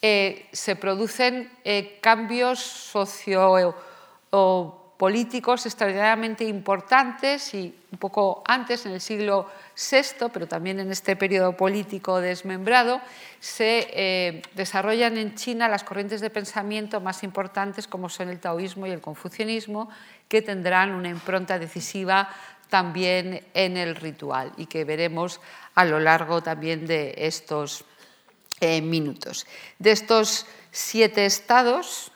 eh, 0.00 0.48
se 0.52 0.74
producen 0.74 1.52
eh, 1.64 1.98
cambios 2.00 2.60
socio 2.60 3.74
políticos 5.04 5.66
extraordinariamente 5.66 6.44
importantes 6.44 7.52
y 7.52 7.74
un 7.92 7.98
poco 7.98 8.42
antes, 8.46 8.86
en 8.86 8.92
el 8.92 9.02
siglo 9.02 9.50
VI, 9.76 10.30
pero 10.32 10.48
también 10.48 10.80
en 10.80 10.90
este 10.90 11.14
periodo 11.14 11.54
político 11.54 12.22
desmembrado, 12.22 13.02
se 13.38 13.86
eh, 13.90 14.40
desarrollan 14.54 15.18
en 15.18 15.34
China 15.34 15.68
las 15.68 15.84
corrientes 15.84 16.22
de 16.22 16.30
pensamiento 16.30 17.02
más 17.02 17.22
importantes 17.22 17.86
como 17.86 18.08
son 18.08 18.30
el 18.30 18.40
taoísmo 18.40 18.86
y 18.86 18.92
el 18.92 19.02
confucianismo, 19.02 19.90
que 20.26 20.40
tendrán 20.40 20.92
una 20.92 21.10
impronta 21.10 21.58
decisiva 21.58 22.30
también 22.70 23.44
en 23.52 23.76
el 23.76 23.96
ritual 23.96 24.54
y 24.56 24.64
que 24.64 24.86
veremos 24.86 25.38
a 25.74 25.84
lo 25.84 26.00
largo 26.00 26.42
también 26.42 26.86
de 26.86 27.12
estos 27.18 27.84
eh, 28.60 28.80
minutos. 28.80 29.46
De 29.78 29.90
estos 29.90 30.46
siete 30.70 31.26
estados, 31.26 32.10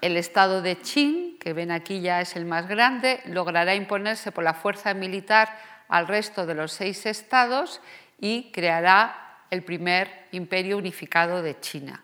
el 0.00 0.16
estado 0.16 0.62
de 0.62 0.76
Qing, 0.76 1.38
que 1.38 1.52
ven 1.52 1.70
aquí 1.70 2.00
ya 2.00 2.20
es 2.20 2.36
el 2.36 2.44
más 2.44 2.68
grande, 2.68 3.20
logrará 3.26 3.74
imponerse 3.74 4.32
por 4.32 4.44
la 4.44 4.54
fuerza 4.54 4.94
militar 4.94 5.58
al 5.88 6.06
resto 6.06 6.46
de 6.46 6.54
los 6.54 6.72
seis 6.72 7.06
estados 7.06 7.80
y 8.18 8.50
creará 8.52 9.44
el 9.50 9.62
primer 9.62 10.26
imperio 10.32 10.78
unificado 10.78 11.42
de 11.42 11.58
China, 11.60 12.02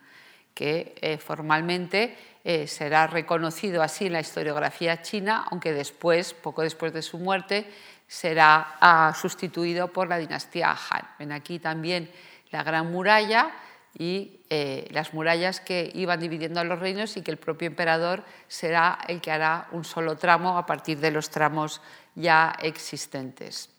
que 0.54 0.94
eh, 1.00 1.18
formalmente 1.18 2.16
eh, 2.44 2.66
será 2.66 3.06
reconocido 3.06 3.82
así 3.82 4.06
en 4.06 4.12
la 4.12 4.20
historiografía 4.20 5.02
china, 5.02 5.46
aunque 5.50 5.72
después, 5.72 6.32
poco 6.34 6.62
después 6.62 6.92
de 6.92 7.02
su 7.02 7.18
muerte, 7.18 7.70
será 8.06 8.76
ah, 8.80 9.12
sustituido 9.20 9.92
por 9.92 10.08
la 10.08 10.18
dinastía 10.18 10.70
Han. 10.70 11.08
Ven 11.18 11.32
aquí 11.32 11.58
también 11.58 12.10
la 12.50 12.62
Gran 12.62 12.90
Muralla 12.90 13.50
y 13.98 14.40
eh, 14.50 14.86
las 14.90 15.14
murallas 15.14 15.60
que 15.60 15.90
iban 15.94 16.20
dividiendo 16.20 16.60
a 16.60 16.64
los 16.64 16.78
reinos 16.78 17.16
y 17.16 17.22
que 17.22 17.30
el 17.30 17.38
propio 17.38 17.66
emperador 17.66 18.22
será 18.46 18.98
el 19.08 19.20
que 19.20 19.30
hará 19.30 19.68
un 19.72 19.84
solo 19.84 20.16
tramo 20.16 20.58
a 20.58 20.66
partir 20.66 20.98
de 21.00 21.10
los 21.10 21.30
tramos 21.30 21.80
ya 22.14 22.54
existentes. 22.60 23.70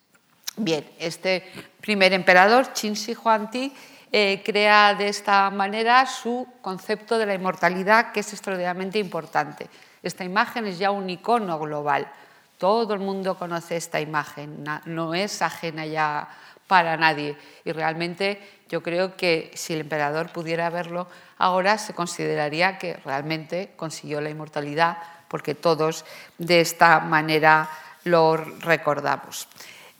Bien, 0.55 0.83
este 0.97 1.43
primer 1.81 2.13
emperador, 2.13 2.73
Qin 2.73 2.93
Shi 2.93 3.13
Huangdi, 3.13 3.71
eh, 4.11 4.41
crea 4.43 4.95
de 4.95 5.09
esta 5.09 5.51
manera 5.51 6.05
su 6.07 6.47
concepto 6.61 7.19
de 7.19 7.27
la 7.27 7.35
inmortalidad, 7.35 8.11
que 8.11 8.21
es 8.21 8.33
extraordinariamente 8.33 8.97
importante. 8.97 9.69
Esta 10.01 10.23
imagen 10.23 10.65
es 10.65 10.79
ya 10.79 10.89
un 10.89 11.07
icono 11.09 11.59
global. 11.59 12.11
Todo 12.57 12.95
el 12.95 13.01
mundo 13.01 13.37
conoce 13.37 13.75
esta 13.75 14.01
imagen, 14.01 14.63
no 14.85 15.13
es 15.13 15.43
ajena 15.43 15.85
ya 15.85 16.27
para 16.65 16.97
nadie. 16.97 17.37
Y 17.63 17.71
realmente 17.71 18.56
yo 18.69 18.83
creo 18.83 19.15
que 19.15 19.51
si 19.53 19.73
el 19.73 19.81
emperador 19.81 20.29
pudiera 20.31 20.69
verlo 20.69 21.07
ahora, 21.37 21.77
se 21.77 21.93
consideraría 21.93 22.77
que 22.77 22.95
realmente 23.05 23.71
consiguió 23.75 24.21
la 24.21 24.29
inmortalidad, 24.29 24.97
porque 25.27 25.55
todos 25.55 26.05
de 26.37 26.61
esta 26.61 26.99
manera 26.99 27.69
lo 28.03 28.37
recordamos. 28.37 29.47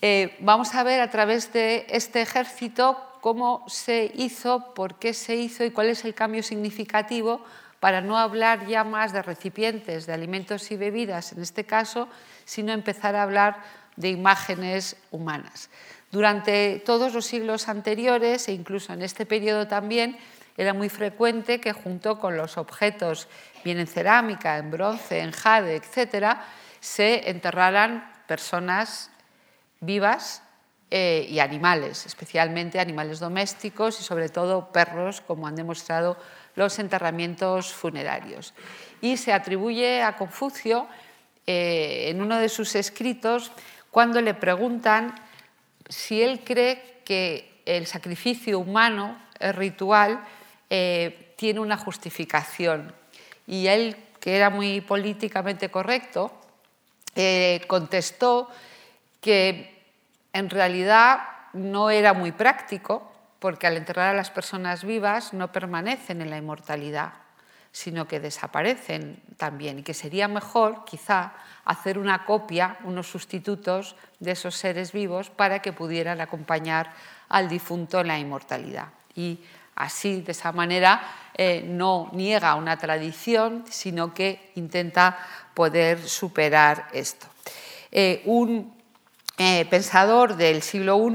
Eh, 0.01 0.38
vamos 0.39 0.75
a 0.75 0.84
ver 0.84 1.01
a 1.01 1.10
través 1.10 1.51
de 1.53 1.88
este 1.89 2.21
ejército 2.21 3.01
cómo 3.21 3.65
se 3.67 4.12
hizo, 4.15 4.73
por 4.73 4.95
qué 4.95 5.13
se 5.13 5.36
hizo 5.36 5.63
y 5.63 5.71
cuál 5.71 5.88
es 5.88 6.06
el 6.06 6.13
cambio 6.13 6.43
significativo 6.43 7.43
para 7.80 8.01
no 8.01 8.17
hablar 8.17 8.67
ya 8.67 8.84
más 8.84 9.13
de 9.13 9.21
recipientes 9.21 10.06
de 10.06 10.13
alimentos 10.13 10.71
y 10.71 10.77
bebidas 10.77 11.32
en 11.34 11.41
este 11.41 11.65
caso, 11.65 12.08
sino 12.45 12.73
empezar 12.73 13.15
a 13.15 13.23
hablar 13.23 13.62
de 13.95 14.10
imágenes 14.10 14.95
humanas. 15.12 15.69
Durante 16.17 16.82
todos 16.84 17.13
los 17.13 17.27
siglos 17.27 17.69
anteriores 17.69 18.47
e 18.47 18.51
incluso 18.51 18.91
en 18.91 19.03
este 19.03 19.27
periodo 19.27 19.67
también 19.67 20.17
era 20.58 20.73
muy 20.73 20.89
frecuente 20.89 21.62
que 21.62 21.73
junto 21.73 22.17
con 22.17 22.36
los 22.36 22.58
objetos, 22.58 23.27
bien 23.63 23.77
en 23.77 23.86
cerámica, 23.86 24.58
en 24.58 24.71
bronce, 24.71 25.19
en 25.19 25.30
jade, 25.30 25.75
etc., 25.75 26.39
se 26.80 27.30
enterraran 27.30 28.12
personas 28.25 29.12
vivas 29.80 30.41
eh, 30.89 31.27
y 31.30 31.38
animales, 31.38 32.08
especialmente 32.08 32.80
animales 32.80 33.19
domésticos 33.19 34.01
y 34.01 34.03
sobre 34.03 34.30
todo 34.30 34.71
perros, 34.71 35.21
como 35.21 35.45
han 35.45 35.56
demostrado 35.56 36.17
los 36.56 36.80
enterramientos 36.80 37.71
funerarios. 37.71 38.56
Y 39.01 39.17
se 39.17 39.34
atribuye 39.34 40.01
a 40.01 40.15
Confucio, 40.15 40.88
eh, 41.45 42.08
en 42.10 42.23
uno 42.23 42.39
de 42.39 42.49
sus 42.49 42.73
escritos, 42.73 43.51
cuando 43.91 44.19
le 44.19 44.34
preguntan 44.34 45.27
si 45.89 46.21
él 46.21 46.41
cree 46.43 47.02
que 47.06 47.62
el 47.65 47.88
sacrificio 47.88 48.60
humano, 48.60 49.21
el 49.39 49.54
ritual, 49.54 50.23
eh, 50.69 51.34
tiene 51.38 51.60
una 51.60 51.78
justificación. 51.78 52.93
Y 53.45 53.67
él, 53.67 53.95
que 54.19 54.36
era 54.36 54.50
muy 54.50 54.82
políticamente 54.82 55.69
correcto, 55.69 56.32
eh, 57.15 57.62
contestó 57.67 58.50
que 59.21 59.84
en 60.34 60.50
realidad 60.50 61.19
no 61.54 61.89
era 61.89 62.13
muy 62.13 62.32
práctico, 62.32 63.12
porque 63.39 63.67
al 63.67 63.78
enterrar 63.78 64.10
a 64.10 64.17
las 64.17 64.30
personas 64.30 64.84
vivas 64.84 65.34
no 65.34 65.52
permanecen 65.52 66.21
en 66.21 66.30
la 66.30 66.38
inmortalidad, 66.38 67.13
sino 67.78 68.08
que 68.08 68.20
desaparecen 68.20 69.22
también, 69.38 69.78
y 69.78 69.84
que 69.84 69.94
sería 69.94 70.28
mejor, 70.28 70.84
quizá, 70.84 71.34
hacer 71.63 72.00
una 72.00 72.26
copia, 72.26 72.80
unos 72.86 73.06
sustitutos 73.06 73.96
de 74.20 74.32
esos 74.32 74.56
seres 74.56 74.92
vivos 74.92 75.30
para 75.30 75.62
que 75.62 75.74
pudieran 75.74 76.20
acompañar 76.20 76.92
al 77.30 77.48
difunto 77.48 78.02
en 78.02 78.08
la 78.08 78.18
inmortalidad. 78.18 78.88
Y 79.13 79.42
así, 79.76 80.22
de 80.22 80.32
esa 80.32 80.52
manera, 80.52 81.04
eh, 81.36 81.63
no 81.68 82.10
niega 82.13 82.56
una 82.56 82.78
tradición, 82.78 83.63
sino 83.70 84.12
que 84.12 84.54
intenta 84.56 85.20
poder 85.54 86.02
superar 86.02 86.88
esto. 86.94 87.28
Eh, 87.92 88.24
un 88.26 88.74
eh, 89.38 89.66
pensador 89.70 90.36
del 90.36 90.63
siglo 90.63 90.98
I 90.98 91.13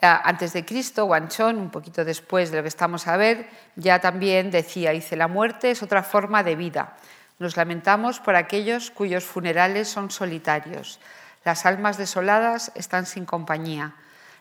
antes 0.00 0.52
de 0.52 0.64
Cristo, 0.64 1.04
Guanchón, 1.04 1.56
un 1.58 1.70
poquito 1.70 2.04
después 2.04 2.50
de 2.50 2.58
lo 2.58 2.62
que 2.62 2.68
estamos 2.68 3.06
a 3.06 3.16
ver, 3.16 3.48
ya 3.76 4.00
también 4.00 4.50
decía, 4.50 4.90
dice, 4.92 5.16
la 5.16 5.28
muerte 5.28 5.70
es 5.70 5.82
otra 5.82 6.02
forma 6.02 6.42
de 6.42 6.56
vida. 6.56 6.96
Nos 7.38 7.56
lamentamos 7.56 8.20
por 8.20 8.36
aquellos 8.36 8.90
cuyos 8.90 9.24
funerales 9.24 9.88
son 9.88 10.10
solitarios. 10.10 11.00
Las 11.44 11.64
almas 11.64 11.96
desoladas 11.96 12.72
están 12.74 13.06
sin 13.06 13.24
compañía. 13.24 13.94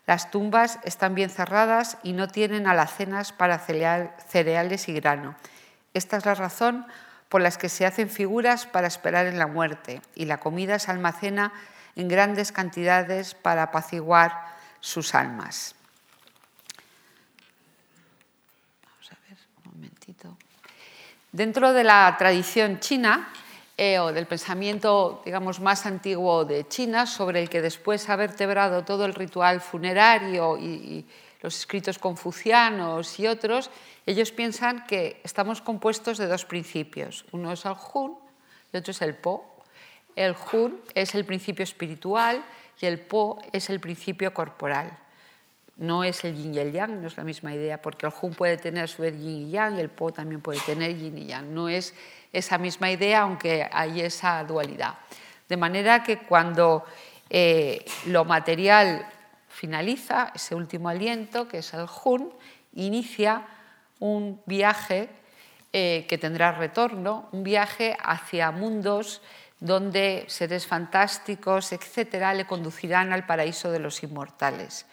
Las 0.06 0.32
tumbas 0.32 0.80
están 0.84 1.16
bien 1.16 1.30
cerradas 1.30 1.98
y 2.04 2.14
no 2.14 2.28
tienen 2.28 2.68
alacenas 2.68 3.32
para 3.32 3.60
cereales 3.60 4.90
y 4.90 4.94
grano. 4.94 5.36
Esta 5.94 6.18
es 6.18 6.26
la 6.26 6.36
razón 6.36 6.86
por 7.30 7.42
la 7.42 7.52
que 7.52 7.70
se 7.70 7.86
hacen 7.86 8.10
figuras 8.10 8.66
para 8.66 8.88
esperar 8.88 9.28
en 9.28 9.40
la 9.40 9.48
muerte 9.48 10.02
y 10.16 10.26
la 10.26 10.40
comida 10.40 10.80
se 10.80 10.92
almacena 10.92 11.54
en 11.96 12.08
grandes 12.08 12.52
cantidades 12.52 13.36
para 13.36 13.64
apaciguar 13.64 14.59
sus 14.80 15.14
almas. 15.16 15.76
Dentro 21.32 21.74
de 21.74 21.84
la 21.84 22.16
tradición 22.18 22.80
china, 22.80 23.32
eh, 23.78 24.00
o 24.00 24.12
del 24.12 24.26
pensamiento, 24.26 25.22
digamos, 25.24 25.60
más 25.60 25.86
antiguo 25.86 26.44
de 26.44 26.68
China, 26.68 27.06
sobre 27.06 27.40
el 27.40 27.50
que 27.50 27.62
después 27.62 28.10
ha 28.10 28.16
vertebrado 28.16 28.84
todo 28.84 29.06
el 29.06 29.14
ritual 29.14 29.62
funerario 29.62 30.58
y, 30.58 31.06
los 31.42 31.58
escritos 31.58 31.98
confucianos 31.98 33.18
y 33.18 33.26
otros, 33.26 33.72
ellos 34.06 34.34
piensan 34.34 34.86
que 34.86 35.22
estamos 35.24 35.62
compuestos 35.62 36.18
de 36.18 36.28
dos 36.28 36.44
principios. 36.44 37.24
Uno 37.32 37.54
es 37.54 37.64
el 37.64 37.76
Hun 37.94 38.18
y 38.74 38.78
otro 38.78 38.92
es 38.92 39.02
el 39.02 39.16
Po. 39.16 39.64
El 40.18 40.36
Hun 40.36 40.82
es 40.94 41.16
el 41.16 41.24
principio 41.24 41.64
espiritual 41.64 42.44
y 42.82 42.86
el 42.86 43.00
Po 43.00 43.40
es 43.52 43.70
el 43.70 43.80
principio 43.80 44.34
corporal. 44.34 44.98
No 45.78 46.04
es 46.04 46.26
el 46.26 46.36
yin 46.36 46.54
y 46.54 46.60
el 46.60 46.74
yang, 46.74 47.02
no 47.02 47.08
es 47.08 47.16
la 47.16 47.24
misma 47.24 47.54
idea, 47.54 47.82
porque 47.82 48.06
el 48.06 48.14
Hun 48.22 48.34
puede 48.34 48.58
tener 48.58 48.90
su 48.90 49.06
yin 49.06 49.48
y 49.48 49.52
yang 49.52 49.78
y 49.78 49.80
el 49.80 49.90
Po 49.90 50.12
también 50.12 50.42
puede 50.42 50.60
tener 50.60 50.96
yin 50.96 51.18
y 51.18 51.26
yang. 51.28 51.54
No 51.54 51.70
es 51.70 51.94
esa 52.34 52.58
misma 52.58 52.92
idea, 52.92 53.22
aunque 53.22 53.68
hay 53.72 54.02
esa 54.02 54.44
dualidad. 54.44 54.96
De 55.48 55.58
manera 55.58 56.04
que 56.04 56.20
cuando 56.20 56.84
eh, 57.30 57.86
lo 58.08 58.26
material 58.26 59.08
finaliza, 59.48 60.32
ese 60.36 60.54
último 60.54 60.90
aliento, 60.90 61.48
que 61.48 61.60
es 61.60 61.74
el 61.74 61.86
Hun, 62.04 62.32
inicia 62.76 63.46
un 64.00 64.42
viaje 64.46 65.10
eh, 65.72 66.06
que 66.10 66.18
tendrá 66.18 66.52
retorno, 66.52 67.30
un 67.32 67.44
viaje 67.44 67.96
hacia 68.04 68.52
mundos 68.52 69.22
donde 69.60 70.26
seres 70.28 70.66
fantásticos, 70.66 71.72
etcétera, 71.74 72.34
le 72.34 72.46
conducirán 72.46 73.12
al 73.12 73.26
paraíso 73.26 73.72
de 73.72 73.80
los 73.80 74.02
inmortales. 74.04 74.86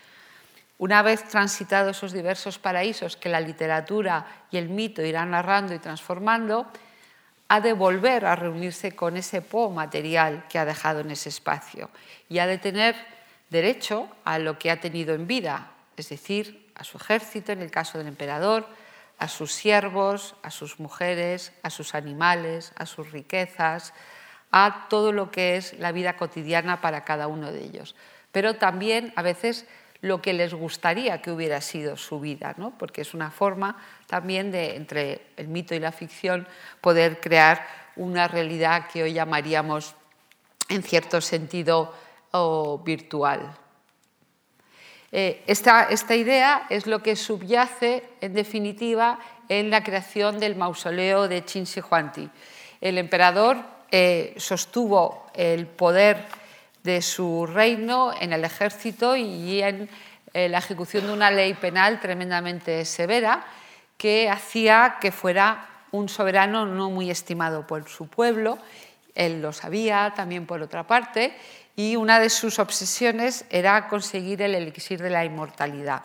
Una 0.78 1.02
vez 1.02 1.24
transitados 1.24 1.96
esos 1.96 2.12
diversos 2.12 2.58
paraísos 2.58 3.16
que 3.16 3.28
la 3.28 3.40
literatura 3.40 4.26
y 4.50 4.58
el 4.58 4.68
mito 4.68 5.02
irán 5.02 5.30
narrando 5.30 5.72
y 5.74 5.78
transformando, 5.78 6.66
ha 7.48 7.60
de 7.60 7.72
volver 7.72 8.26
a 8.26 8.36
reunirse 8.36 8.94
con 8.94 9.16
ese 9.16 9.40
po 9.40 9.70
material 9.70 10.46
que 10.48 10.58
ha 10.58 10.64
dejado 10.64 11.00
en 11.00 11.12
ese 11.12 11.28
espacio 11.28 11.90
y 12.28 12.40
ha 12.40 12.46
de 12.46 12.58
tener 12.58 12.96
derecho 13.50 14.08
a 14.24 14.38
lo 14.38 14.58
que 14.58 14.70
ha 14.70 14.80
tenido 14.80 15.14
en 15.14 15.26
vida, 15.26 15.70
es 15.96 16.08
decir, 16.08 16.72
a 16.74 16.84
su 16.84 16.98
ejército 16.98 17.52
en 17.52 17.62
el 17.62 17.70
caso 17.70 17.98
del 17.98 18.08
emperador, 18.08 18.66
a 19.18 19.28
sus 19.28 19.52
siervos, 19.52 20.34
a 20.42 20.50
sus 20.50 20.78
mujeres, 20.80 21.52
a 21.62 21.70
sus 21.70 21.94
animales, 21.94 22.72
a 22.76 22.84
sus 22.84 23.12
riquezas, 23.12 23.94
a 24.58 24.86
todo 24.88 25.12
lo 25.12 25.30
que 25.30 25.56
es 25.56 25.78
la 25.78 25.92
vida 25.92 26.16
cotidiana 26.16 26.80
para 26.80 27.04
cada 27.04 27.26
uno 27.26 27.52
de 27.52 27.62
ellos. 27.62 27.94
Pero 28.32 28.56
también 28.56 29.12
a 29.14 29.20
veces 29.20 29.66
lo 30.00 30.22
que 30.22 30.32
les 30.32 30.54
gustaría 30.54 31.20
que 31.20 31.30
hubiera 31.30 31.60
sido 31.60 31.98
su 31.98 32.20
vida, 32.20 32.54
¿no? 32.56 32.70
porque 32.78 33.02
es 33.02 33.12
una 33.12 33.30
forma 33.30 33.76
también 34.06 34.50
de, 34.50 34.76
entre 34.76 35.26
el 35.36 35.48
mito 35.48 35.74
y 35.74 35.78
la 35.78 35.92
ficción, 35.92 36.48
poder 36.80 37.20
crear 37.20 37.66
una 37.96 38.28
realidad 38.28 38.88
que 38.90 39.02
hoy 39.02 39.12
llamaríamos, 39.12 39.94
en 40.70 40.82
cierto 40.82 41.20
sentido, 41.20 41.94
virtual. 42.84 43.56
Eh, 45.10 45.42
esta, 45.46 45.84
esta, 45.84 46.14
idea 46.14 46.66
es 46.68 46.86
lo 46.86 47.02
que 47.02 47.16
subyace, 47.16 48.04
en 48.20 48.34
definitiva, 48.34 49.18
en 49.48 49.70
la 49.70 49.82
creación 49.82 50.38
del 50.38 50.54
mausoleo 50.54 51.28
de 51.28 51.42
Qin 51.42 51.64
Shi 51.64 51.80
Huangdi. 51.80 52.28
El 52.82 52.98
emperador 52.98 53.75
eh, 53.90 54.34
sostuvo 54.36 55.26
el 55.34 55.66
poder 55.66 56.24
de 56.82 57.02
su 57.02 57.46
reino 57.46 58.12
en 58.18 58.32
el 58.32 58.44
ejército 58.44 59.16
y 59.16 59.62
en 59.62 59.88
eh, 60.32 60.48
la 60.48 60.58
ejecución 60.58 61.06
de 61.06 61.12
una 61.12 61.30
ley 61.30 61.54
penal 61.54 62.00
tremendamente 62.00 62.84
severa 62.84 63.44
que 63.96 64.28
hacía 64.30 64.96
que 65.00 65.10
fuera 65.12 65.66
un 65.92 66.08
soberano 66.08 66.66
no 66.66 66.90
muy 66.90 67.10
estimado 67.10 67.66
por 67.66 67.88
su 67.88 68.08
pueblo. 68.08 68.58
Él 69.14 69.40
lo 69.40 69.52
sabía 69.52 70.12
también 70.14 70.46
por 70.46 70.62
otra 70.62 70.86
parte 70.86 71.34
y 71.74 71.96
una 71.96 72.20
de 72.20 72.30
sus 72.30 72.58
obsesiones 72.58 73.44
era 73.50 73.88
conseguir 73.88 74.42
el 74.42 74.54
elixir 74.54 75.00
de 75.00 75.10
la 75.10 75.24
inmortalidad. 75.24 76.02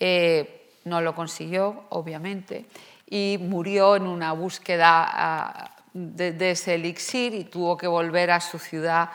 Eh, 0.00 0.70
no 0.84 1.00
lo 1.00 1.14
consiguió, 1.14 1.84
obviamente, 1.90 2.64
y 3.08 3.38
murió 3.40 3.96
en 3.96 4.06
una 4.06 4.32
búsqueda 4.32 5.74
ah, 5.88 5.98
de, 6.32 6.50
ese 6.50 6.74
elixir 6.74 7.34
y 7.34 7.44
tuvo 7.44 7.76
que 7.76 7.86
volver 7.86 8.30
a 8.30 8.40
su 8.40 8.58
ciudad 8.58 9.10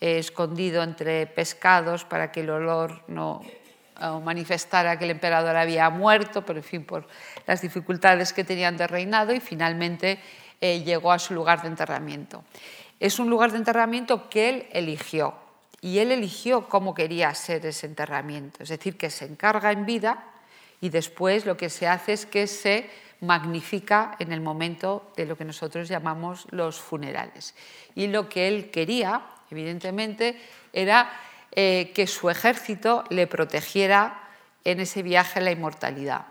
eh, 0.00 0.18
escondido 0.18 0.82
entre 0.82 1.26
pescados 1.26 2.04
para 2.04 2.30
que 2.30 2.40
el 2.40 2.50
olor 2.50 3.02
no 3.08 3.42
manifestara 4.22 4.98
que 4.98 5.04
el 5.06 5.12
emperador 5.12 5.56
había 5.56 5.88
muerto, 5.88 6.44
pero 6.44 6.58
en 6.58 6.64
fin, 6.64 6.84
por 6.84 7.08
las 7.46 7.62
dificultades 7.62 8.34
que 8.34 8.44
tenían 8.44 8.76
de 8.76 8.86
reinado, 8.86 9.32
y 9.32 9.40
finalmente 9.40 10.20
eh, 10.60 10.82
llegó 10.82 11.12
a 11.12 11.18
su 11.18 11.34
lugar 11.34 11.62
de 11.62 11.68
enterramiento. 11.68 12.44
Es 13.00 13.18
un 13.18 13.28
lugar 13.28 13.52
de 13.52 13.58
enterramiento 13.58 14.28
que 14.28 14.48
él 14.48 14.66
eligió 14.72 15.34
y 15.82 15.98
él 15.98 16.12
eligió 16.12 16.68
cómo 16.68 16.94
quería 16.94 17.34
ser 17.34 17.64
ese 17.66 17.86
enterramiento, 17.86 18.62
es 18.62 18.70
decir, 18.70 18.96
que 18.96 19.10
se 19.10 19.26
encarga 19.26 19.70
en 19.72 19.84
vida 19.84 20.24
y 20.80 20.88
después 20.88 21.44
lo 21.44 21.56
que 21.56 21.68
se 21.68 21.86
hace 21.86 22.14
es 22.14 22.26
que 22.26 22.46
se 22.46 22.88
magnifica 23.20 24.16
en 24.18 24.32
el 24.32 24.40
momento 24.40 25.12
de 25.16 25.26
lo 25.26 25.36
que 25.36 25.44
nosotros 25.44 25.88
llamamos 25.88 26.46
los 26.50 26.80
funerales. 26.80 27.54
Y 27.94 28.08
lo 28.08 28.28
que 28.28 28.48
él 28.48 28.70
quería, 28.70 29.22
evidentemente, 29.50 30.40
era 30.72 31.10
eh, 31.52 31.92
que 31.94 32.06
su 32.06 32.28
ejército 32.28 33.04
le 33.10 33.26
protegiera 33.26 34.22
en 34.64 34.80
ese 34.80 35.02
viaje 35.02 35.38
a 35.38 35.42
la 35.42 35.52
inmortalidad. 35.52 36.26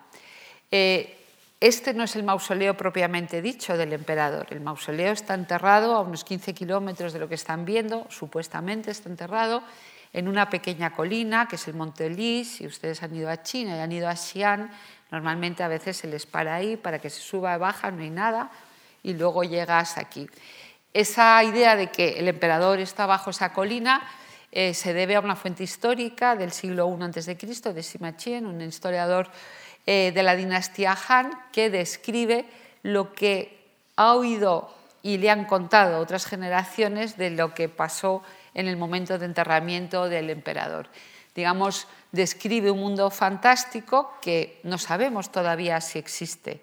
Eh, 0.70 1.18
este 1.60 1.94
no 1.94 2.04
es 2.04 2.16
el 2.16 2.24
mausoleo 2.24 2.76
propiamente 2.76 3.42
dicho 3.42 3.78
del 3.78 3.94
emperador. 3.94 4.48
El 4.52 4.62
mausoleo 4.62 5.14
está 5.14 5.34
enterrado 5.34 5.96
a 5.96 6.02
unos 6.02 6.24
15 6.24 6.54
kilómetros 6.54 7.14
de 7.14 7.20
lo 7.20 7.30
que 7.30 7.36
están 7.36 7.66
viendo, 7.66 8.06
supuestamente 8.10 8.92
está 8.92 9.10
enterrado 9.10 9.64
en 10.12 10.28
una 10.28 10.50
pequeña 10.50 10.92
colina, 10.92 11.48
que 11.48 11.56
es 11.56 11.68
el 11.68 11.74
Monte 11.74 12.10
Lis. 12.10 12.58
Si 12.58 12.68
ustedes 12.68 13.02
han 13.04 13.16
ido 13.16 13.30
a 13.30 13.42
China 13.42 13.76
y 13.76 13.80
han 13.80 13.92
ido 13.92 14.08
a 14.08 14.16
Xi'an, 14.16 14.70
normalmente 15.12 15.64
a 15.64 15.68
veces 15.68 15.98
se 15.98 16.08
les 16.08 16.26
para 16.26 16.56
ahí 16.56 16.78
para 16.78 17.00
que 17.00 17.10
se 17.10 17.22
suba 17.22 17.56
y 17.56 17.60
baja, 17.60 17.92
no 17.92 18.02
hay 18.02 18.10
nada, 18.10 18.52
y 19.04 19.14
luego 19.14 19.44
llegas 19.44 19.98
aquí. 19.98 20.28
Esa 20.94 21.44
idea 21.44 21.76
de 21.76 21.88
que 21.88 22.20
el 22.20 22.28
emperador 22.28 22.80
está 22.80 23.06
bajo 23.06 23.30
esa 23.30 23.54
colina 23.54 24.02
eh, 24.52 24.74
se 24.74 24.94
debe 24.94 25.18
a 25.18 25.20
una 25.20 25.36
fuente 25.36 25.64
histórica 25.64 26.38
del 26.38 26.54
siglo 26.54 26.88
I 26.88 27.04
a.C., 27.04 27.74
de 27.74 27.84
Sima 27.84 28.16
Qian, 28.16 28.46
un 28.46 28.62
historiador 28.62 29.30
eh, 29.86 30.14
de 30.16 30.24
la 30.24 30.36
dinastía 30.36 30.98
Han 31.10 31.30
que 31.52 31.70
describe 31.70 32.46
lo 32.82 33.14
que 33.14 33.60
ha 33.98 34.14
oído 34.14 34.74
y 35.04 35.18
le 35.18 35.30
han 35.30 35.44
contado 35.44 36.00
otras 36.00 36.26
generaciones 36.26 37.18
de 37.18 37.32
lo 37.32 37.54
que 37.54 37.68
pasó 37.68 38.24
en 38.54 38.68
el 38.68 38.78
momento 38.78 39.20
de 39.20 39.26
enterramiento 39.26 40.08
del 40.08 40.30
emperador. 40.30 40.88
Digamos, 41.36 41.88
describe 42.12 42.72
un 42.72 42.80
mundo 42.80 43.10
fantástico 43.12 44.14
que 44.22 44.60
no 44.64 44.78
sabemos 44.78 45.32
todavía 45.32 45.82
si 45.82 46.00
existe, 46.00 46.62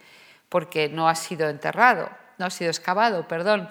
porque 0.48 0.88
no 0.88 1.08
ha 1.08 1.14
sido 1.14 1.48
enterrado, 1.48 2.08
no 2.38 2.46
ha 2.46 2.50
sido 2.50 2.70
excavado, 2.70 3.28
perdón. 3.28 3.68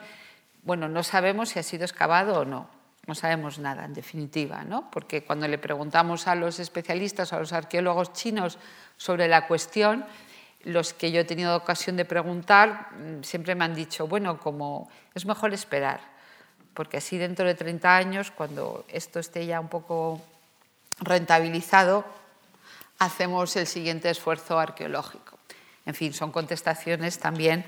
Bueno, 0.64 0.88
no 0.88 1.04
sabemos 1.04 1.50
si 1.50 1.60
ha 1.60 1.64
sido 1.64 1.84
excavado 1.86 2.42
o 2.42 2.46
no 2.46 2.82
no 3.08 3.16
sabemos 3.16 3.60
nada, 3.60 3.86
en 3.86 3.94
definitiva, 3.94 4.64
¿no? 4.64 4.90
porque 4.92 5.24
cuando 5.24 5.48
le 5.48 5.58
preguntamos 5.58 6.28
a 6.28 6.36
los 6.36 6.60
especialistas, 6.60 7.34
a 7.34 7.40
los 7.40 7.52
arqueólogos 7.52 8.14
chinos 8.14 8.60
sobre 8.98 9.28
la 9.28 9.48
cuestión, 9.48 10.06
los 10.64 10.94
que 10.94 11.12
yo 11.12 11.22
he 11.22 11.26
tenido 11.26 11.56
ocasión 11.56 11.98
de 11.98 12.06
preguntar 12.06 12.90
mm, 12.92 13.24
siempre 13.24 13.56
me 13.56 13.66
han 13.66 13.74
dicho, 13.74 14.08
bueno, 14.08 14.40
como 14.40 14.90
es 15.16 15.26
mejor 15.26 15.54
esperar, 15.54 16.00
porque 16.76 16.98
así 16.98 17.18
dentro 17.18 17.46
de 17.46 17.56
30 17.56 17.96
años, 17.96 18.32
cuando 18.32 18.86
esto 18.88 19.20
esté 19.20 19.46
ya 19.48 19.60
un 19.60 19.68
poco 19.68 20.22
rentabilizado, 21.02 22.06
hacemos 23.00 23.56
el 23.56 23.68
siguiente 23.68 24.10
esfuerzo 24.10 24.60
arqueológico. 24.60 25.38
En 25.86 25.96
fin, 25.96 26.14
son 26.14 26.32
contestaciones 26.32 27.20
también 27.20 27.66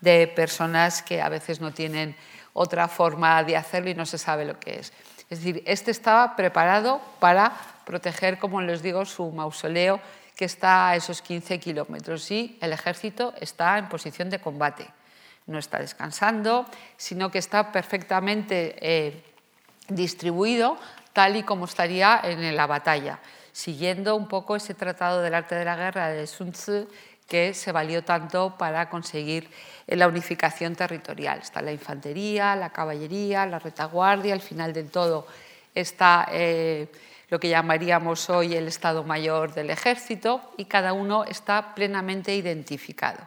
de 0.00 0.26
personas 0.26 1.02
que 1.02 1.22
a 1.22 1.28
veces 1.28 1.60
no 1.60 1.72
tienen 1.72 2.16
otra 2.52 2.88
forma 2.88 3.42
de 3.44 3.56
hacerlo 3.56 3.90
y 3.90 3.94
no 3.94 4.04
se 4.04 4.18
sabe 4.18 4.44
lo 4.44 4.58
que 4.58 4.80
es. 4.80 4.92
Es 5.30 5.38
decir, 5.38 5.62
este 5.64 5.90
estaba 5.90 6.36
preparado 6.36 7.00
para 7.20 7.52
proteger, 7.86 8.38
como 8.38 8.60
les 8.60 8.82
digo, 8.82 9.06
su 9.06 9.30
mausoleo 9.30 10.00
que 10.36 10.44
está 10.44 10.90
a 10.90 10.96
esos 10.96 11.22
15 11.22 11.60
kilómetros 11.60 12.30
y 12.30 12.58
el 12.60 12.72
ejército 12.72 13.32
está 13.40 13.78
en 13.78 13.88
posición 13.88 14.28
de 14.28 14.40
combate. 14.40 14.88
No 15.46 15.58
está 15.58 15.78
descansando, 15.78 16.66
sino 16.96 17.30
que 17.30 17.38
está 17.38 17.72
perfectamente 17.72 18.76
eh, 18.80 19.24
distribuido 19.88 20.78
tal 21.12 21.36
y 21.36 21.42
como 21.42 21.64
estaría 21.64 22.20
en 22.24 22.56
la 22.56 22.66
batalla, 22.66 23.18
siguiendo 23.52 24.16
un 24.16 24.28
poco 24.28 24.56
ese 24.56 24.74
tratado 24.74 25.22
del 25.22 25.34
arte 25.34 25.54
de 25.54 25.64
la 25.64 25.76
guerra 25.76 26.08
de 26.08 26.26
Sun 26.26 26.52
Tzu 26.52 26.88
que 27.28 27.54
se 27.54 27.72
valió 27.72 28.04
tanto 28.04 28.56
para 28.58 28.90
conseguir 28.90 29.48
la 29.86 30.06
unificación 30.06 30.74
territorial. 30.74 31.38
Está 31.40 31.62
la 31.62 31.72
infantería, 31.72 32.56
la 32.56 32.70
caballería, 32.70 33.46
la 33.46 33.58
retaguardia, 33.58 34.34
al 34.34 34.40
final 34.40 34.72
del 34.72 34.90
todo 34.90 35.26
está 35.74 36.28
eh, 36.30 36.88
lo 37.28 37.40
que 37.40 37.48
llamaríamos 37.48 38.28
hoy 38.30 38.54
el 38.54 38.68
Estado 38.68 39.04
Mayor 39.04 39.54
del 39.54 39.70
Ejército 39.70 40.52
y 40.56 40.66
cada 40.66 40.92
uno 40.92 41.24
está 41.24 41.74
plenamente 41.74 42.34
identificado. 42.34 43.18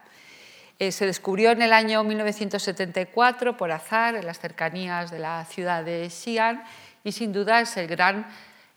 Eh, 0.78 0.92
se 0.92 1.06
descubrió 1.06 1.52
en 1.52 1.62
el 1.62 1.74
año 1.74 2.04
1974 2.04 3.56
por 3.56 3.72
azar 3.72 4.16
en 4.16 4.26
las 4.26 4.40
cercanías 4.40 5.10
de 5.10 5.20
la 5.20 5.46
ciudad 5.46 5.84
de 5.84 6.10
Xi'an 6.10 6.64
y 7.06 7.12
sin 7.12 7.32
duda 7.32 7.62
es 7.62 7.78
el 7.78 7.88
gran 7.88 8.28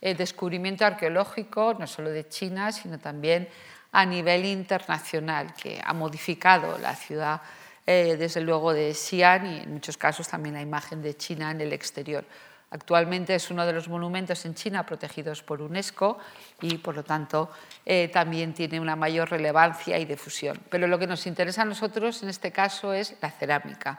eh, 0.01 0.15
descubrimiento 0.15 0.85
arqueológico, 0.85 1.75
no 1.75 1.87
solo 1.89 2.11
de 2.11 2.29
China, 2.29 2.71
sino 2.71 2.99
también 2.99 3.49
a 3.91 4.05
nivel 4.05 4.45
internacional, 4.45 5.55
que 5.55 5.81
ha 5.83 5.95
modificado 5.95 6.79
la 6.79 6.95
ciudad, 6.95 7.41
eh, 7.87 8.17
desde 8.19 8.43
luego, 8.43 8.75
de 8.75 8.93
Xi'an 8.93 9.47
y 9.47 9.61
en 9.61 9.73
muchos 9.73 9.97
casos 9.97 10.29
también 10.29 10.55
la 10.55 10.61
imagen 10.61 11.03
de 11.03 11.17
China 11.17 11.51
en 11.51 11.63
el 11.63 11.73
exterior. 11.73 12.23
Actualmente 12.71 13.35
es 13.35 13.51
uno 13.51 13.65
de 13.65 13.73
los 13.73 13.89
monumentos 13.89 14.45
en 14.45 14.55
China 14.55 14.85
protegidos 14.85 15.43
por 15.43 15.63
UNESCO 15.63 16.19
y, 16.61 16.77
por 16.77 16.95
lo 16.95 17.03
tanto, 17.03 17.51
eh, 17.87 18.11
también 18.13 18.53
tiene 18.53 18.79
una 18.79 18.95
mayor 18.95 19.31
relevancia 19.31 19.99
y 19.99 20.05
difusión. 20.05 20.61
Pero 20.69 20.87
lo 20.87 20.99
que 20.99 21.07
nos 21.07 21.27
interesa 21.27 21.63
a 21.63 21.65
nosotros 21.65 22.23
en 22.23 22.29
este 22.29 22.53
caso 22.53 22.93
es 22.93 23.17
la 23.23 23.31
cerámica. 23.31 23.99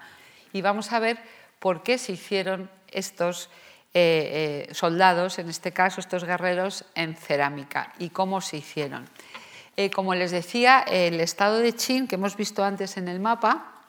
Y 0.53 0.61
vamos 0.61 0.93
a 0.93 0.99
ver 0.99 1.17
por 1.57 1.81
qué 1.81 1.97
se 1.97 2.11
hicieron 2.11 2.69
estos 2.91 3.49
eh, 3.93 4.67
eh, 4.69 4.73
soldados, 4.73 5.39
en 5.39 5.49
este 5.49 5.71
caso 5.71 5.99
estos 5.99 6.23
guerreros, 6.23 6.86
en 6.95 7.15
cerámica 7.15 7.93
y 7.99 8.10
cómo 8.10 8.41
se 8.41 8.58
hicieron. 8.58 9.10
como 9.93 10.13
les 10.13 10.32
decía, 10.32 10.82
el 10.82 11.21
estado 11.21 11.60
de 11.60 11.71
Qin, 11.71 12.08
que 12.08 12.15
hemos 12.15 12.36
visto 12.36 12.63
antes 12.63 12.97
en 12.97 13.08
el 13.08 13.21
mapa, 13.21 13.80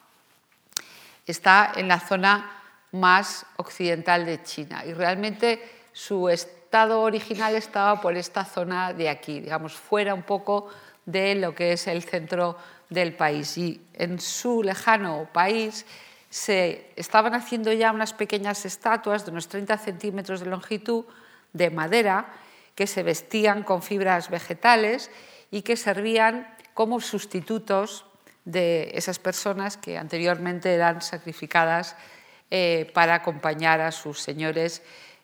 está 1.27 1.73
en 1.77 1.89
la 1.89 1.99
zona 1.99 2.61
más 2.93 3.47
occidental 3.57 4.27
de 4.27 4.43
China. 4.43 4.85
Y 4.85 4.93
realmente 4.93 5.63
su 5.93 6.29
estado 6.29 7.01
original 7.03 7.55
estaba 7.55 8.01
por 8.01 8.17
esta 8.17 8.45
zona 8.45 8.93
de 8.93 9.09
aquí, 9.09 9.41
digamos, 9.41 9.75
fuera 9.75 10.15
un 10.15 10.23
poco 10.23 10.69
de 11.05 11.35
lo 11.35 11.55
que 11.55 11.73
es 11.73 11.87
el 11.87 12.03
centro 12.03 12.57
del 12.89 13.15
país. 13.15 13.57
Y 13.59 13.81
en 13.95 14.21
su 14.21 14.63
lejano 14.63 15.29
país 15.33 15.87
se 16.31 16.93
estaban 16.97 17.35
haciendo 17.35 17.73
ya 17.73 17.91
unas 17.91 18.15
pequeñas 18.15 18.65
estatuas 18.65 19.25
de 19.25 19.33
unos 19.33 19.49
30 19.49 19.77
centímetros 19.79 20.41
de 20.41 20.47
longitud 20.47 21.05
de 21.53 21.71
madera 21.71 22.33
que 22.77 22.87
se 22.87 23.03
vestían 23.03 23.65
con 23.65 23.83
fibras 23.83 24.31
vegetales 24.31 25.11
y 25.51 25.63
que 25.63 25.77
servían 25.77 26.47
como 26.73 27.01
sustitutos 27.01 28.07
de 28.45 28.93
esas 28.95 29.19
personas 29.19 29.77
que 29.77 29.99
anteriormente 29.99 30.73
eran 30.73 31.03
sacrificadas 31.03 31.97
eh, 32.51 32.91
para 32.95 33.15
acompañar 33.15 33.81
a 33.81 33.93
sus 33.93 34.21
señores 34.21 34.83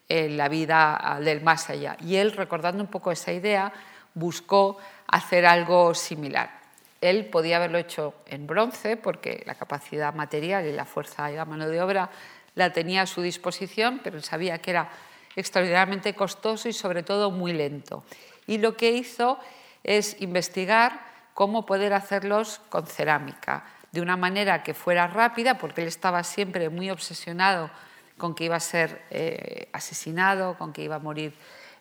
en 0.08 0.36
la 0.36 0.48
vida 0.48 1.18
del 1.22 1.40
más 1.40 1.70
allá. 1.70 1.96
Y 2.00 2.16
él, 2.16 2.32
recordando 2.32 2.82
un 2.82 2.90
poco 2.90 3.10
esa 3.10 3.32
idea, 3.32 3.72
buscó 4.14 4.78
hacer 5.06 5.46
algo 5.46 5.94
similar. 5.94 6.65
Él 7.10 7.26
podía 7.26 7.56
haberlo 7.56 7.78
hecho 7.78 8.14
en 8.26 8.46
bronce 8.46 8.96
porque 8.96 9.42
la 9.46 9.54
capacidad 9.54 10.14
material 10.14 10.66
y 10.66 10.72
la 10.72 10.84
fuerza 10.84 11.30
y 11.30 11.36
la 11.36 11.44
mano 11.44 11.68
de 11.68 11.80
obra 11.80 12.10
la 12.54 12.72
tenía 12.72 13.02
a 13.02 13.06
su 13.06 13.22
disposición, 13.22 14.00
pero 14.02 14.16
él 14.16 14.24
sabía 14.24 14.58
que 14.58 14.70
era 14.70 14.90
extraordinariamente 15.36 16.14
costoso 16.14 16.68
y 16.68 16.72
sobre 16.72 17.02
todo 17.02 17.30
muy 17.30 17.52
lento. 17.52 18.04
Y 18.46 18.58
lo 18.58 18.76
que 18.76 18.92
hizo 18.92 19.38
es 19.84 20.20
investigar 20.20 21.00
cómo 21.34 21.66
poder 21.66 21.92
hacerlos 21.92 22.60
con 22.70 22.86
cerámica 22.86 23.64
de 23.92 24.00
una 24.00 24.16
manera 24.16 24.62
que 24.62 24.74
fuera 24.74 25.06
rápida, 25.06 25.58
porque 25.58 25.82
él 25.82 25.88
estaba 25.88 26.24
siempre 26.24 26.68
muy 26.70 26.90
obsesionado 26.90 27.70
con 28.18 28.34
que 28.34 28.44
iba 28.44 28.56
a 28.56 28.60
ser 28.60 29.02
eh, 29.10 29.68
asesinado, 29.72 30.56
con 30.58 30.72
que 30.72 30.82
iba 30.82 30.96
a 30.96 30.98
morir 30.98 31.34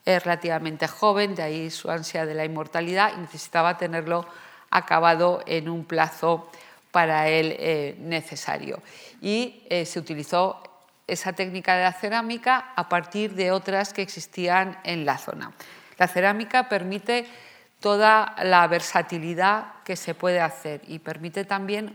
eh, 0.06 0.20
relativamente 0.20 0.88
joven, 0.88 1.36
de 1.36 1.44
ahí 1.44 1.70
su 1.70 1.90
ansia 1.90 2.26
de 2.26 2.34
la 2.34 2.46
inmortalidad, 2.46 3.14
y 3.16 3.20
necesitaba 3.20 3.78
tenerlo 3.78 4.28
acabado 4.78 5.44
en 5.46 5.70
un 5.70 5.86
plazo 5.86 6.50
para 6.92 7.30
él 7.30 7.56
eh, 7.60 7.96
necesario. 8.00 8.82
Y 9.22 9.64
se 9.70 10.00
utilizó 10.00 10.62
esa 11.08 11.34
técnica 11.34 11.76
de 11.76 11.84
la 11.84 11.94
cerámica 11.94 12.74
a 12.76 12.90
partir 12.90 13.34
de 13.34 13.52
otras 13.52 13.94
que 13.94 14.02
existían 14.02 14.78
en 14.84 15.06
la 15.06 15.18
zona. 15.18 15.52
La 15.98 16.08
cerámica 16.08 16.68
permite 16.68 17.26
toda 17.80 18.36
la 18.44 18.68
versatilidad 18.68 19.84
que 19.84 19.96
se 19.96 20.16
puede 20.16 20.40
hacer 20.40 20.82
y 20.88 21.00
permite 21.00 21.46
también 21.46 21.94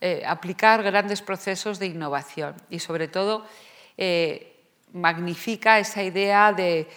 eh, 0.00 0.22
aplicar 0.26 0.82
grandes 0.82 1.22
procesos 1.22 1.78
de 1.78 1.86
innovación 1.86 2.54
y 2.70 2.78
sobre 2.78 3.08
todo 3.08 3.44
eh, 3.98 4.54
magnifica 4.92 5.78
esa 5.78 6.02
idea 6.02 6.52
de 6.52 6.88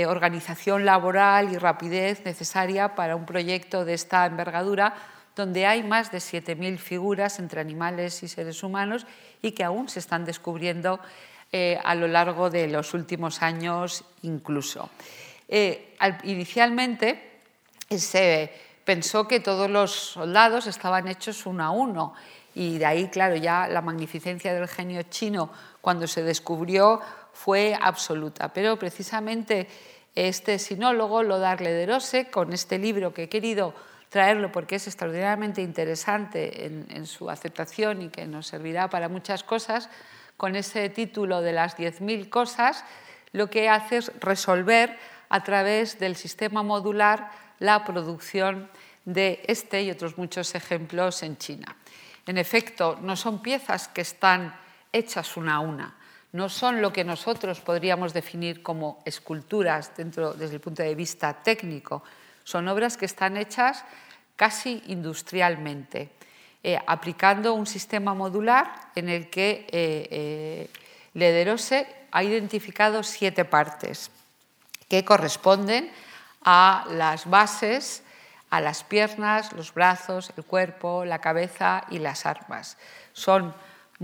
eh, 0.00 0.06
organización 0.06 0.84
laboral 0.84 1.52
y 1.52 1.58
rapidez 1.58 2.24
necesaria 2.24 2.94
para 2.94 3.16
un 3.16 3.26
proyecto 3.26 3.84
de 3.84 3.94
esta 3.94 4.26
envergadura 4.26 4.94
donde 5.36 5.66
hay 5.66 5.82
más 5.82 6.12
de 6.12 6.18
7.000 6.18 6.78
figuras 6.78 7.38
entre 7.38 7.60
animales 7.60 8.22
y 8.22 8.28
seres 8.28 8.62
humanos 8.62 9.06
y 9.42 9.52
que 9.52 9.64
aún 9.64 9.88
se 9.88 9.98
están 9.98 10.24
descubriendo 10.24 11.00
a 11.84 11.94
lo 11.94 12.08
largo 12.08 12.50
de 12.50 12.66
los 12.66 12.94
últimos 12.94 13.42
años 13.42 14.04
incluso. 14.22 14.90
inicialmente, 16.24 17.40
se 17.90 18.50
pensó 18.84 19.26
que 19.26 19.40
todos 19.40 19.70
los 19.70 19.92
soldados 19.92 20.66
estaban 20.66 21.08
hechos 21.08 21.46
uno 21.46 21.64
a 21.64 21.70
uno. 21.70 22.14
Y 22.54 22.78
de 22.78 22.86
ahí, 22.86 23.08
claro, 23.08 23.34
ya 23.34 23.66
la 23.66 23.80
magnificencia 23.80 24.54
del 24.54 24.68
genio 24.68 25.02
chino 25.04 25.50
cuando 25.80 26.06
se 26.06 26.22
descubrió 26.22 27.00
fue 27.34 27.76
absoluta. 27.78 28.52
Pero 28.52 28.78
precisamente 28.78 29.68
este 30.14 30.58
sinólogo, 30.58 31.22
Lodar 31.22 31.60
Lederose, 31.60 32.30
con 32.30 32.52
este 32.52 32.78
libro 32.78 33.12
que 33.12 33.24
he 33.24 33.28
querido 33.28 33.74
traerlo 34.08 34.52
porque 34.52 34.76
es 34.76 34.86
extraordinariamente 34.86 35.60
interesante 35.60 36.66
en, 36.66 37.06
su 37.06 37.28
aceptación 37.28 38.00
y 38.02 38.08
que 38.10 38.26
nos 38.26 38.46
servirá 38.46 38.88
para 38.88 39.08
muchas 39.08 39.42
cosas, 39.42 39.90
con 40.36 40.54
ese 40.54 40.88
título 40.88 41.42
de 41.42 41.52
las 41.52 41.76
10.000 41.76 42.28
cosas, 42.28 42.84
lo 43.32 43.50
que 43.50 43.68
hace 43.68 43.96
es 43.96 44.12
resolver 44.20 44.96
a 45.28 45.42
través 45.42 45.98
del 45.98 46.14
sistema 46.14 46.62
modular 46.62 47.32
la 47.58 47.84
producción 47.84 48.70
de 49.04 49.42
este 49.48 49.82
y 49.82 49.90
otros 49.90 50.16
muchos 50.16 50.54
ejemplos 50.54 51.24
en 51.24 51.36
China. 51.36 51.76
En 52.26 52.38
efecto, 52.38 52.98
no 53.02 53.16
son 53.16 53.42
piezas 53.42 53.88
que 53.88 54.02
están 54.02 54.54
hechas 54.92 55.36
una 55.36 55.56
a 55.56 55.60
una, 55.60 55.96
no 56.34 56.48
son 56.48 56.82
lo 56.82 56.92
que 56.92 57.04
nosotros 57.04 57.60
podríamos 57.60 58.12
definir 58.12 58.60
como 58.60 58.98
esculturas 59.04 59.92
dentro, 59.96 60.34
desde 60.34 60.56
el 60.56 60.60
punto 60.60 60.82
de 60.82 60.96
vista 60.96 61.32
técnico, 61.32 62.02
son 62.42 62.66
obras 62.66 62.96
que 62.96 63.06
están 63.06 63.36
hechas 63.36 63.84
casi 64.34 64.82
industrialmente, 64.88 66.10
eh, 66.64 66.76
aplicando 66.88 67.54
un 67.54 67.66
sistema 67.66 68.14
modular 68.14 68.90
en 68.96 69.10
el 69.10 69.30
que 69.30 69.64
eh, 69.70 70.08
eh, 70.10 70.70
Lederose 71.14 71.86
ha 72.10 72.24
identificado 72.24 73.04
siete 73.04 73.44
partes 73.44 74.10
que 74.88 75.04
corresponden 75.04 75.92
a 76.42 76.84
las 76.90 77.30
bases, 77.30 78.02
a 78.50 78.60
las 78.60 78.82
piernas, 78.82 79.52
los 79.52 79.72
brazos, 79.72 80.32
el 80.36 80.42
cuerpo, 80.42 81.04
la 81.04 81.20
cabeza 81.20 81.84
y 81.90 82.00
las 82.00 82.26
armas. 82.26 82.76
Son 83.12 83.54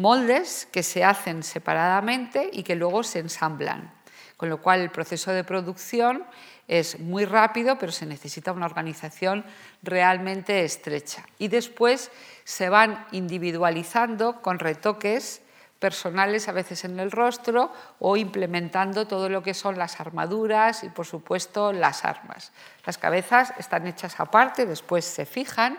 moldes 0.00 0.66
que 0.72 0.82
se 0.82 1.04
hacen 1.04 1.42
separadamente 1.42 2.48
y 2.52 2.62
que 2.62 2.74
luego 2.74 3.02
se 3.02 3.18
ensamblan, 3.18 3.92
con 4.36 4.48
lo 4.48 4.60
cual 4.60 4.80
el 4.80 4.90
proceso 4.90 5.32
de 5.32 5.44
producción 5.44 6.24
es 6.66 7.00
muy 7.00 7.24
rápido, 7.24 7.78
pero 7.78 7.92
se 7.92 8.06
necesita 8.06 8.52
una 8.52 8.66
organización 8.66 9.44
realmente 9.82 10.64
estrecha. 10.64 11.26
Y 11.38 11.48
después 11.48 12.10
se 12.44 12.68
van 12.68 13.06
individualizando 13.12 14.40
con 14.40 14.58
retoques 14.58 15.42
personales 15.80 16.46
a 16.46 16.52
veces 16.52 16.84
en 16.84 17.00
el 17.00 17.10
rostro 17.10 17.72
o 17.98 18.16
implementando 18.16 19.06
todo 19.06 19.28
lo 19.28 19.42
que 19.42 19.54
son 19.54 19.78
las 19.78 19.98
armaduras 19.98 20.84
y 20.84 20.90
por 20.90 21.06
supuesto 21.06 21.72
las 21.72 22.04
armas. 22.04 22.52
Las 22.86 22.98
cabezas 22.98 23.52
están 23.58 23.86
hechas 23.86 24.20
aparte, 24.20 24.66
después 24.66 25.04
se 25.04 25.26
fijan 25.26 25.78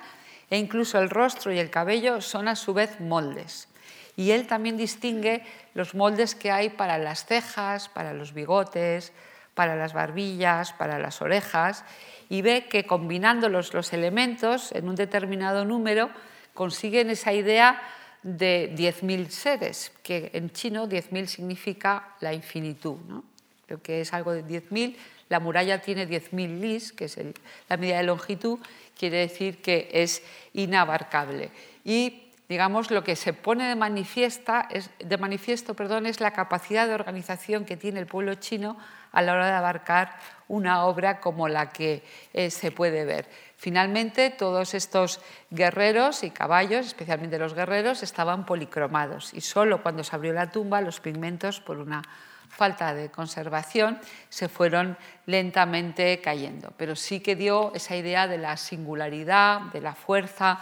e 0.50 0.58
incluso 0.58 1.00
el 1.00 1.10
rostro 1.10 1.54
y 1.54 1.60
el 1.60 1.70
cabello 1.70 2.20
son 2.20 2.48
a 2.48 2.56
su 2.56 2.74
vez 2.74 3.00
moldes. 3.00 3.71
Y 4.16 4.32
él 4.32 4.48
también 4.48 4.78
distingue 4.78 5.44
los 5.74 5.96
moldes 5.96 6.36
que 6.36 6.52
hay 6.52 6.70
para 6.70 6.98
las 6.98 7.26
cejas, 7.26 7.90
para 7.90 8.14
los 8.14 8.34
bigotes, 8.34 9.14
para 9.54 9.76
las 9.76 9.94
barbillas, 9.94 10.74
para 10.74 11.00
las 11.00 11.22
orejas 11.22 11.84
y 12.32 12.42
ve 12.42 12.68
que 12.70 12.86
combinando 12.86 13.50
los, 13.50 13.74
los 13.74 13.92
elementos 13.92 14.72
en 14.72 14.88
un 14.88 14.96
determinado 14.96 15.66
número 15.66 16.10
consiguen 16.54 17.10
esa 17.10 17.34
idea 17.34 17.82
de 18.24 18.74
10.000 18.74 19.28
seres, 19.30 19.92
que 20.02 20.32
en 20.34 20.50
chino 20.52 20.88
10.000 20.88 21.26
significa 21.26 22.16
la 22.22 22.34
infinitud, 22.34 22.98
¿no? 23.08 23.26
lo 23.68 23.82
que 23.82 24.00
es 24.02 24.14
algo 24.14 24.32
de 24.32 24.46
10.000. 24.46 24.96
La 25.28 25.42
muralla 25.42 25.82
tiene 25.82 26.08
10.000 26.08 26.60
lis, 26.60 26.94
que 26.94 27.06
es 27.06 27.20
la 27.68 27.76
medida 27.76 27.98
de 27.98 28.04
longitud, 28.04 28.60
quiere 28.98 29.18
decir 29.18 29.62
que 29.62 29.90
es 29.92 30.24
inabarcable. 30.54 31.52
Y 31.84 32.31
digamos, 32.52 32.92
lo 32.92 33.02
que 33.02 33.16
se 33.16 33.32
pone 33.32 33.66
de, 33.70 33.78
manifiesta, 33.78 34.68
es, 34.70 34.90
de 35.00 35.18
manifiesto 35.18 35.74
perdón, 35.74 36.06
es 36.06 36.20
la 36.20 36.32
capacidad 36.32 36.86
de 36.86 36.94
organización 36.94 37.64
que 37.64 37.78
tiene 37.78 38.02
el 38.02 38.08
pueblo 38.08 38.34
chino 38.36 38.78
a 39.14 39.22
la 39.22 39.32
hora 39.32 39.46
de 39.46 39.54
abarcar 39.54 40.18
una 40.50 40.84
obra 40.84 41.22
como 41.22 41.48
la 41.48 41.72
que 41.72 42.04
eh, 42.34 42.52
se 42.52 42.72
puede 42.72 43.06
ver. 43.06 43.30
Finalmente, 43.56 44.32
todos 44.32 44.74
estos 44.74 45.22
guerreros 45.50 46.24
y 46.24 46.32
caballos, 46.32 46.88
especialmente 46.88 47.40
los 47.40 47.54
guerreros, 47.54 48.04
estaban 48.04 48.46
policromados 48.46 49.34
y 49.34 49.40
solo 49.40 49.82
cuando 49.82 50.04
se 50.04 50.14
abrió 50.14 50.34
la 50.34 50.52
tumba 50.52 50.82
los 50.82 51.00
pigmentos, 51.00 51.62
por 51.62 51.78
una 51.78 52.02
falta 52.50 52.94
de 52.94 53.10
conservación, 53.10 53.98
se 54.28 54.50
fueron 54.50 54.98
lentamente 55.26 56.20
cayendo. 56.20 56.74
Pero 56.76 56.98
sí 56.98 57.22
que 57.22 57.38
dio 57.38 57.74
esa 57.74 57.96
idea 57.96 58.28
de 58.28 58.40
la 58.40 58.58
singularidad, 58.58 59.62
de 59.72 59.80
la 59.80 59.96
fuerza, 59.96 60.60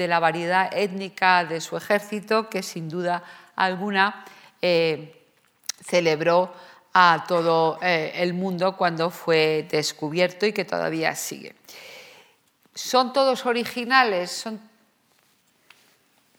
de 0.00 0.08
la 0.08 0.18
variedad 0.18 0.70
étnica 0.72 1.44
de 1.44 1.60
su 1.60 1.76
ejército, 1.76 2.48
que 2.48 2.62
sin 2.62 2.88
duda 2.88 3.22
alguna 3.54 4.24
eh, 4.62 5.14
celebró 5.84 6.54
a 6.94 7.26
todo 7.28 7.78
eh, 7.82 8.12
el 8.14 8.32
mundo 8.32 8.78
cuando 8.78 9.10
fue 9.10 9.68
descubierto 9.70 10.46
y 10.46 10.54
que 10.54 10.64
todavía 10.64 11.14
sigue. 11.14 11.54
¿Son 12.74 13.12
todos 13.12 13.44
originales? 13.44 14.30
Son... 14.30 14.58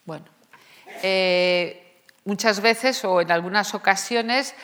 Bueno, 0.05 0.25
eh, 1.03 2.01
muchas 2.25 2.61
veces 2.61 3.05
o 3.05 3.21
en 3.21 3.31
algunas 3.31 3.75
ocasiones 3.75 4.55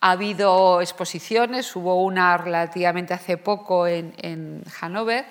ha 0.00 0.10
habido 0.10 0.80
exposiciones, 0.80 1.76
hubo 1.76 2.02
una 2.02 2.36
relativamente 2.36 3.14
hace 3.14 3.36
poco 3.36 3.86
en, 3.86 4.12
en 4.18 4.64
Hannover 4.80 5.24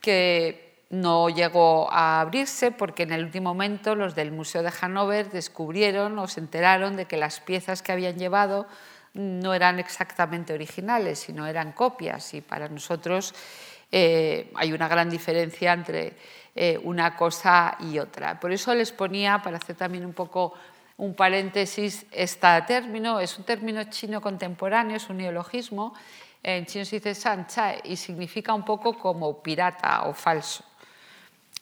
que 0.00 0.69
no 0.90 1.28
llegó 1.28 1.90
a 1.92 2.20
abrirse 2.20 2.72
porque 2.72 3.04
en 3.04 3.12
el 3.12 3.24
último 3.24 3.50
momento 3.50 3.94
los 3.94 4.16
del 4.16 4.32
Museo 4.32 4.62
de 4.62 4.72
Hannover 4.72 5.30
descubrieron 5.30 6.18
o 6.18 6.26
se 6.26 6.40
enteraron 6.40 6.96
de 6.96 7.06
que 7.06 7.16
las 7.16 7.38
piezas 7.38 7.80
que 7.80 7.92
habían 7.92 8.18
llevado 8.18 8.66
no 9.14 9.54
eran 9.54 9.78
exactamente 9.78 10.52
originales, 10.52 11.20
sino 11.20 11.46
eran 11.46 11.72
copias. 11.72 12.34
Y 12.34 12.40
para 12.40 12.68
nosotros 12.68 13.34
eh, 13.92 14.50
hay 14.56 14.72
una 14.72 14.88
gran 14.88 15.08
diferencia 15.08 15.72
entre 15.72 16.16
eh, 16.56 16.78
una 16.82 17.16
cosa 17.16 17.76
y 17.78 17.98
otra. 18.00 18.40
Por 18.40 18.50
eso 18.50 18.74
les 18.74 18.90
ponía, 18.90 19.40
para 19.42 19.58
hacer 19.58 19.76
también 19.76 20.04
un 20.04 20.12
poco 20.12 20.54
un 20.96 21.14
paréntesis, 21.14 22.04
este 22.10 22.62
término, 22.66 23.20
es 23.20 23.38
un 23.38 23.44
término 23.44 23.84
chino 23.84 24.20
contemporáneo, 24.20 24.96
es 24.96 25.08
un 25.08 25.18
neologismo, 25.18 25.94
en 26.42 26.66
chino 26.66 26.84
se 26.84 26.96
dice 26.96 27.14
sancha 27.14 27.76
y 27.84 27.96
significa 27.96 28.52
un 28.52 28.64
poco 28.64 28.98
como 28.98 29.40
pirata 29.40 30.02
o 30.02 30.12
falso 30.14 30.64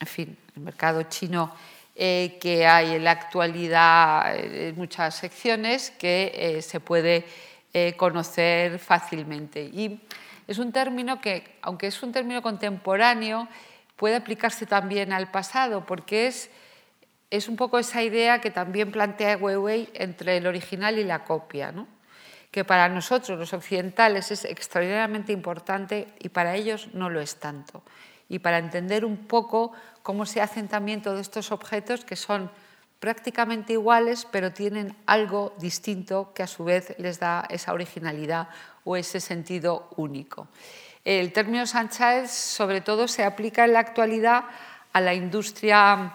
en 0.00 0.06
fin, 0.06 0.38
el 0.54 0.62
mercado 0.62 1.02
chino 1.04 1.52
eh, 1.94 2.38
que 2.40 2.66
hay 2.66 2.94
en 2.94 3.04
la 3.04 3.10
actualidad 3.10 4.36
en 4.36 4.76
muchas 4.76 5.16
secciones 5.16 5.90
que 5.90 6.32
eh, 6.32 6.62
se 6.62 6.78
puede 6.78 7.24
eh, 7.74 7.94
conocer 7.96 8.78
fácilmente. 8.78 9.64
Y 9.64 10.00
es 10.46 10.58
un 10.58 10.70
término 10.70 11.20
que, 11.20 11.58
aunque 11.62 11.88
es 11.88 12.00
un 12.02 12.12
término 12.12 12.40
contemporáneo, 12.40 13.48
puede 13.96 14.14
aplicarse 14.14 14.64
también 14.64 15.12
al 15.12 15.32
pasado, 15.32 15.84
porque 15.84 16.28
es, 16.28 16.50
es 17.30 17.48
un 17.48 17.56
poco 17.56 17.80
esa 17.80 18.00
idea 18.02 18.40
que 18.40 18.52
también 18.52 18.92
plantea 18.92 19.36
Weiwei 19.36 19.90
entre 19.94 20.36
el 20.36 20.46
original 20.46 20.98
y 20.98 21.04
la 21.04 21.24
copia, 21.24 21.72
¿no? 21.72 21.88
que 22.52 22.64
para 22.64 22.88
nosotros 22.88 23.38
los 23.38 23.52
occidentales 23.52 24.30
es 24.30 24.44
extraordinariamente 24.44 25.32
importante 25.32 26.08
y 26.18 26.30
para 26.30 26.54
ellos 26.54 26.88
no 26.94 27.10
lo 27.10 27.20
es 27.20 27.36
tanto 27.36 27.82
y 28.28 28.38
para 28.38 28.58
entender 28.58 29.04
un 29.04 29.16
poco 29.26 29.72
cómo 30.02 30.26
se 30.26 30.40
hacen 30.40 30.68
también 30.68 31.02
todos 31.02 31.20
estos 31.20 31.52
objetos 31.52 32.04
que 32.04 32.16
son 32.16 32.50
prácticamente 33.00 33.74
iguales, 33.74 34.26
pero 34.30 34.52
tienen 34.52 34.96
algo 35.06 35.54
distinto 35.58 36.32
que 36.34 36.42
a 36.42 36.46
su 36.46 36.64
vez 36.64 36.94
les 36.98 37.20
da 37.20 37.46
esa 37.48 37.72
originalidad 37.72 38.48
o 38.84 38.96
ese 38.96 39.20
sentido 39.20 39.88
único. 39.96 40.48
El 41.04 41.32
término 41.32 41.66
Sánchez 41.66 42.30
sobre 42.30 42.80
todo 42.80 43.08
se 43.08 43.24
aplica 43.24 43.64
en 43.64 43.72
la 43.72 43.80
actualidad 43.80 44.44
a 44.92 45.00
la 45.00 45.14
industria 45.14 46.12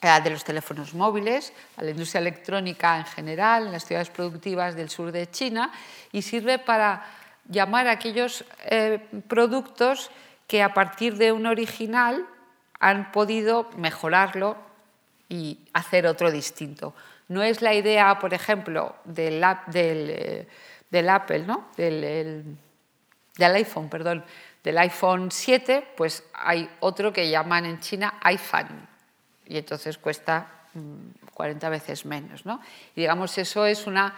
eh, 0.00 0.20
de 0.22 0.30
los 0.30 0.44
teléfonos 0.44 0.94
móviles, 0.94 1.52
a 1.76 1.82
la 1.82 1.90
industria 1.90 2.20
electrónica 2.20 2.98
en 2.98 3.06
general, 3.06 3.66
en 3.66 3.72
las 3.72 3.84
ciudades 3.84 4.10
productivas 4.10 4.74
del 4.74 4.90
sur 4.90 5.12
de 5.12 5.30
China, 5.30 5.72
y 6.12 6.22
sirve 6.22 6.58
para 6.58 7.04
llamar 7.48 7.88
a 7.88 7.92
aquellos 7.92 8.44
eh, 8.64 9.00
productos 9.26 10.10
que 10.52 10.62
a 10.62 10.74
partir 10.74 11.16
de 11.16 11.32
un 11.32 11.46
original 11.46 12.26
han 12.78 13.10
podido 13.10 13.70
mejorarlo 13.78 14.58
y 15.26 15.58
hacer 15.72 16.06
otro 16.06 16.30
distinto. 16.30 16.92
No 17.28 17.42
es 17.42 17.62
la 17.62 17.72
idea, 17.72 18.18
por 18.18 18.34
ejemplo, 18.34 18.96
del, 19.06 19.42
del 20.90 21.08
Apple, 21.08 21.44
¿no? 21.46 21.68
del, 21.78 22.44
del, 23.34 23.54
iPhone, 23.54 23.88
perdón, 23.88 24.26
del 24.62 24.76
iPhone 24.76 25.30
7, 25.30 25.94
pues 25.96 26.22
hay 26.34 26.68
otro 26.80 27.14
que 27.14 27.30
llaman 27.30 27.64
en 27.64 27.80
China 27.80 28.18
iPhone 28.22 28.86
y 29.46 29.56
entonces 29.56 29.96
cuesta 29.96 30.66
40 31.32 31.66
mm, 31.66 31.70
veces 31.70 32.04
menos. 32.04 32.44
¿no? 32.44 32.60
Y 32.94 33.00
digamos, 33.00 33.38
eso 33.38 33.64
es 33.64 33.86
una, 33.86 34.14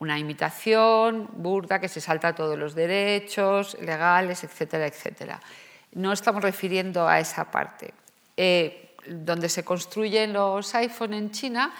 una 0.00 0.18
imitación 0.18 1.28
burda 1.34 1.78
que 1.78 1.86
se 1.86 2.00
salta 2.00 2.34
todos 2.34 2.58
los 2.58 2.74
derechos 2.74 3.80
legales, 3.80 4.42
etcétera, 4.42 4.88
etcétera 4.88 5.40
no 5.92 6.12
estamos 6.12 6.42
refiriendo 6.42 7.08
a 7.08 7.20
esa 7.20 7.50
parte. 7.50 7.94
Eh, 8.36 8.94
donde 9.06 9.48
se 9.48 9.64
construyen 9.64 10.32
los 10.32 10.74
iPhone 10.74 11.14
en 11.14 11.30
China, 11.30 11.72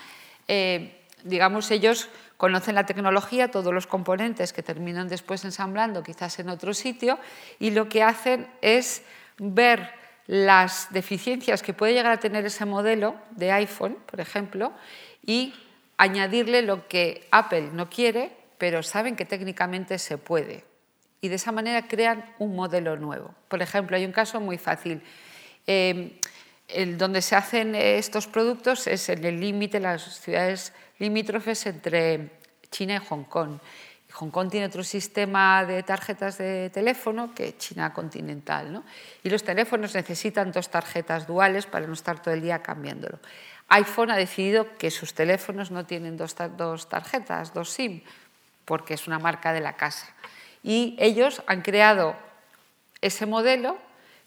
eh, 0.47 1.03
digamos, 1.25 1.71
ellos 1.71 2.09
conocen 2.37 2.75
la 2.75 2.87
tecnología, 2.87 3.51
todos 3.51 3.75
los 3.75 3.87
componentes 3.87 4.53
que 4.53 4.63
terminan 4.63 5.09
después 5.09 5.45
ensamblando 5.45 6.03
quizás 6.03 6.39
en 6.39 6.49
otro 6.49 6.73
sitio, 6.73 7.19
y 7.59 7.71
lo 7.73 7.89
que 7.89 8.03
hacen 8.03 8.49
es 8.63 9.03
ver 9.39 9.91
las 10.27 10.89
deficiencias 10.91 11.63
que 11.63 11.73
puede 11.73 11.95
llegar 11.95 12.13
a 12.13 12.21
tener 12.21 12.47
ese 12.47 12.65
modelo 12.65 13.17
de 13.31 13.53
iPhone, 13.53 13.99
por 14.07 14.21
ejemplo, 14.21 14.73
y 15.25 15.55
añadirle 15.97 16.63
lo 16.63 16.87
que 16.87 17.27
Apple 17.31 17.71
no 17.73 17.91
quiere, 17.91 18.33
pero 18.57 18.83
saben 18.83 19.17
que 19.17 19.25
técnicamente 19.25 19.99
se 19.99 20.19
puede 20.19 20.65
y 21.21 21.29
de 21.29 21.37
esa 21.37 21.53
manera 21.53 21.87
crean 21.89 22.25
un 22.39 22.55
modelo 22.55 22.97
nuevo. 22.97 23.35
Por 23.49 23.63
ejemplo, 23.63 23.97
hay 23.97 24.05
un 24.05 24.13
caso 24.13 24.41
muy 24.41 24.59
fácil. 24.59 25.03
Eh, 25.67 26.21
el, 26.69 26.99
donde 26.99 27.23
se 27.23 27.35
hacen 27.35 27.75
estos 27.75 28.27
productos 28.27 28.87
es 28.87 29.09
en 29.09 29.25
el 29.25 29.41
límite, 29.41 29.81
las 29.81 30.21
ciudades 30.21 30.73
limítrofes 30.99 31.67
entre 31.67 32.31
China 32.71 32.97
y 32.97 33.07
Hong 33.07 33.25
Kong. 33.25 33.59
Hong 34.13 34.31
Kong 34.31 34.51
tiene 34.51 34.67
otro 34.67 34.83
sistema 34.83 35.65
de 35.65 35.83
tarjetas 35.83 36.39
de 36.39 36.71
teléfono 36.71 37.35
que 37.35 37.57
China 37.57 37.93
continental. 37.93 38.73
¿no? 38.73 38.85
Y 39.23 39.31
los 39.31 39.45
teléfonos 39.45 39.95
necesitan 39.95 40.53
dos 40.53 40.71
tarjetas 40.71 41.27
duales 41.27 41.67
para 41.67 41.87
no 41.87 41.93
estar 41.93 42.21
todo 42.21 42.35
el 42.35 42.43
día 42.43 42.63
cambiándolo. 42.63 43.19
iPhone 43.69 44.11
ha 44.11 44.17
decidido 44.17 44.77
que 44.79 44.91
sus 44.91 45.15
teléfonos 45.15 45.71
no 45.71 45.85
tienen 45.85 46.17
dos 46.17 46.35
tarjetas, 46.89 47.53
dos 47.53 47.71
SIM, 47.71 48.03
porque 48.65 48.95
es 48.95 49.07
una 49.07 49.19
marca 49.19 49.53
de 49.53 49.61
la 49.61 49.77
casa. 49.77 50.15
Y 50.63 50.97
ellos 50.99 51.43
han 51.47 51.63
creado 51.63 52.17
ese 53.01 53.27
modelo 53.27 53.79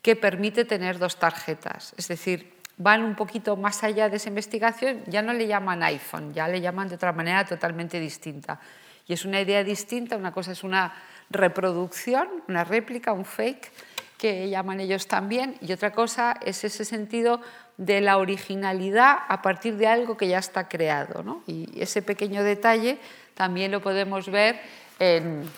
que 0.01 0.15
permite 0.15 0.65
tener 0.65 0.97
dos 0.97 1.17
tarjetas. 1.17 1.93
Es 1.97 2.07
decir, 2.07 2.53
van 2.77 3.03
un 3.03 3.15
poquito 3.15 3.55
más 3.55 3.83
allá 3.83 4.09
de 4.09 4.17
esa 4.17 4.29
investigación, 4.29 5.03
ya 5.07 5.21
no 5.21 5.33
le 5.33 5.47
llaman 5.47 5.83
iPhone, 5.83 6.33
ya 6.33 6.47
le 6.47 6.61
llaman 6.61 6.89
de 6.89 6.95
otra 6.95 7.11
manera 7.11 7.45
totalmente 7.45 7.99
distinta. 7.99 8.59
Y 9.07 9.13
es 9.13 9.25
una 9.25 9.41
idea 9.41 9.63
distinta, 9.63 10.17
una 10.17 10.31
cosa 10.31 10.51
es 10.53 10.63
una 10.63 10.93
reproducción, 11.29 12.27
una 12.47 12.63
réplica, 12.63 13.13
un 13.13 13.25
fake, 13.25 13.71
que 14.17 14.49
llaman 14.49 14.79
ellos 14.79 15.07
también, 15.07 15.57
y 15.61 15.73
otra 15.73 15.91
cosa 15.91 16.37
es 16.45 16.63
ese 16.63 16.85
sentido 16.85 17.41
de 17.77 18.01
la 18.01 18.17
originalidad 18.17 19.17
a 19.27 19.41
partir 19.41 19.77
de 19.77 19.87
algo 19.87 20.15
que 20.15 20.27
ya 20.27 20.37
está 20.37 20.67
creado. 20.67 21.41
Y 21.47 21.67
ese 21.81 22.03
pequeño 22.03 22.43
detalle 22.43 22.99
también 23.33 23.71
lo 23.71 23.81
podemos 23.81 24.29
ver 24.29 24.61
en, 24.99 25.49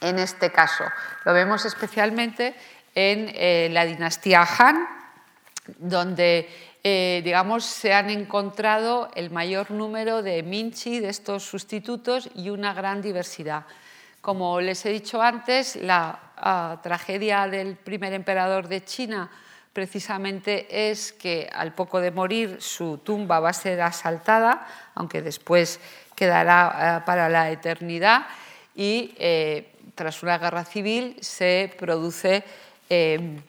en 0.00 0.18
este 0.18 0.50
caso. 0.50 0.84
Lo 1.24 1.32
vemos 1.32 1.64
especialmente 1.64 2.54
en 2.94 3.30
eh, 3.34 3.68
la 3.72 3.84
dinastía 3.84 4.46
Han, 4.58 4.86
donde 5.78 6.48
eh, 6.84 7.22
digamos, 7.24 7.64
se 7.64 7.92
han 7.92 8.08
encontrado 8.08 9.10
el 9.14 9.30
mayor 9.30 9.70
número 9.70 10.22
de 10.22 10.42
minchi, 10.42 11.00
de 11.00 11.08
estos 11.08 11.42
sustitutos, 11.42 12.30
y 12.34 12.50
una 12.50 12.72
gran 12.72 13.02
diversidad. 13.02 13.64
Como 14.20 14.60
les 14.60 14.86
he 14.86 14.90
dicho 14.90 15.20
antes, 15.20 15.76
la 15.76 16.18
ah, 16.36 16.78
tragedia 16.82 17.48
del 17.48 17.76
primer 17.76 18.12
emperador 18.12 18.68
de 18.68 18.84
China 18.84 19.30
precisamente 19.72 20.90
es 20.90 21.12
que 21.12 21.50
al 21.52 21.74
poco 21.74 22.00
de 22.00 22.10
morir 22.10 22.56
su 22.60 22.98
tumba 22.98 23.38
va 23.40 23.50
a 23.50 23.52
ser 23.52 23.80
asaltada, 23.80 24.66
aunque 24.94 25.20
después 25.20 25.80
quedará 26.14 26.96
ah, 26.96 27.04
para 27.04 27.28
la 27.28 27.50
eternidad, 27.50 28.26
y 28.74 29.14
eh, 29.18 29.72
tras 29.98 30.22
una 30.22 30.38
guerra 30.38 30.64
civil 30.64 31.16
se 31.20 31.74
produce 31.76 32.44
eh, 32.88 33.40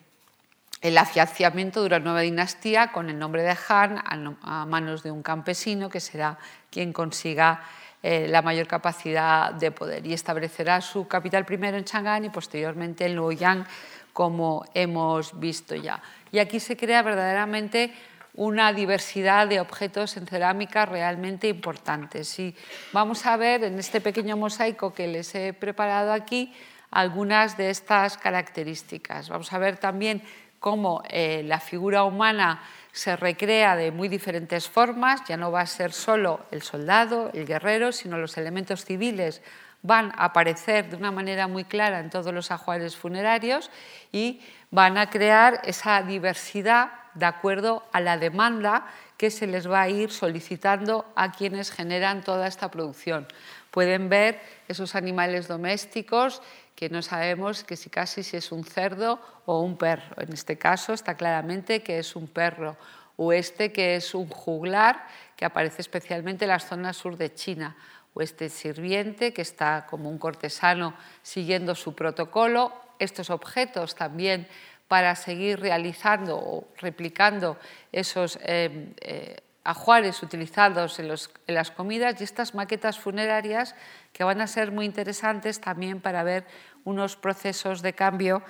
el 0.82 0.98
afianzamiento 0.98 1.80
de 1.80 1.86
una 1.86 2.00
nueva 2.00 2.20
dinastía 2.22 2.90
con 2.90 3.08
el 3.08 3.16
nombre 3.16 3.44
de 3.44 3.56
Han 3.68 4.02
a 4.42 4.66
manos 4.66 5.04
de 5.04 5.12
un 5.12 5.22
campesino 5.22 5.88
que 5.88 6.00
será 6.00 6.38
quien 6.68 6.92
consiga 6.92 7.62
eh, 8.02 8.26
la 8.28 8.42
mayor 8.42 8.66
capacidad 8.66 9.52
de 9.52 9.70
poder 9.70 10.04
y 10.04 10.12
establecerá 10.12 10.80
su 10.80 11.06
capital 11.06 11.44
primero 11.44 11.76
en 11.76 11.84
Chang'an 11.84 12.24
y 12.24 12.30
posteriormente 12.30 13.06
en 13.06 13.14
Luoyang, 13.14 13.64
como 14.12 14.64
hemos 14.74 15.38
visto 15.38 15.76
ya. 15.76 16.02
Y 16.32 16.40
aquí 16.40 16.58
se 16.58 16.76
crea 16.76 17.02
verdaderamente 17.02 17.94
una 18.34 18.72
diversidad 18.72 19.48
de 19.48 19.60
objetos 19.60 20.16
en 20.16 20.26
cerámica 20.26 20.86
realmente 20.86 21.48
importantes. 21.48 22.38
Y 22.38 22.54
vamos 22.92 23.26
a 23.26 23.36
ver 23.36 23.64
en 23.64 23.78
este 23.78 24.00
pequeño 24.00 24.36
mosaico 24.36 24.94
que 24.94 25.08
les 25.08 25.34
he 25.34 25.52
preparado 25.52 26.12
aquí 26.12 26.52
algunas 26.90 27.56
de 27.56 27.70
estas 27.70 28.16
características. 28.16 29.28
Vamos 29.28 29.52
a 29.52 29.58
ver 29.58 29.76
también 29.76 30.22
cómo 30.58 31.02
eh, 31.08 31.42
la 31.44 31.60
figura 31.60 32.04
humana 32.04 32.62
se 32.92 33.16
recrea 33.16 33.76
de 33.76 33.92
muy 33.92 34.08
diferentes 34.08 34.68
formas, 34.68 35.22
ya 35.26 35.36
no 35.36 35.52
va 35.52 35.62
a 35.62 35.66
ser 35.66 35.92
solo 35.92 36.40
el 36.50 36.62
soldado, 36.62 37.30
el 37.32 37.46
guerrero, 37.46 37.92
sino 37.92 38.18
los 38.18 38.36
elementos 38.36 38.84
civiles 38.84 39.42
van 39.82 40.12
a 40.16 40.24
aparecer 40.26 40.90
de 40.90 40.96
una 40.96 41.10
manera 41.10 41.46
muy 41.46 41.64
clara 41.64 42.00
en 42.00 42.10
todos 42.10 42.34
los 42.34 42.50
ajuares 42.50 42.96
funerarios 42.96 43.70
y 44.12 44.40
van 44.70 44.98
a 44.98 45.08
crear 45.08 45.60
esa 45.64 46.02
diversidad 46.02 46.90
de 47.14 47.26
acuerdo 47.26 47.82
a 47.92 48.00
la 48.00 48.18
demanda 48.18 48.86
que 49.16 49.30
se 49.30 49.46
les 49.46 49.68
va 49.70 49.82
a 49.82 49.88
ir 49.88 50.10
solicitando 50.10 51.04
a 51.14 51.32
quienes 51.32 51.70
generan 51.70 52.22
toda 52.22 52.46
esta 52.46 52.70
producción. 52.70 53.26
Pueden 53.70 54.08
ver 54.08 54.40
esos 54.68 54.94
animales 54.94 55.46
domésticos 55.46 56.42
que 56.74 56.88
no 56.88 57.02
sabemos 57.02 57.62
que 57.62 57.76
si 57.76 57.90
casi 57.90 58.22
si 58.22 58.38
es 58.38 58.52
un 58.52 58.64
cerdo 58.64 59.20
o 59.44 59.60
un 59.60 59.76
perro. 59.76 60.16
En 60.16 60.32
este 60.32 60.56
caso 60.56 60.94
está 60.94 61.14
claramente 61.14 61.82
que 61.82 61.98
es 61.98 62.16
un 62.16 62.26
perro. 62.26 62.76
O 63.16 63.34
este 63.34 63.70
que 63.70 63.96
es 63.96 64.14
un 64.14 64.28
juglar 64.28 65.06
que 65.36 65.44
aparece 65.44 65.82
especialmente 65.82 66.46
en 66.46 66.50
la 66.50 66.58
zona 66.58 66.94
sur 66.94 67.18
de 67.18 67.34
China. 67.34 67.76
O 68.14 68.22
este 68.22 68.48
sirviente 68.48 69.34
que 69.34 69.42
está 69.42 69.86
como 69.90 70.08
un 70.08 70.16
cortesano 70.16 70.94
siguiendo 71.22 71.74
su 71.74 71.94
protocolo. 71.94 72.72
Estos 72.98 73.28
objetos 73.28 73.94
también 73.94 74.48
para 74.90 75.14
seguir 75.14 75.62
realizando 75.62 76.34
o 76.34 76.66
replicando 76.82 77.54
esos 77.94 78.34
eh, 78.42 78.90
eh, 78.98 79.38
ajuares 79.62 80.20
utilizados 80.20 80.98
en, 80.98 81.06
las 81.06 81.70
comidas 81.70 82.20
y 82.20 82.24
estas 82.24 82.56
maquetas 82.58 82.98
funerarias 82.98 83.76
que 84.12 84.24
van 84.24 84.40
a 84.40 84.48
ser 84.48 84.72
muy 84.72 84.84
interesantes 84.86 85.60
también 85.60 86.00
para 86.00 86.24
ver 86.24 86.44
unos 86.82 87.14
procesos 87.14 87.82
de 87.82 87.92
cambio 87.92 88.42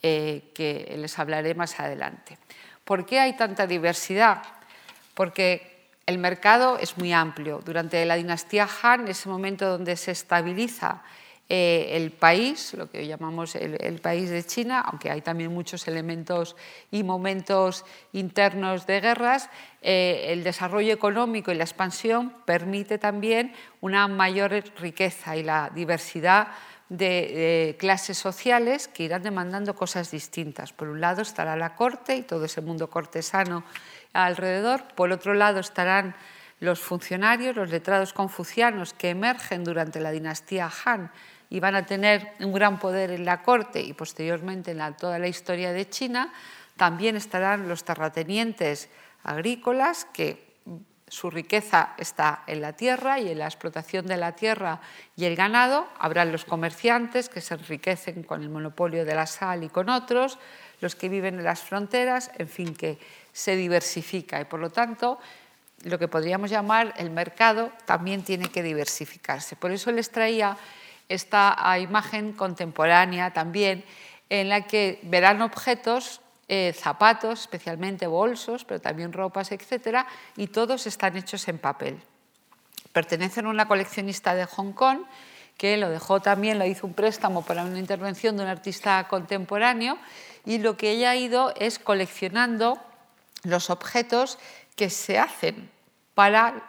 eh, 0.00 0.52
que 0.54 0.94
les 0.96 1.18
hablaré 1.18 1.56
más 1.56 1.80
adelante. 1.80 2.38
¿Por 2.84 3.04
qué 3.04 3.18
hay 3.18 3.32
tanta 3.32 3.66
diversidad? 3.66 4.44
Porque 5.14 5.90
el 6.06 6.18
mercado 6.18 6.78
es 6.78 6.96
muy 6.96 7.12
amplio. 7.12 7.58
Durante 7.64 8.04
la 8.04 8.14
dinastía 8.14 8.68
Han, 8.84 9.08
ese 9.08 9.28
momento 9.28 9.68
donde 9.68 9.96
se 9.96 10.12
estabiliza 10.12 11.02
eh, 11.50 11.96
el 11.96 12.10
país, 12.10 12.74
lo 12.74 12.90
que 12.90 13.06
llamamos 13.06 13.54
el, 13.54 14.00
país 14.00 14.28
de 14.28 14.44
China, 14.44 14.80
aunque 14.80 15.10
hay 15.10 15.22
también 15.22 15.50
muchos 15.50 15.88
elementos 15.88 16.56
y 16.90 17.04
momentos 17.04 17.86
internos 18.12 18.86
de 18.86 19.00
guerras, 19.00 19.48
eh, 19.80 20.26
el 20.28 20.44
desarrollo 20.44 20.92
económico 20.92 21.50
y 21.50 21.54
la 21.54 21.64
expansión 21.64 22.34
permite 22.44 22.98
también 22.98 23.54
una 23.80 24.08
mayor 24.08 24.62
riqueza 24.78 25.36
y 25.38 25.42
la 25.42 25.70
diversidad 25.74 26.48
de, 26.90 27.76
clases 27.78 28.18
sociales 28.18 28.86
que 28.86 29.04
irán 29.04 29.22
demandando 29.22 29.74
cosas 29.74 30.10
distintas. 30.10 30.74
Por 30.74 30.88
un 30.88 31.00
lado 31.00 31.22
estará 31.22 31.56
la 31.56 31.76
corte 31.76 32.16
y 32.16 32.22
todo 32.22 32.44
ese 32.44 32.60
mundo 32.60 32.90
cortesano 32.90 33.64
alrededor, 34.12 34.84
por 34.94 35.12
otro 35.12 35.32
lado 35.32 35.60
estarán 35.60 36.14
los 36.60 36.80
funcionarios, 36.80 37.56
los 37.56 37.70
letrados 37.70 38.12
confucianos 38.12 38.92
que 38.92 39.10
emergen 39.10 39.64
durante 39.64 40.00
la 40.00 40.10
dinastía 40.10 40.70
Han 40.84 41.10
y 41.50 41.60
van 41.60 41.74
a 41.74 41.86
tener 41.86 42.34
un 42.40 42.52
gran 42.52 42.78
poder 42.78 43.10
en 43.10 43.24
la 43.24 43.42
corte 43.42 43.80
y 43.80 43.92
posteriormente 43.92 44.72
en 44.72 44.96
toda 44.96 45.18
la 45.18 45.28
historia 45.28 45.72
de 45.72 45.88
China. 45.88 46.32
También 46.76 47.16
estarán 47.16 47.68
los 47.68 47.84
terratenientes 47.84 48.88
agrícolas 49.24 50.04
que 50.04 50.48
su 51.08 51.30
riqueza 51.30 51.94
está 51.96 52.42
en 52.46 52.60
la 52.60 52.74
tierra 52.74 53.18
y 53.18 53.30
en 53.30 53.38
la 53.38 53.46
explotación 53.46 54.06
de 54.06 54.16
la 54.16 54.32
tierra 54.32 54.80
y 55.16 55.24
el 55.24 55.36
ganado. 55.36 55.88
Habrán 55.98 56.32
los 56.32 56.44
comerciantes 56.44 57.28
que 57.28 57.40
se 57.40 57.54
enriquecen 57.54 58.22
con 58.22 58.42
el 58.42 58.50
monopolio 58.50 59.04
de 59.04 59.14
la 59.14 59.26
sal 59.26 59.64
y 59.64 59.68
con 59.68 59.88
otros, 59.88 60.38
los 60.80 60.94
que 60.94 61.08
viven 61.08 61.38
en 61.38 61.44
las 61.44 61.62
fronteras, 61.62 62.30
en 62.36 62.48
fin, 62.48 62.74
que 62.74 62.98
se 63.32 63.56
diversifica 63.56 64.40
y 64.40 64.44
por 64.44 64.60
lo 64.60 64.70
tanto 64.70 65.18
lo 65.84 65.98
que 65.98 66.08
podríamos 66.08 66.50
llamar 66.50 66.92
el 66.96 67.10
mercado 67.10 67.72
también 67.84 68.22
tiene 68.22 68.50
que 68.50 68.62
diversificarse. 68.62 69.56
Por 69.56 69.70
eso 69.70 69.92
les 69.92 70.10
traía 70.10 70.56
esta 71.08 71.56
imagen 71.78 72.32
contemporánea 72.32 73.32
también 73.32 73.84
en 74.28 74.48
la 74.48 74.66
que 74.66 75.00
verán 75.02 75.42
objetos 75.42 76.20
eh, 76.48 76.72
zapatos, 76.74 77.40
especialmente 77.40 78.06
bolsos, 78.06 78.64
pero 78.64 78.80
también 78.80 79.12
ropas, 79.12 79.52
etc. 79.52 80.06
Y 80.36 80.48
todos 80.48 80.86
están 80.86 81.16
hechos 81.16 81.46
en 81.48 81.58
papel. 81.58 82.00
Pertenecen 82.92 83.46
a 83.46 83.50
una 83.50 83.68
coleccionista 83.68 84.34
de 84.34 84.46
Hong 84.46 84.72
Kong 84.72 85.00
que 85.58 85.76
lo 85.76 85.90
dejó 85.90 86.20
también, 86.20 86.58
lo 86.58 86.64
hizo 86.64 86.86
un 86.86 86.94
préstamo 86.94 87.42
para 87.42 87.64
una 87.64 87.78
intervención 87.78 88.36
de 88.36 88.44
un 88.44 88.48
artista 88.48 89.06
contemporáneo 89.08 89.98
y 90.46 90.58
lo 90.58 90.76
que 90.76 90.92
ella 90.92 91.10
ha 91.10 91.16
ido 91.16 91.52
es 91.56 91.80
coleccionando 91.80 92.78
los 93.42 93.68
objetos 93.68 94.38
que 94.76 94.88
se 94.88 95.18
hacen 95.18 95.68
para 96.14 96.62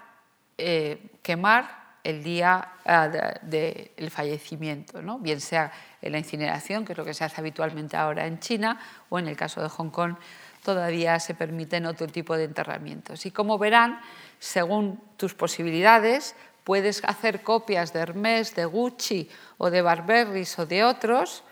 eh, 0.58 1.00
quemar 1.22 1.78
el 2.10 2.24
día 2.24 2.70
del 3.12 3.91
de, 3.95 4.10
fallecimiento, 4.10 5.01
¿no? 5.01 5.20
bien 5.20 5.41
sea 5.41 5.72
en 6.01 6.12
la 6.12 6.18
incineración, 6.18 6.86
que 6.86 6.93
es 6.93 6.97
lo 6.97 7.05
que 7.05 7.14
se 7.14 7.24
hace 7.24 7.39
habitualmente 7.39 7.97
ahora 7.97 8.26
en 8.26 8.39
China, 8.39 8.80
o 9.10 9.20
en 9.20 9.28
el 9.28 9.36
caso 9.36 9.62
de 9.62 9.70
Hong 9.70 9.89
Kong 9.89 10.16
todavía 10.64 11.20
se 11.20 11.34
permiten 11.34 11.86
otro 11.86 12.07
tipo 12.07 12.36
de 12.36 12.43
enterramientos. 12.43 13.26
Y 13.26 13.32
como 13.32 13.57
verán, 13.57 13.99
según 14.39 14.99
tus 15.18 15.34
posibilidades, 15.34 16.36
puedes 16.64 17.03
hacer 17.05 17.41
copias 17.41 17.93
de 17.93 17.99
Hermès, 17.99 18.55
de 18.55 18.66
Gucci 18.66 19.30
o 19.57 19.70
de 19.70 19.82
Barberries 19.82 20.60
o 20.60 20.66
de 20.66 20.84
otros, 20.84 21.43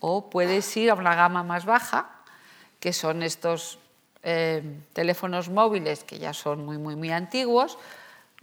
o 0.00 0.30
puedes 0.30 0.76
ir 0.76 0.90
a 0.90 0.94
una 0.94 1.14
gama 1.14 1.42
más 1.42 1.64
baja, 1.64 2.10
que 2.80 2.92
son 2.92 3.22
estos 3.22 3.78
eh, 4.22 4.62
teléfonos 4.92 5.48
móviles 5.48 6.04
que 6.04 6.18
ya 6.18 6.32
son 6.32 6.64
muy, 6.64 6.78
muy, 6.78 6.96
muy 6.96 7.10
antiguos, 7.10 7.78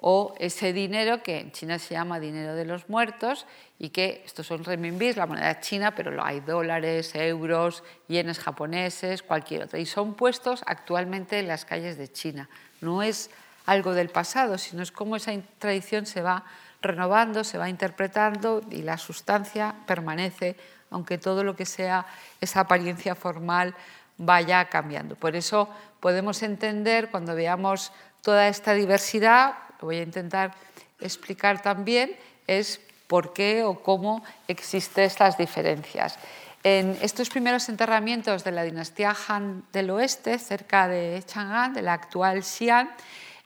o 0.02 0.34
ese 0.40 0.74
dinero 0.74 1.22
que 1.22 1.40
en 1.40 1.52
China 1.52 1.78
se 1.78 1.94
llama 1.94 2.20
dinero 2.20 2.56
de 2.56 2.66
los 2.66 2.90
muertos 2.90 3.46
y 3.78 3.90
que 3.90 4.24
estos 4.26 4.48
son 4.48 4.64
renminbis, 4.64 5.16
la 5.16 5.28
moneda 5.28 5.60
china, 5.60 5.94
pero 5.94 6.26
hay 6.26 6.40
dólares, 6.40 7.14
euros, 7.14 7.84
yenes 8.08 8.40
japoneses, 8.40 9.22
cualquier 9.22 9.64
otra. 9.64 9.78
Y 9.78 9.86
son 9.86 10.16
puestos 10.16 10.64
actualmente 10.66 11.38
en 11.38 11.48
las 11.48 11.66
calles 11.66 12.00
de 12.00 12.12
China. 12.12 12.50
No 12.82 13.04
es 13.04 13.30
algo 13.68 13.94
del 13.94 14.10
pasado, 14.10 14.58
sino 14.58 14.82
es 14.82 14.92
cómo 14.92 15.16
esa 15.16 15.34
tradición 15.60 16.08
se 16.08 16.24
va 16.24 16.46
renovando, 16.82 17.44
se 17.44 17.60
va 17.60 17.70
interpretando 17.70 18.62
y 18.72 18.82
la 18.82 18.98
sustancia 18.98 19.76
permanece, 19.86 20.56
aunque 20.90 21.20
todo 21.20 21.44
lo 21.44 21.56
que 21.56 21.68
sea 21.68 22.08
esa 22.42 22.62
apariencia 22.62 23.14
formal 23.14 23.76
vaya 24.18 24.66
cambiando. 24.66 25.16
Por 25.16 25.36
eso 25.36 25.70
podemos 26.00 26.42
entender 26.42 27.12
cuando 27.12 27.36
veamos 27.36 27.92
toda 28.22 28.48
esta 28.48 28.74
diversidad 28.74 29.54
voy 29.82 29.98
a 29.98 30.04
intentar 30.04 30.54
explicar 31.00 31.62
también, 31.62 32.16
es 32.48 32.80
por 33.08 33.34
qué 33.34 33.64
o 33.64 33.84
cómo 33.84 34.24
existen 34.48 35.04
estas 35.04 35.38
diferencias. 35.38 36.18
En 36.64 36.98
estos 37.02 37.30
primeros 37.30 37.70
enterramientos 37.70 38.44
de 38.44 38.52
la 38.52 38.64
dinastía 38.64 39.16
Han 39.28 39.64
del 39.74 39.90
Oeste, 39.90 40.38
cerca 40.38 40.88
de 40.88 41.22
Chang'an, 41.26 41.74
de 41.74 41.82
la 41.82 41.94
actual 41.94 42.44
Xi'an, 42.44 42.90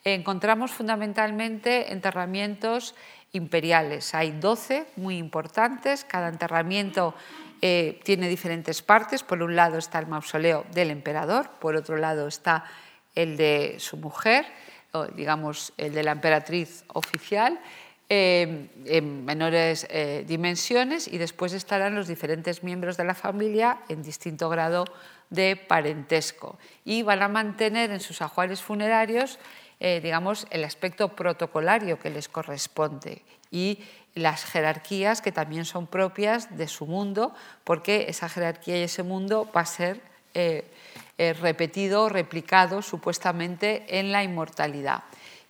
encontramos 0.03 0.71
fundamentalmente 0.71 1.93
enterramientos 1.93 2.93
imperiales. 3.31 4.13
Hay 4.13 4.31
12 4.31 4.85
muy 4.97 5.17
importantes, 5.17 6.03
cada 6.03 6.27
enterramiento 6.29 7.15
eh, 7.61 7.99
tiene 8.03 8.27
diferentes 8.27 8.81
partes. 8.81 9.23
Por 9.23 9.41
un 9.41 9.55
lado 9.55 9.77
está 9.77 9.99
el 9.99 10.07
mausoleo 10.07 10.65
del 10.73 10.91
emperador, 10.91 11.49
por 11.59 11.75
otro 11.75 11.97
lado 11.97 12.27
está 12.27 12.65
el 13.15 13.37
de 13.37 13.77
su 13.79 13.97
mujer, 13.97 14.45
digamos, 15.03 15.73
el 15.77 15.93
de 15.93 16.03
la 16.03 16.13
emperatriz 16.13 16.83
oficial, 16.93 17.59
eh, 18.07 18.69
en 18.85 19.25
menores 19.25 19.87
eh, 19.89 20.23
dimensiones 20.27 21.07
y 21.07 21.17
después 21.17 21.53
estarán 21.53 21.95
los 21.95 22.07
diferentes 22.07 22.63
miembros 22.63 22.97
de 22.97 23.03
la 23.03 23.15
familia 23.15 23.79
en 23.89 24.03
distinto 24.03 24.47
grado 24.47 24.85
de 25.31 25.55
parentesco. 25.55 26.59
Y 26.83 27.01
van 27.01 27.23
a 27.23 27.27
mantener 27.27 27.89
en 27.89 27.99
sus 27.99 28.21
ajuares 28.21 28.61
funerarios 28.61 29.39
eh, 29.79 29.99
digamos, 30.01 30.47
el 30.51 30.63
aspecto 30.63 31.09
protocolario 31.09 31.99
que 31.99 32.09
les 32.09 32.29
corresponde 32.29 33.23
y 33.51 33.79
las 34.13 34.45
jerarquías 34.45 35.21
que 35.21 35.33
también 35.33 35.65
son 35.65 35.87
propias 35.87 36.55
de 36.57 36.69
su 36.69 36.85
mundo, 36.85 37.33
porque 37.65 38.05
esa 38.07 38.29
jerarquía 38.29 38.79
y 38.79 38.83
ese 38.83 39.03
mundo 39.03 39.49
va 39.53 39.61
a 39.61 39.65
ser 39.65 39.99
eh, 41.17 41.33
repetido, 41.33 42.09
replicado 42.09 42.81
supuestamente 42.81 43.99
en 43.99 44.11
la 44.11 44.23
inmortalidad. 44.23 45.03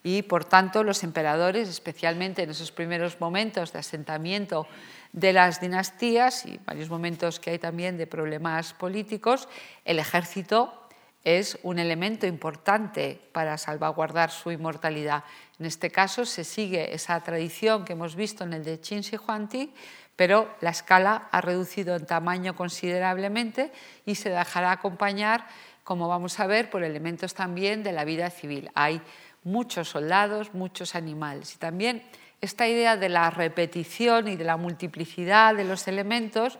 Y 0.04 0.22
por 0.22 0.46
tanto 0.46 0.84
los 0.84 1.04
emperadores, 1.04 1.68
especialmente 1.68 2.44
en 2.44 2.52
esos 2.52 2.72
primeros 2.72 3.20
momentos 3.20 3.74
de 3.74 3.80
asentamiento 3.80 4.68
de 5.14 5.34
las 5.34 5.60
dinastías 5.60 6.46
y 6.46 6.60
varios 6.66 6.90
momentos 6.90 7.40
que 7.40 7.50
hay 7.50 7.60
también 7.60 7.98
de 7.98 8.06
problemas 8.06 8.74
políticos, 8.74 9.50
el 9.84 9.98
ejército 9.98 10.86
es 11.24 11.58
un 11.64 11.80
elemento 11.80 12.28
importante 12.28 13.20
para 13.32 13.58
salvaguardar 13.58 14.30
su 14.30 14.52
inmortalidad. 14.52 15.24
En 15.60 15.66
este 15.66 15.90
caso 15.90 16.24
se 16.26 16.44
sigue 16.44 16.94
esa 16.94 17.20
tradición 17.22 17.84
que 17.84 17.94
hemos 17.94 18.16
visto 18.16 18.44
en 18.44 18.54
el 18.54 18.64
de 18.64 18.80
Qin 18.80 19.02
Shi 19.02 19.18
Huangdi, 19.18 19.74
pero 20.16 20.56
la 20.62 20.70
escala 20.70 21.28
ha 21.32 21.42
reducido 21.42 21.96
en 21.96 22.06
tamaño 22.06 22.56
considerablemente 22.56 23.72
y 24.06 24.16
se 24.16 24.30
dejará 24.30 24.72
acompañar, 24.72 25.48
como 25.84 26.08
vamos 26.08 26.40
a 26.40 26.48
ver, 26.48 26.70
por 26.70 26.84
elementos 26.84 27.34
también 27.34 27.84
de 27.84 27.92
la 27.92 28.06
vida 28.06 28.30
civil. 28.30 28.72
Hay 28.76 29.02
muchos 29.44 29.90
soldados, 29.90 30.54
muchos 30.54 30.96
animales 30.96 31.54
y 31.56 31.58
también 31.58 32.04
esta 32.42 32.68
idea 32.68 32.98
de 32.98 33.10
la 33.10 33.30
repetición 33.30 34.28
y 34.28 34.36
de 34.36 34.44
la 34.44 34.58
multiplicidad 34.58 35.56
de 35.56 35.64
los 35.64 35.88
elementos 35.88 36.60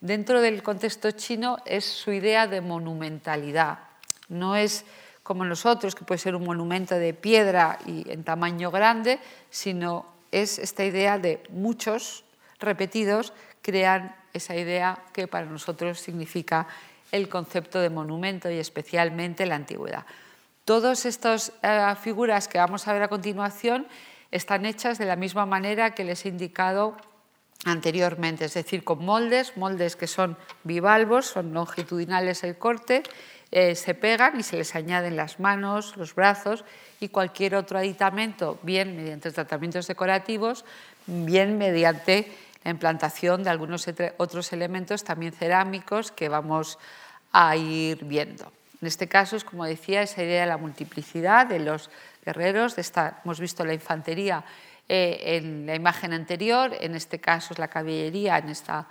dentro 0.00 0.40
del 0.40 0.62
contexto 0.62 1.10
chino 1.12 1.58
es 1.66 1.84
su 1.84 2.12
idea 2.12 2.46
de 2.46 2.60
monumentalidad. 2.60 3.78
No 4.28 4.56
es 4.56 4.84
como 5.22 5.44
nosotros, 5.44 5.94
que 5.94 6.04
puede 6.04 6.18
ser 6.18 6.34
un 6.34 6.44
monumento 6.44 6.96
de 6.96 7.14
piedra 7.14 7.78
y 7.86 8.10
en 8.10 8.24
tamaño 8.24 8.70
grande, 8.70 9.20
sino 9.50 10.06
es 10.32 10.58
esta 10.58 10.84
idea 10.84 11.18
de 11.18 11.42
muchos 11.50 12.24
repetidos 12.60 13.32
crean 13.62 14.14
esa 14.32 14.56
idea 14.56 14.98
que 15.12 15.26
para 15.26 15.46
nosotros 15.46 15.98
significa 16.00 16.66
el 17.12 17.28
concepto 17.28 17.80
de 17.80 17.90
monumento 17.90 18.50
y 18.50 18.58
especialmente 18.58 19.46
la 19.46 19.56
antigüedad. 19.56 20.06
Todas 20.64 21.04
estas 21.06 21.52
eh, 21.62 21.94
figuras 22.00 22.46
que 22.46 22.58
vamos 22.58 22.86
a 22.86 22.92
ver 22.92 23.02
a 23.02 23.08
continuación 23.08 23.86
están 24.30 24.64
hechas 24.66 24.98
de 24.98 25.06
la 25.06 25.16
misma 25.16 25.46
manera 25.46 25.94
que 25.94 26.04
les 26.04 26.24
he 26.24 26.28
indicado 26.28 26.96
anteriormente, 27.64 28.44
es 28.44 28.54
decir, 28.54 28.84
con 28.84 29.04
moldes, 29.04 29.56
moldes 29.56 29.96
que 29.96 30.06
son 30.06 30.36
bivalvos, 30.64 31.26
son 31.26 31.52
longitudinales 31.52 32.44
el 32.44 32.56
corte, 32.56 33.02
eh, 33.50 33.74
se 33.74 33.94
pegan 33.94 34.38
y 34.38 34.42
se 34.44 34.56
les 34.56 34.74
añaden 34.76 35.16
las 35.16 35.40
manos, 35.40 35.96
los 35.96 36.14
brazos 36.14 36.64
y 37.00 37.08
cualquier 37.08 37.56
otro 37.56 37.78
aditamento, 37.78 38.58
bien 38.62 38.96
mediante 38.96 39.32
tratamientos 39.32 39.88
decorativos, 39.88 40.64
bien 41.06 41.58
mediante 41.58 42.32
la 42.62 42.70
implantación 42.70 43.42
de 43.42 43.50
algunos 43.50 43.86
otros 44.18 44.52
elementos 44.52 45.04
también 45.04 45.32
cerámicos 45.32 46.12
que 46.12 46.28
vamos 46.28 46.78
a 47.32 47.56
ir 47.56 48.04
viendo. 48.04 48.52
En 48.80 48.88
este 48.88 49.08
caso 49.08 49.36
es, 49.36 49.44
como 49.44 49.64
decía, 49.64 50.02
esa 50.02 50.22
idea 50.22 50.42
de 50.42 50.46
la 50.46 50.56
multiplicidad 50.56 51.46
de 51.46 51.60
los 51.60 51.90
guerreros. 52.24 52.76
Hemos 53.24 53.40
visto 53.40 53.64
la 53.64 53.74
infantería 53.74 54.44
eh, 54.88 55.36
en 55.36 55.66
la 55.66 55.74
imagen 55.74 56.12
anterior, 56.12 56.74
en 56.80 56.94
este 56.94 57.20
caso 57.20 57.54
es 57.54 57.58
la 57.58 57.68
caballería 57.68 58.38
en 58.38 58.48
esta 58.48 58.88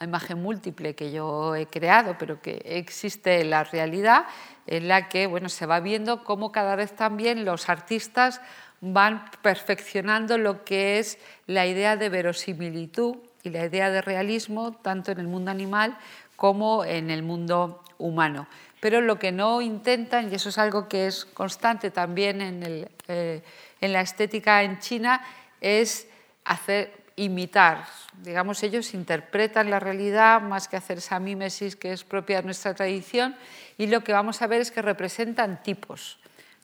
imagen 0.00 0.42
múltiple 0.42 0.94
que 0.94 1.12
yo 1.12 1.54
he 1.54 1.66
creado, 1.66 2.16
pero 2.18 2.40
que 2.40 2.62
existe 2.64 3.40
en 3.40 3.50
la 3.50 3.64
realidad, 3.64 4.24
en 4.66 4.88
la 4.88 5.08
que 5.08 5.26
bueno, 5.26 5.48
se 5.48 5.66
va 5.66 5.80
viendo 5.80 6.24
cómo 6.24 6.52
cada 6.52 6.76
vez 6.76 6.96
también 6.96 7.44
los 7.44 7.68
artistas 7.68 8.40
van 8.82 9.24
perfeccionando 9.42 10.36
lo 10.36 10.64
que 10.64 10.98
es 10.98 11.18
la 11.46 11.66
idea 11.66 11.96
de 11.96 12.08
verosimilitud 12.08 13.16
y 13.44 13.50
la 13.50 13.64
idea 13.64 13.90
de 13.90 14.02
realismo, 14.02 14.72
tanto 14.72 15.12
en 15.12 15.20
el 15.20 15.28
mundo 15.28 15.52
animal 15.52 15.96
como 16.36 16.84
en 16.84 17.10
el 17.10 17.22
mundo 17.22 17.82
humano. 17.98 18.48
Pero 18.80 19.00
lo 19.00 19.20
que 19.20 19.30
no 19.30 19.62
intentan, 19.62 20.30
y 20.30 20.34
eso 20.34 20.48
es 20.48 20.58
algo 20.58 20.88
que 20.88 21.06
es 21.06 21.24
constante 21.24 21.92
también 21.92 22.40
en, 22.40 22.88
eh, 23.06 23.42
en 23.80 23.92
la 23.92 24.00
estética 24.00 24.64
en 24.64 24.80
China, 24.80 25.24
es 25.60 26.08
hacer 26.44 26.92
imitar. 27.14 27.84
Digamos, 28.22 28.64
ellos 28.64 28.94
interpretan 28.94 29.70
la 29.70 29.78
realidad 29.78 30.40
más 30.40 30.66
que 30.66 30.76
hacer 30.76 30.98
esa 30.98 31.20
mímesis 31.20 31.76
que 31.76 31.92
es 31.92 32.02
propia 32.02 32.38
de 32.38 32.46
nuestra 32.46 32.74
tradición 32.74 33.36
y 33.78 33.86
lo 33.86 34.02
que 34.02 34.12
vamos 34.12 34.42
a 34.42 34.48
ver 34.48 34.60
es 34.60 34.72
que 34.72 34.82
representan 34.82 35.62
tipos. 35.62 36.18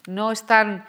No 0.08 0.32
están 0.32 0.84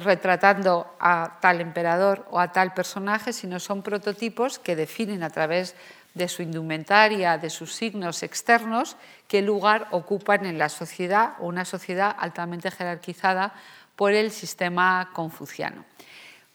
retratando 0.00 0.86
a 1.00 1.38
tal 1.40 1.60
emperador 1.60 2.26
o 2.30 2.38
a 2.38 2.52
tal 2.52 2.74
personaje, 2.74 3.32
sino 3.32 3.58
son 3.58 3.82
prototipos 3.82 4.58
que 4.58 4.76
definen 4.76 5.22
a 5.22 5.30
través 5.30 5.74
de 6.12 6.28
su 6.28 6.42
indumentaria, 6.42 7.38
de 7.38 7.50
sus 7.50 7.74
signos 7.74 8.22
externos, 8.22 8.96
qué 9.26 9.42
lugar 9.42 9.88
ocupan 9.90 10.46
en 10.46 10.58
la 10.58 10.68
sociedad 10.68 11.34
una 11.40 11.64
sociedad 11.64 12.14
altamente 12.18 12.70
jerarquizada 12.70 13.52
por 13.96 14.12
el 14.12 14.30
sistema 14.30 15.10
confuciano. 15.12 15.84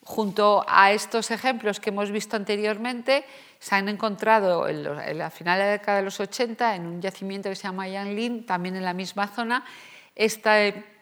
Junto 0.03 0.66
a 0.68 0.91
estos 0.91 1.30
ejemplos 1.30 1.80
que 1.80 1.89
hemos 1.89 2.10
visto 2.10 2.36
anteriormente, 2.36 3.26
se 3.60 3.76
han 3.76 3.89
encontrado 3.89 4.68
en, 4.68 4.84
la 5.18 5.30
final 5.30 5.60
de 5.60 5.66
la 5.66 5.72
década 5.72 5.97
de 5.97 6.03
los 6.03 6.20
80 6.20 6.76
en 6.76 6.86
un 6.88 7.01
yacimiento 7.01 7.49
que 7.49 7.55
se 7.55 7.64
llama 7.64 7.88
Yanlin, 7.88 8.45
también 8.45 8.76
en 8.76 8.86
la 8.86 8.93
misma 8.93 9.28
zona, 9.28 9.66
este, 10.16 10.99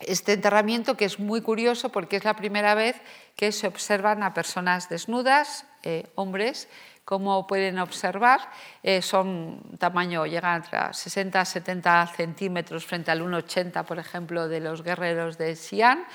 este 0.00 0.32
enterramiento 0.32 0.96
que 0.96 1.04
es 1.04 1.18
muy 1.18 1.40
curioso 1.40 1.90
porque 1.90 2.16
es 2.16 2.24
la 2.24 2.34
primera 2.34 2.74
vez 2.74 2.96
que 3.36 3.52
se 3.52 3.66
observan 3.66 4.22
a 4.22 4.34
personas 4.34 4.88
desnudas, 4.88 5.66
eh, 5.82 6.06
hombres, 6.14 6.68
como 7.04 7.46
pueden 7.46 7.78
observar, 7.78 8.40
eh, 8.82 9.02
son 9.02 9.60
tamaño, 9.78 10.24
llegan 10.26 10.64
a 10.72 10.92
60 10.92 11.40
a 11.40 11.44
70 11.44 12.06
centímetros 12.16 12.86
frente 12.86 13.10
al 13.10 13.20
1,80, 13.20 13.84
por 13.84 13.98
ejemplo, 13.98 14.48
de 14.48 14.60
los 14.60 14.82
guerreros 14.82 15.36
de 15.36 15.54
Xi'an 15.54 16.06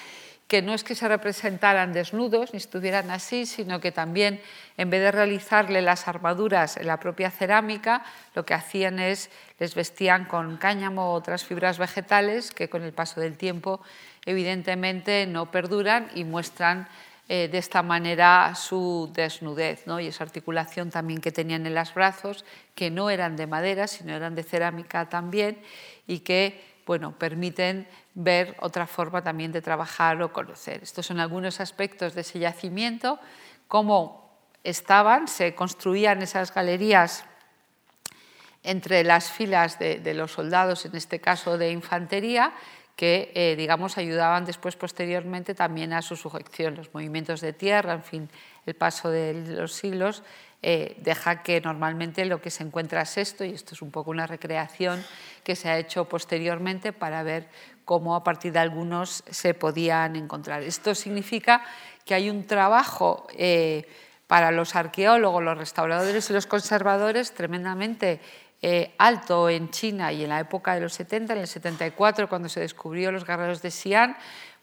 que 0.50 0.64
no 0.64 0.74
es 0.74 0.84
que 0.84 0.96
se 0.96 1.08
representaran 1.08 1.94
desnudos 1.94 2.54
ni 2.54 2.58
estuvieran 2.58 3.12
así, 3.12 3.46
sino 3.46 3.80
que 3.80 3.92
también 3.92 4.42
en 4.78 4.90
vez 4.90 5.00
de 5.00 5.12
realizarle 5.12 5.84
las 5.84 6.08
armaduras 6.08 6.76
en 6.76 6.88
la 6.88 7.00
propia 7.00 7.30
cerámica, 7.30 8.04
lo 8.34 8.46
que 8.46 8.56
hacían 8.56 8.98
es 8.98 9.30
les 9.60 9.76
vestían 9.76 10.26
con 10.26 10.58
cáñamo 10.58 11.12
o 11.12 11.14
otras 11.14 11.44
fibras 11.44 11.78
vegetales 11.78 12.52
que 12.52 12.70
con 12.70 12.84
el 12.84 12.94
paso 12.94 13.22
del 13.22 13.38
tiempo 13.38 13.82
evidentemente 14.26 15.28
no 15.28 15.52
perduran 15.52 16.10
y 16.16 16.24
muestran 16.24 16.88
eh, 17.28 17.48
de 17.48 17.60
esta 17.60 17.84
manera 17.84 18.56
su 18.56 19.12
desnudez 19.14 19.86
¿no? 19.86 20.00
y 20.00 20.08
esa 20.08 20.24
articulación 20.24 20.90
también 20.90 21.22
que 21.22 21.32
tenían 21.32 21.66
en 21.68 21.76
los 21.76 21.94
brazos, 21.94 22.44
que 22.74 22.90
no 22.90 23.12
eran 23.12 23.36
de 23.36 23.46
madera, 23.46 23.86
sino 23.88 24.16
eran 24.16 24.34
de 24.34 24.42
cerámica 24.42 25.10
también 25.10 25.62
y 26.08 26.20
que 26.20 26.80
bueno, 26.88 27.12
permiten 27.12 27.88
ver 28.16 28.58
otra 28.62 28.88
forma 28.88 29.22
también 29.22 29.52
de 29.52 29.62
trabajar 29.62 30.20
o 30.24 30.34
conocer. 30.34 30.82
Estos 30.82 31.06
son 31.06 31.20
algunos 31.20 31.60
aspectos 31.60 32.16
de 32.16 32.22
ese 32.22 32.40
yacimiento, 32.40 33.20
cómo 33.68 34.34
estaban, 34.64 35.28
se 35.28 35.54
construían 35.54 36.24
esas 36.24 36.52
galerías 36.52 37.26
entre 38.70 39.04
las 39.04 39.32
filas 39.32 39.80
de, 39.80 40.14
los 40.14 40.34
soldados, 40.34 40.86
en 40.86 40.96
este 40.96 41.20
caso 41.20 41.58
de 41.58 41.72
infantería, 41.72 42.54
que 42.96 43.32
eh, 43.34 43.56
digamos 43.58 43.98
ayudaban 43.98 44.46
después 44.46 44.76
posteriormente 44.76 45.56
también 45.56 45.92
a 45.92 46.04
su 46.04 46.16
sujeción, 46.16 46.76
los 46.76 46.94
movimientos 46.94 47.42
de 47.42 47.54
tierra, 47.54 47.94
en 47.94 48.04
fin, 48.04 48.30
el 48.68 48.76
paso 48.76 49.10
de 49.10 49.34
los 49.34 49.74
siglos 49.74 50.22
eh, 50.62 50.98
deja 51.00 51.42
que 51.42 51.62
normalmente 51.62 52.26
lo 52.26 52.42
que 52.42 52.52
se 52.52 52.62
encuentra 52.62 53.02
es 53.02 53.18
esto, 53.18 53.44
y 53.44 53.54
esto 53.54 53.74
es 53.74 53.82
un 53.82 53.90
poco 53.90 54.12
una 54.12 54.28
recreación 54.28 55.04
que 55.44 55.56
se 55.56 55.70
ha 55.70 55.80
hecho 55.80 56.06
posteriormente 56.06 56.94
para 56.94 57.24
ver 57.24 57.48
cómo 57.86 58.16
a 58.16 58.24
partir 58.24 58.52
de 58.52 58.60
algunos 58.60 59.24
se 59.32 59.56
podían 59.56 60.16
encontrar. 60.16 60.62
Esto 60.62 60.94
significa 60.94 61.64
que 62.06 62.14
hay 62.14 62.30
un 62.30 62.46
trabajo 62.46 63.26
eh, 63.36 63.88
para 64.28 64.52
los 64.52 64.76
arqueólogos, 64.76 65.42
los 65.42 65.58
restauradores 65.58 66.30
y 66.30 66.34
los 66.34 66.46
conservadores 66.46 67.34
tremendamente 67.34 68.20
eh, 68.62 68.94
alto 68.98 69.50
en 69.50 69.70
China 69.70 70.12
y 70.12 70.24
en 70.24 70.30
la 70.30 70.40
época 70.40 70.76
de 70.76 70.82
los 70.82 70.94
70, 70.94 71.34
en 71.34 71.40
el 71.40 71.48
74, 71.48 72.28
cuando 72.28 72.50
se 72.50 72.60
descubrió 72.60 73.12
los 73.12 73.26
guerreros 73.26 73.62
de 73.62 73.72
Xi'an, 73.72 74.18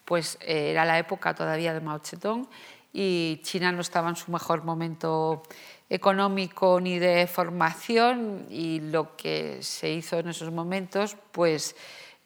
pues 0.04 0.38
era 0.40 0.84
la 0.84 0.98
época 0.98 1.34
todavía 1.34 1.74
de 1.74 1.80
Mao 1.80 1.98
Zedong 1.98 2.48
y 2.92 3.40
China 3.42 3.72
no 3.72 3.80
estaba 3.80 4.08
en 4.08 4.16
su 4.16 4.30
mejor 4.30 4.64
momento 4.64 5.42
económico 5.90 6.80
ni 6.80 6.98
de 6.98 7.26
formación 7.26 8.46
y 8.48 8.80
lo 8.80 9.16
que 9.16 9.62
se 9.62 9.90
hizo 9.90 10.18
en 10.18 10.28
esos 10.28 10.50
momentos 10.50 11.16
pues 11.32 11.76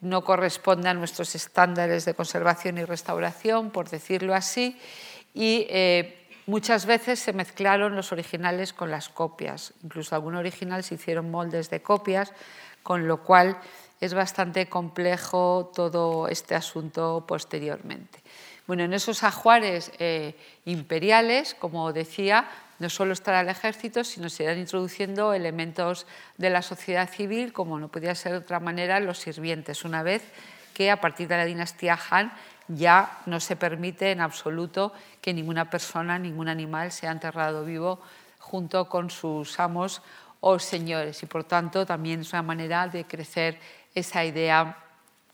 no 0.00 0.24
corresponde 0.24 0.88
a 0.88 0.94
nuestros 0.94 1.34
estándares 1.34 2.04
de 2.04 2.14
conservación 2.14 2.78
y 2.78 2.84
restauración, 2.84 3.70
por 3.70 3.90
decirlo 3.90 4.34
así, 4.34 4.78
y 5.34 5.66
eh, 5.68 6.19
muchas 6.46 6.86
veces 6.86 7.18
se 7.20 7.32
mezclaron 7.32 7.96
los 7.96 8.12
originales 8.12 8.72
con 8.72 8.90
las 8.90 9.08
copias, 9.08 9.74
incluso 9.82 10.14
algún 10.14 10.36
original 10.36 10.84
se 10.84 10.94
hicieron 10.94 11.30
moldes 11.30 11.70
de 11.70 11.82
copias, 11.82 12.32
con 12.82 13.06
lo 13.06 13.22
cual 13.22 13.58
es 14.00 14.14
bastante 14.14 14.68
complejo 14.68 15.70
todo 15.74 16.28
este 16.28 16.54
asunto 16.54 17.24
posteriormente. 17.26 18.20
Bueno, 18.66 18.84
en 18.84 18.92
esos 18.92 19.24
ajuares 19.24 19.92
eh, 19.98 20.34
imperiales, 20.64 21.54
como 21.54 21.92
decía, 21.92 22.48
no 22.78 22.88
solo 22.88 23.12
estará 23.12 23.40
el 23.40 23.48
ejército, 23.48 24.04
sino 24.04 24.30
se 24.30 24.44
irán 24.44 24.58
introduciendo 24.58 25.34
elementos 25.34 26.06
de 26.38 26.50
la 26.50 26.62
sociedad 26.62 27.10
civil, 27.10 27.52
como 27.52 27.78
no 27.78 27.88
podía 27.88 28.14
ser 28.14 28.32
de 28.32 28.38
otra 28.38 28.60
manera, 28.60 29.00
los 29.00 29.18
sirvientes, 29.18 29.84
una 29.84 30.02
vez 30.02 30.22
que 30.72 30.90
a 30.90 31.00
partir 31.00 31.28
de 31.28 31.36
la 31.36 31.44
dinastía 31.44 31.98
Han 32.10 32.32
ya 32.70 33.18
no 33.26 33.40
se 33.40 33.56
permite 33.56 34.12
en 34.12 34.20
absoluto 34.20 34.92
que 35.20 35.34
ninguna 35.34 35.68
persona, 35.68 36.18
ningún 36.18 36.48
animal 36.48 36.92
sea 36.92 37.10
enterrado 37.10 37.64
vivo 37.64 38.00
junto 38.38 38.88
con 38.88 39.10
sus 39.10 39.58
amos 39.58 40.02
o 40.40 40.58
señores 40.58 41.22
y 41.22 41.26
por 41.26 41.44
tanto 41.44 41.84
también 41.84 42.20
es 42.20 42.32
una 42.32 42.42
manera 42.42 42.88
de 42.88 43.04
crecer 43.04 43.58
esa 43.94 44.24
idea 44.24 44.78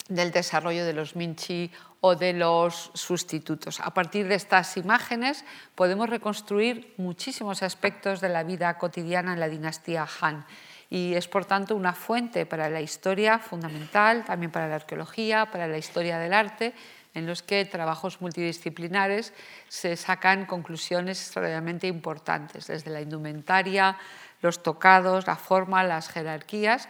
del 0.09 0.31
desarrollo 0.33 0.85
de 0.85 0.93
los 0.93 1.15
Minchi 1.15 1.71
o 2.01 2.15
de 2.15 2.33
los 2.33 2.91
sustitutos. 2.95 3.81
A 3.81 3.93
partir 3.93 4.29
de 4.29 4.35
estas 4.35 4.77
imágenes 4.77 5.45
podemos 5.75 6.09
reconstruir 6.09 6.95
muchísimos 6.97 7.63
aspectos 7.63 8.21
de 8.21 8.29
la 8.29 8.45
vida 8.45 8.79
cotidiana 8.79 9.35
en 9.35 9.41
la 9.41 9.49
dinastía 9.49 10.07
Han 10.21 10.47
y 10.89 11.15
es 11.15 11.27
por 11.27 11.45
tanto 11.45 11.75
una 11.75 11.93
fuente 11.93 12.47
para 12.47 12.71
la 12.71 12.81
historia 12.81 13.39
fundamental, 13.39 14.25
también 14.25 14.53
para 14.53 14.69
la 14.69 14.77
arqueología, 14.77 15.51
para 15.51 15.67
la 15.67 15.79
historia 15.79 16.19
del 16.19 16.33
arte, 16.33 16.75
en 17.17 17.27
los 17.27 17.43
que 17.43 17.65
trabajos 17.65 18.21
multidisciplinares 18.21 19.33
se 19.69 19.97
sacan 19.97 20.47
conclusiones 20.47 21.21
extraordinariamente 21.21 21.89
importantes, 21.89 22.69
desde 22.69 22.91
la 22.91 23.01
indumentaria, 23.01 23.97
los 24.43 24.63
tocados, 24.63 25.27
la 25.27 25.37
forma, 25.37 25.83
las 25.83 26.09
jerarquías, 26.09 26.89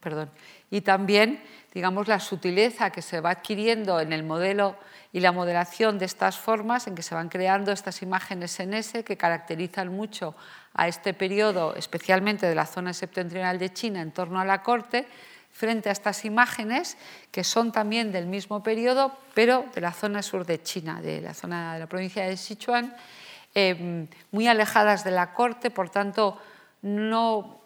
perdón, 0.00 0.30
y 0.70 0.80
también 0.80 1.42
digamos, 1.76 2.08
la 2.08 2.20
sutileza 2.20 2.88
que 2.88 3.02
se 3.02 3.20
va 3.20 3.28
adquiriendo 3.32 4.00
en 4.00 4.14
el 4.14 4.22
modelo 4.22 4.76
y 5.12 5.20
la 5.20 5.30
modelación 5.30 5.98
de 5.98 6.06
estas 6.06 6.38
formas, 6.38 6.86
en 6.86 6.94
que 6.94 7.02
se 7.02 7.14
van 7.14 7.28
creando 7.28 7.70
estas 7.70 8.00
imágenes 8.00 8.58
en 8.60 8.72
S 8.72 9.04
que 9.04 9.18
caracterizan 9.18 9.88
mucho 9.88 10.34
a 10.72 10.88
este 10.88 11.12
periodo, 11.12 11.76
especialmente 11.76 12.46
de 12.46 12.54
la 12.54 12.64
zona 12.64 12.94
septentrional 12.94 13.58
de 13.58 13.74
China 13.74 14.00
en 14.00 14.10
torno 14.12 14.40
a 14.40 14.46
la 14.46 14.62
corte, 14.62 15.06
frente 15.56 15.88
a 15.88 15.92
estas 15.92 16.26
imágenes 16.26 16.98
que 17.30 17.42
son 17.42 17.72
también 17.72 18.12
del 18.12 18.26
mismo 18.26 18.62
periodo, 18.62 19.16
pero 19.34 19.64
de 19.74 19.80
la 19.80 19.92
zona 19.92 20.22
sur 20.22 20.44
de 20.44 20.62
China, 20.62 21.00
de 21.00 21.22
la 21.22 21.32
zona 21.32 21.74
de 21.74 21.80
la 21.80 21.86
provincia 21.86 22.24
de 22.24 22.36
Sichuan, 22.36 22.94
eh, 23.54 24.06
muy 24.32 24.48
alejadas 24.48 25.02
de 25.02 25.12
la 25.12 25.32
corte, 25.32 25.70
por 25.70 25.88
tanto, 25.88 26.38
no 26.82 27.62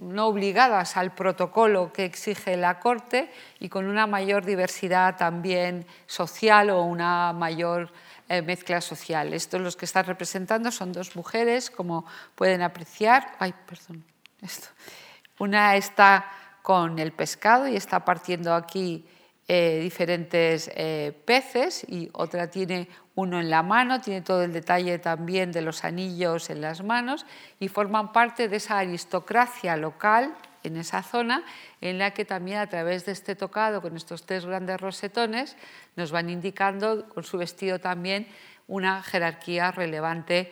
no 0.00 0.26
obligadas 0.26 0.96
al 0.96 1.14
protocolo 1.14 1.92
que 1.92 2.04
exige 2.04 2.56
la 2.56 2.78
Corte 2.78 3.30
y 3.58 3.68
con 3.68 3.86
una 3.86 4.06
mayor 4.06 4.44
diversidad 4.44 5.16
también 5.16 5.86
social 6.06 6.70
o 6.70 6.82
una 6.82 7.32
mayor 7.32 7.90
eh, 8.28 8.42
mezcla 8.42 8.80
social. 8.80 9.32
Estos 9.32 9.60
los 9.60 9.76
que 9.76 9.84
están 9.84 10.04
representando 10.04 10.70
son 10.70 10.92
dos 10.92 11.16
mujeres, 11.16 11.70
como 11.70 12.04
pueden 12.34 12.62
apreciar. 12.62 13.34
Ay, 13.38 13.54
perdón, 13.66 14.04
esto. 14.42 14.68
Una 15.38 15.76
está 15.76 16.26
con 16.64 16.98
el 16.98 17.12
pescado 17.12 17.68
y 17.68 17.76
está 17.76 18.06
partiendo 18.06 18.54
aquí 18.54 19.04
eh, 19.48 19.80
diferentes 19.82 20.70
eh, 20.74 21.12
peces 21.26 21.84
y 21.86 22.08
otra 22.14 22.48
tiene 22.48 22.88
uno 23.14 23.38
en 23.38 23.50
la 23.50 23.62
mano, 23.62 24.00
tiene 24.00 24.22
todo 24.22 24.42
el 24.42 24.54
detalle 24.54 24.98
también 24.98 25.52
de 25.52 25.60
los 25.60 25.84
anillos 25.84 26.48
en 26.48 26.62
las 26.62 26.82
manos 26.82 27.26
y 27.60 27.68
forman 27.68 28.12
parte 28.12 28.48
de 28.48 28.56
esa 28.56 28.78
aristocracia 28.78 29.76
local 29.76 30.34
en 30.62 30.78
esa 30.78 31.02
zona 31.02 31.44
en 31.82 31.98
la 31.98 32.14
que 32.14 32.24
también 32.24 32.56
a 32.56 32.66
través 32.66 33.04
de 33.04 33.12
este 33.12 33.36
tocado 33.36 33.82
con 33.82 33.94
estos 33.94 34.24
tres 34.24 34.46
grandes 34.46 34.80
rosetones 34.80 35.58
nos 35.96 36.12
van 36.12 36.30
indicando 36.30 37.10
con 37.10 37.24
su 37.24 37.36
vestido 37.36 37.78
también 37.78 38.26
una 38.68 39.02
jerarquía 39.02 39.70
relevante 39.70 40.50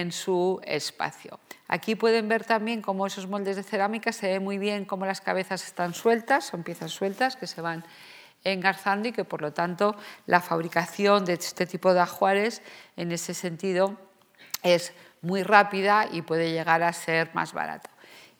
en 0.00 0.12
su 0.12 0.60
espacio. 0.64 1.38
Aquí 1.68 1.94
pueden 1.94 2.28
ver 2.28 2.44
también 2.44 2.82
cómo 2.82 3.06
esos 3.06 3.26
moldes 3.26 3.56
de 3.56 3.62
cerámica 3.62 4.12
se 4.12 4.28
ve 4.28 4.40
muy 4.40 4.58
bien 4.58 4.84
cómo 4.84 5.06
las 5.06 5.20
cabezas 5.20 5.64
están 5.64 5.94
sueltas, 5.94 6.46
son 6.46 6.62
piezas 6.62 6.90
sueltas 6.92 7.36
que 7.36 7.46
se 7.46 7.60
van 7.60 7.84
engarzando 8.42 9.08
y 9.08 9.12
que 9.12 9.24
por 9.24 9.40
lo 9.40 9.52
tanto 9.52 9.96
la 10.26 10.40
fabricación 10.40 11.24
de 11.24 11.34
este 11.34 11.66
tipo 11.66 11.94
de 11.94 12.00
ajuares 12.00 12.62
en 12.96 13.12
ese 13.12 13.32
sentido 13.34 13.96
es 14.62 14.92
muy 15.22 15.42
rápida 15.42 16.08
y 16.10 16.22
puede 16.22 16.50
llegar 16.50 16.82
a 16.82 16.92
ser 16.92 17.30
más 17.34 17.52
barato. 17.52 17.88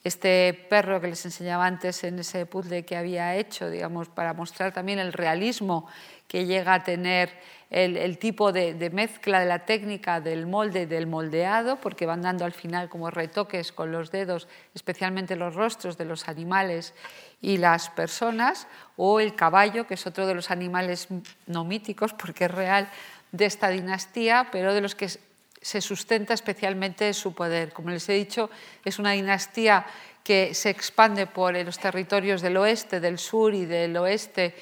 Este 0.03 0.67
perro 0.69 1.01
que 1.01 1.09
les 1.09 1.25
enseñaba 1.25 1.65
antes 1.65 2.05
en 2.05 2.19
ese 2.19 2.45
puzzle 2.45 2.85
que 2.85 2.95
había 2.95 3.37
hecho, 3.37 3.71
digamos, 3.71 4.11
para 4.11 4.35
mostrar 4.35 4.71
también 4.73 4.99
el 4.99 5.15
realismo 5.15 5.89
que 6.29 6.47
llega 6.47 6.75
a 6.75 6.83
tener 6.85 7.31
el, 7.71 8.19
tipo 8.19 8.53
de, 8.53 8.91
mezcla 8.93 9.41
de 9.41 9.47
la 9.47 9.67
técnica 9.67 10.21
del 10.21 10.47
molde 10.47 10.87
del 10.87 11.09
moldeado, 11.09 11.81
porque 11.81 12.07
van 12.07 12.23
dando 12.23 12.45
al 12.45 12.53
final 12.53 12.89
como 12.89 13.11
retoques 13.11 13.73
con 13.73 13.91
los 13.91 14.13
dedos, 14.13 14.47
especialmente 14.75 15.35
los 15.35 15.57
rostros 15.57 15.99
de 15.99 16.05
los 16.05 16.29
animales 16.29 16.95
y 17.41 17.57
las 17.57 17.91
personas, 17.91 18.69
o 18.97 19.19
el 19.19 19.35
caballo, 19.35 19.89
que 19.89 19.95
es 19.95 20.07
otro 20.07 20.27
de 20.27 20.35
los 20.35 20.53
animales 20.53 21.09
no 21.47 21.65
míticos, 21.65 22.13
porque 22.13 22.45
es 22.45 22.51
real, 22.51 22.89
de 23.33 23.47
esta 23.47 23.69
dinastía, 23.69 24.49
pero 24.53 24.73
de 24.73 24.81
los 24.81 24.95
que 24.95 25.09
se 25.09 25.81
sustenta 25.81 26.35
especialmente 26.35 27.13
su 27.13 27.35
poder. 27.35 27.73
Como 27.73 27.91
les 27.91 28.09
he 28.09 28.13
dicho, 28.13 28.51
es 28.85 29.01
una 29.01 29.13
dinastía 29.13 29.85
que 30.23 30.55
se 30.55 30.71
expande 30.71 31.27
por 31.27 31.55
los 31.55 31.79
territorios 31.79 32.41
del 32.41 32.57
oeste, 32.57 33.01
del 33.01 33.19
sur 33.19 33.53
y 33.53 33.67
del 33.67 33.97
oeste 33.97 34.55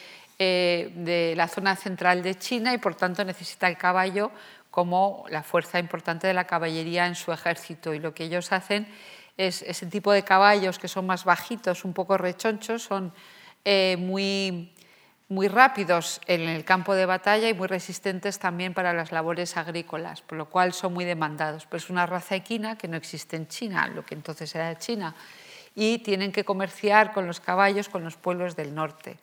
eh, 0.45 0.91
de 0.97 1.35
la 1.37 1.47
zona 1.47 1.77
central 1.77 2.21
de 2.21 2.35
China 2.35 2.75
y 2.75 2.79
por 2.79 2.97
tanto 2.97 3.25
necesita 3.25 3.69
el 3.69 3.77
caballo 3.77 4.33
como 4.73 5.25
la 5.29 5.45
fuerza 5.45 5.79
importante 5.79 6.27
de 6.27 6.35
la 6.35 6.49
caballería 6.49 7.07
en 7.07 7.15
su 7.15 7.31
ejército. 7.31 7.95
Y 7.95 8.01
lo 8.01 8.13
que 8.13 8.25
ellos 8.25 8.51
hacen 8.51 8.89
es 9.37 9.63
ese 9.63 9.87
tipo 9.87 10.11
de 10.11 10.25
caballos 10.25 10.81
que 10.81 10.89
son 10.89 11.07
más 11.07 11.25
bajitos, 11.25 11.85
un 11.85 11.93
poco 11.93 12.19
rechonchos, 12.19 12.83
son 12.83 13.13
eh, 13.65 13.97
muy, 14.01 14.73
muy 15.29 15.47
rápidos 15.47 16.21
en 16.27 16.41
el 16.41 16.65
campo 16.65 16.97
de 16.97 17.07
batalla 17.07 17.49
y 17.49 17.55
muy 17.55 17.69
resistentes 17.69 18.41
también 18.41 18.75
para 18.75 18.93
las 18.93 19.13
labores 19.13 19.57
agrícolas, 19.57 20.23
por 20.23 20.39
lo 20.39 20.47
cual 20.47 20.73
son 20.73 20.93
muy 20.93 21.05
demandados. 21.05 21.67
Pues 21.67 21.85
es 21.85 21.91
una 21.91 22.05
raza 22.05 22.35
equina 22.35 22.77
que 22.77 22.89
no 22.89 22.97
existe 22.97 23.37
en 23.37 23.47
China, 23.47 23.87
lo 23.87 24.05
que 24.05 24.17
entonces 24.17 24.53
era 24.57 24.77
China, 24.77 25.15
y 25.77 25.99
tienen 25.99 26.33
que 26.33 26.45
comerciar 26.45 27.13
con 27.13 27.29
los 27.29 27.39
caballos 27.39 27.89
con 27.89 28.03
los 28.03 28.17
pueblos 28.17 28.57
del 28.57 28.75
norte. 28.75 29.19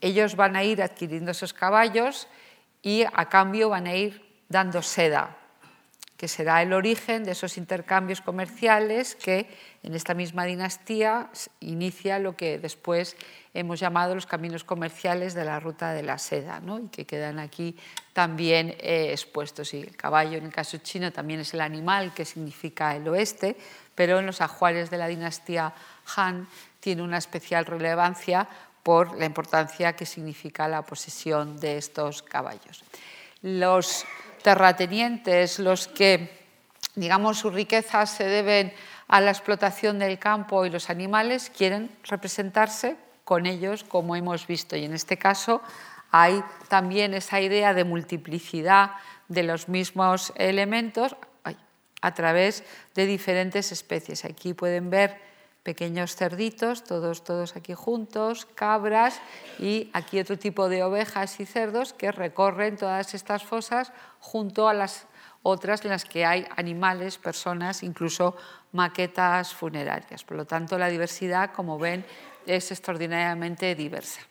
Ellos 0.00 0.36
van 0.36 0.56
a 0.56 0.64
ir 0.64 0.82
adquiriendo 0.82 1.30
esos 1.30 1.52
caballos 1.52 2.28
y 2.82 3.04
a 3.12 3.28
cambio 3.28 3.68
van 3.68 3.86
a 3.86 3.94
ir 3.94 4.22
dando 4.48 4.82
seda 4.82 5.36
que 6.18 6.26
será 6.26 6.60
el 6.62 6.72
origen 6.72 7.22
de 7.22 7.30
esos 7.30 7.56
intercambios 7.58 8.20
comerciales 8.20 9.14
que 9.14 9.46
en 9.84 9.94
esta 9.94 10.14
misma 10.14 10.44
dinastía 10.44 11.30
inicia 11.60 12.18
lo 12.18 12.36
que 12.36 12.58
después 12.58 13.16
hemos 13.54 13.78
llamado 13.78 14.16
los 14.16 14.26
caminos 14.26 14.64
comerciales 14.64 15.32
de 15.34 15.44
la 15.44 15.60
ruta 15.60 15.92
de 15.92 16.02
la 16.02 16.18
seda, 16.18 16.58
¿no? 16.58 16.80
y 16.80 16.88
que 16.88 17.06
quedan 17.06 17.38
aquí 17.38 17.76
también 18.12 18.74
eh, 18.80 19.12
expuestos. 19.12 19.72
Y 19.74 19.80
el 19.80 19.96
caballo, 19.96 20.38
en 20.38 20.46
el 20.46 20.52
caso 20.52 20.78
chino, 20.78 21.12
también 21.12 21.38
es 21.38 21.54
el 21.54 21.60
animal 21.60 22.12
que 22.12 22.24
significa 22.24 22.96
el 22.96 23.06
oeste, 23.06 23.56
pero 23.94 24.18
en 24.18 24.26
los 24.26 24.40
ajuares 24.40 24.90
de 24.90 24.98
la 24.98 25.06
dinastía 25.06 25.72
Han 26.16 26.48
tiene 26.80 27.02
una 27.02 27.18
especial 27.18 27.64
relevancia 27.64 28.48
por 28.88 29.18
la 29.18 29.26
importancia 29.26 29.92
que 29.92 30.06
significa 30.06 30.66
la 30.66 30.80
posesión 30.80 31.60
de 31.60 31.76
estos 31.76 32.22
caballos. 32.22 32.82
Los 33.42 34.06
terratenientes, 34.42 35.58
los 35.58 35.88
que, 35.88 36.40
digamos, 36.94 37.36
sus 37.36 37.52
riquezas 37.52 38.08
se 38.08 38.24
deben 38.24 38.72
a 39.06 39.20
la 39.20 39.30
explotación 39.30 39.98
del 39.98 40.18
campo 40.18 40.64
y 40.64 40.70
los 40.70 40.88
animales, 40.88 41.52
quieren 41.54 41.90
representarse 42.04 42.96
con 43.24 43.44
ellos, 43.44 43.84
como 43.84 44.16
hemos 44.16 44.46
visto. 44.46 44.74
Y 44.74 44.86
en 44.86 44.94
este 44.94 45.18
caso 45.18 45.60
hay 46.10 46.42
también 46.68 47.12
esa 47.12 47.42
idea 47.42 47.74
de 47.74 47.84
multiplicidad 47.84 48.92
de 49.28 49.42
los 49.42 49.68
mismos 49.68 50.32
elementos 50.34 51.14
a 52.00 52.14
través 52.14 52.64
de 52.94 53.04
diferentes 53.04 53.70
especies. 53.70 54.24
Aquí 54.24 54.54
pueden 54.54 54.88
ver 54.88 55.27
pequeños 55.68 56.16
cerditos, 56.16 56.82
todos, 56.82 57.24
todos 57.24 57.54
aquí 57.54 57.74
juntos, 57.74 58.46
cabras 58.54 59.20
y 59.58 59.90
aquí 59.92 60.18
otro 60.18 60.38
tipo 60.38 60.70
de 60.70 60.82
ovejas 60.82 61.40
y 61.40 61.44
cerdos 61.44 61.92
que 61.92 62.10
recorren 62.10 62.78
todas 62.78 63.12
estas 63.12 63.44
fosas 63.44 63.92
junto 64.18 64.66
a 64.66 64.72
las 64.72 65.06
otras 65.42 65.84
en 65.84 65.90
las 65.90 66.06
que 66.06 66.24
hay 66.24 66.46
animales, 66.56 67.18
personas, 67.18 67.82
incluso 67.82 68.34
maquetas 68.72 69.52
funerarias. 69.52 70.24
Por 70.24 70.38
lo 70.38 70.46
tanto, 70.46 70.78
la 70.78 70.88
diversidad, 70.88 71.52
como 71.52 71.78
ven, 71.78 72.02
es 72.46 72.70
extraordinariamente 72.70 73.74
diversa. 73.74 74.22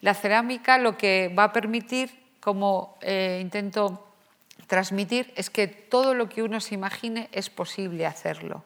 La 0.00 0.14
cerámica 0.14 0.78
lo 0.78 0.96
que 0.96 1.34
va 1.36 1.50
a 1.50 1.52
permitir, 1.52 2.36
como 2.38 2.98
eh, 3.00 3.40
intento 3.42 4.06
transmitir, 4.68 5.32
es 5.34 5.50
que 5.50 5.66
todo 5.66 6.14
lo 6.14 6.28
que 6.28 6.44
uno 6.44 6.60
se 6.60 6.76
imagine 6.76 7.28
es 7.32 7.50
posible 7.50 8.06
hacerlo. 8.06 8.62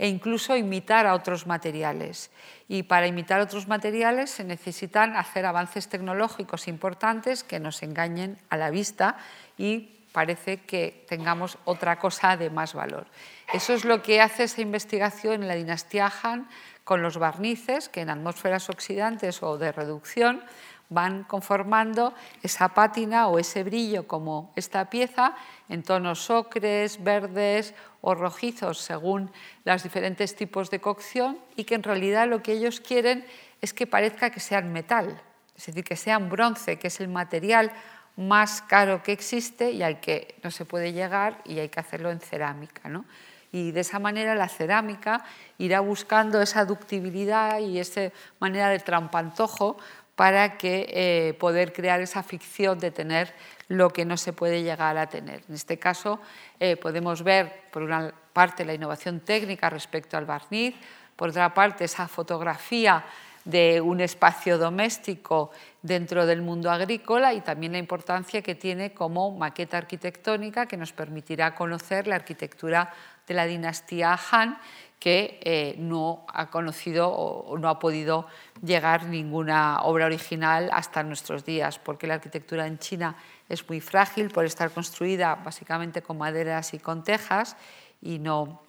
E 0.00 0.08
incluso 0.08 0.56
imitar 0.56 1.04
a 1.04 1.12
otros 1.12 1.46
materiales. 1.46 2.32
Y 2.68 2.84
para 2.84 3.06
imitar 3.06 3.38
otros 3.42 3.68
materiales 3.68 4.30
se 4.30 4.44
necesitan 4.44 5.14
hacer 5.14 5.44
avances 5.44 5.92
tecnológicos 5.92 6.68
importantes 6.68 7.44
que 7.44 7.60
nos 7.60 7.82
engañen 7.82 8.38
a 8.48 8.56
la 8.56 8.70
vista 8.70 9.18
y 9.58 10.00
parece 10.12 10.64
que 10.64 11.04
tengamos 11.06 11.58
otra 11.66 11.98
cosa 11.98 12.38
de 12.38 12.48
más 12.48 12.72
valor. 12.72 13.06
Eso 13.52 13.74
es 13.74 13.84
lo 13.84 14.00
que 14.00 14.22
hace 14.22 14.44
esa 14.44 14.62
investigación 14.62 15.42
en 15.42 15.48
la 15.48 15.54
dinastía 15.54 16.10
Han 16.22 16.48
con 16.82 17.02
los 17.02 17.18
barnices, 17.18 17.90
que 17.90 18.00
en 18.00 18.08
atmósferas 18.08 18.70
oxidantes 18.70 19.42
o 19.42 19.58
de 19.58 19.70
reducción 19.70 20.42
van 20.90 21.24
conformando 21.24 22.12
esa 22.42 22.74
pátina 22.74 23.28
o 23.28 23.38
ese 23.38 23.62
brillo 23.62 24.06
como 24.06 24.52
esta 24.56 24.90
pieza 24.90 25.34
en 25.68 25.82
tonos 25.82 26.28
ocres, 26.28 27.02
verdes 27.02 27.74
o 28.02 28.14
rojizos 28.14 28.78
según 28.78 29.30
los 29.64 29.82
diferentes 29.82 30.34
tipos 30.34 30.68
de 30.68 30.80
cocción 30.80 31.38
y 31.56 31.64
que 31.64 31.76
en 31.76 31.84
realidad 31.84 32.28
lo 32.28 32.42
que 32.42 32.52
ellos 32.52 32.80
quieren 32.80 33.24
es 33.62 33.72
que 33.72 33.86
parezca 33.86 34.30
que 34.30 34.40
sean 34.40 34.72
metal, 34.72 35.22
es 35.56 35.66
decir, 35.66 35.84
que 35.84 35.96
sean 35.96 36.28
bronce, 36.28 36.78
que 36.78 36.88
es 36.88 37.00
el 37.00 37.08
material 37.08 37.72
más 38.16 38.60
caro 38.60 39.02
que 39.02 39.12
existe 39.12 39.70
y 39.70 39.82
al 39.82 40.00
que 40.00 40.34
no 40.42 40.50
se 40.50 40.64
puede 40.64 40.92
llegar 40.92 41.40
y 41.44 41.58
hay 41.58 41.68
que 41.68 41.80
hacerlo 41.80 42.10
en 42.10 42.20
cerámica. 42.20 42.88
¿no? 42.88 43.04
Y 43.52 43.72
de 43.72 43.80
esa 43.80 43.98
manera 43.98 44.34
la 44.34 44.48
cerámica 44.48 45.24
irá 45.58 45.80
buscando 45.80 46.40
esa 46.40 46.64
ductibilidad 46.64 47.58
y 47.58 47.78
esa 47.78 48.10
manera 48.38 48.68
de 48.68 48.78
trampantojo 48.78 49.76
para 50.20 50.58
que, 50.58 50.84
eh, 50.90 51.32
poder 51.40 51.72
crear 51.72 51.98
esa 52.02 52.22
ficción 52.22 52.78
de 52.78 52.90
tener 52.90 53.32
lo 53.68 53.88
que 53.88 54.04
no 54.04 54.18
se 54.18 54.34
puede 54.34 54.62
llegar 54.62 54.98
a 54.98 55.08
tener. 55.08 55.40
En 55.48 55.54
este 55.54 55.78
caso 55.78 56.20
eh, 56.60 56.76
podemos 56.76 57.24
ver, 57.24 57.62
por 57.70 57.82
una 57.82 58.12
parte, 58.34 58.66
la 58.66 58.74
innovación 58.74 59.20
técnica 59.20 59.70
respecto 59.70 60.18
al 60.18 60.26
barniz, 60.26 60.74
por 61.16 61.30
otra 61.30 61.54
parte, 61.54 61.86
esa 61.86 62.06
fotografía 62.06 63.02
de 63.44 63.80
un 63.80 64.00
espacio 64.00 64.58
doméstico 64.58 65.50
dentro 65.82 66.26
del 66.26 66.42
mundo 66.42 66.70
agrícola 66.70 67.32
y 67.32 67.40
también 67.40 67.72
la 67.72 67.78
importancia 67.78 68.42
que 68.42 68.54
tiene 68.54 68.92
como 68.92 69.30
maqueta 69.32 69.78
arquitectónica 69.78 70.66
que 70.66 70.76
nos 70.76 70.92
permitirá 70.92 71.54
conocer 71.54 72.06
la 72.06 72.16
arquitectura 72.16 72.92
de 73.26 73.34
la 73.34 73.46
dinastía 73.46 74.18
Han 74.30 74.58
que 74.98 75.40
eh, 75.42 75.76
no 75.78 76.26
ha 76.28 76.50
conocido 76.50 77.08
o 77.08 77.56
no 77.56 77.70
ha 77.70 77.78
podido 77.78 78.26
llegar 78.62 79.06
ninguna 79.06 79.80
obra 79.82 80.04
original 80.04 80.68
hasta 80.74 81.02
nuestros 81.02 81.42
días, 81.46 81.78
porque 81.78 82.06
la 82.06 82.14
arquitectura 82.14 82.66
en 82.66 82.78
China 82.78 83.16
es 83.48 83.66
muy 83.66 83.80
frágil 83.80 84.28
por 84.28 84.44
estar 84.44 84.70
construida 84.70 85.36
básicamente 85.36 86.02
con 86.02 86.18
maderas 86.18 86.74
y 86.74 86.78
con 86.78 87.02
tejas 87.02 87.56
y 88.02 88.18
no 88.18 88.60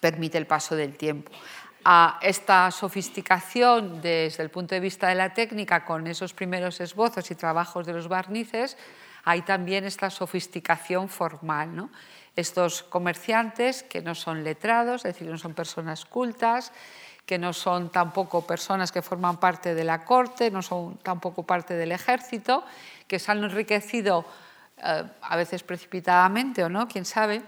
permite 0.00 0.38
el 0.38 0.46
paso 0.46 0.74
del 0.74 0.96
tiempo. 0.96 1.30
A 1.90 2.18
esta 2.20 2.70
sofisticación 2.70 4.02
desde 4.02 4.42
el 4.42 4.50
punto 4.50 4.74
de 4.74 4.80
vista 4.80 5.08
de 5.08 5.14
la 5.14 5.32
técnica, 5.32 5.86
con 5.86 6.06
esos 6.06 6.34
primeros 6.34 6.80
esbozos 6.80 7.30
y 7.30 7.34
trabajos 7.34 7.86
de 7.86 7.94
los 7.94 8.08
barnices, 8.08 8.76
hay 9.24 9.40
también 9.40 9.84
esta 9.84 10.10
sofisticación 10.10 11.08
formal. 11.08 11.74
¿no? 11.74 11.88
estos 12.38 12.84
comerciantes 12.84 13.82
que 13.82 14.00
no 14.00 14.14
son 14.14 14.44
letrados, 14.44 15.04
es 15.04 15.14
decir, 15.14 15.28
no 15.28 15.38
son 15.38 15.54
personas 15.54 16.04
cultas, 16.04 16.70
que 17.26 17.36
no 17.36 17.52
son 17.52 17.90
tampoco 17.90 18.46
personas 18.46 18.92
que 18.92 19.02
forman 19.02 19.38
parte 19.38 19.74
de 19.74 19.82
la 19.82 20.04
corte, 20.04 20.48
no 20.50 20.62
son 20.62 20.98
tampoco 20.98 21.42
parte 21.42 21.74
del 21.74 21.90
ejército, 21.90 22.62
que 23.08 23.18
se 23.18 23.32
han 23.32 23.42
enriquecido 23.42 24.24
eh, 24.78 25.02
a 25.20 25.36
veces 25.36 25.64
precipitadamente 25.64 26.62
o 26.62 26.68
no, 26.68 26.86
quién 26.86 27.04
sabe, 27.04 27.42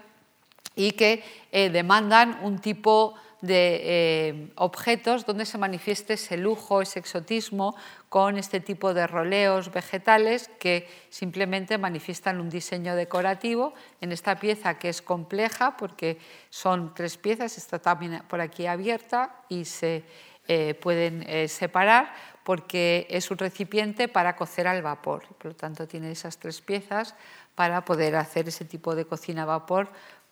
y 0.75 0.91
que 0.91 1.23
eh, 1.51 1.69
demandan 1.69 2.39
un 2.43 2.59
tipo 2.59 3.15
de 3.15 3.21
eh, 3.43 4.51
objetos 4.55 5.25
donde 5.25 5.45
se 5.45 5.57
manifieste 5.57 6.13
ese 6.13 6.37
lujo, 6.37 6.81
ese 6.81 6.99
exotismo 6.99 7.75
con 8.09 8.37
este 8.37 8.59
tipo 8.59 8.93
de 8.93 9.07
roleos 9.07 9.71
vegetales 9.71 10.49
que 10.59 10.87
simplemente 11.09 11.77
manifiestan 11.77 12.39
un 12.39 12.49
diseño 12.49 12.95
decorativo 12.95 13.73
en 13.99 14.11
esta 14.11 14.39
pieza 14.39 14.77
que 14.77 14.89
es 14.89 15.01
compleja 15.01 15.77
porque 15.77 16.19
son 16.49 16.93
tres 16.93 17.17
piezas, 17.17 17.57
está 17.57 17.79
también 17.79 18.23
por 18.27 18.41
aquí 18.41 18.67
abierta 18.67 19.43
y 19.49 19.65
se 19.65 20.03
eh, 20.47 20.73
pueden 20.73 21.23
eh, 21.27 21.47
separar 21.47 22.13
porque 22.43 23.07
es 23.09 23.29
un 23.31 23.37
recipiente 23.37 24.07
para 24.07 24.35
cocer 24.35 24.67
al 24.67 24.81
vapor. 24.81 25.23
Por 25.37 25.51
lo 25.51 25.55
tanto, 25.55 25.87
tiene 25.87 26.11
esas 26.11 26.37
tres 26.39 26.61
piezas 26.61 27.15
para 27.55 27.85
poder 27.85 28.15
hacer 28.15 28.47
ese 28.47 28.65
tipo 28.65 28.95
de 28.95 29.05
cocina 29.05 29.43
a 29.43 29.45
vapor 29.45 29.89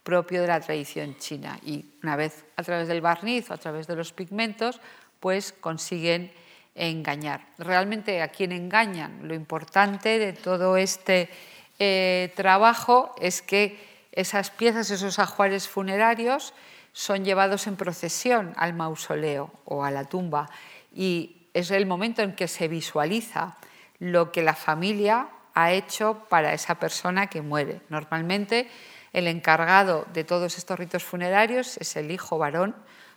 propio 0.09 0.41
de 0.41 0.47
la 0.47 0.59
tradición 0.59 1.15
china. 1.19 1.59
Y 1.63 1.85
una 2.01 2.15
vez 2.15 2.43
a 2.55 2.63
través 2.63 2.87
del 2.87 2.99
barniz 2.99 3.51
o 3.51 3.53
a 3.53 3.57
través 3.57 3.85
de 3.85 3.95
los 3.95 4.11
pigmentos, 4.11 4.81
pues 5.19 5.53
consiguen 5.53 6.31
engañar. 6.73 7.45
Realmente 7.59 8.23
a 8.23 8.29
quién 8.29 8.51
engañan. 8.51 9.27
Lo 9.27 9.35
importante 9.35 10.17
de 10.17 10.33
todo 10.33 10.77
este 10.77 11.29
eh, 11.77 12.33
trabajo 12.35 13.13
es 13.21 13.43
que 13.43 13.77
esas 14.11 14.49
piezas, 14.49 14.89
esos 14.89 15.19
ajuares 15.19 15.67
funerarios, 15.67 16.55
son 16.91 17.23
llevados 17.23 17.67
en 17.67 17.75
procesión 17.75 18.53
al 18.57 18.73
mausoleo 18.73 19.51
o 19.65 19.83
a 19.83 19.91
la 19.91 20.05
tumba 20.05 20.49
y 20.91 21.45
es 21.53 21.69
el 21.69 21.85
momento 21.85 22.23
en 22.23 22.33
que 22.33 22.47
se 22.47 22.67
visualiza 22.67 23.57
lo 23.99 24.31
que 24.31 24.41
la 24.41 24.55
familia 24.55 25.29
ha 25.53 25.71
hecho 25.71 26.25
para 26.29 26.53
esa 26.53 26.79
persona 26.79 27.27
que 27.27 27.43
muere. 27.43 27.81
Normalmente 27.89 28.67
el 29.13 29.27
encargado 29.27 30.05
de 30.13 30.23
todos 30.23 30.57
estos 30.57 30.77
ritos 30.77 31.03
funerarios 31.03 31.77
es 31.77 31.95
el 31.95 32.11
hijo 32.11 32.37
varón 32.37 32.75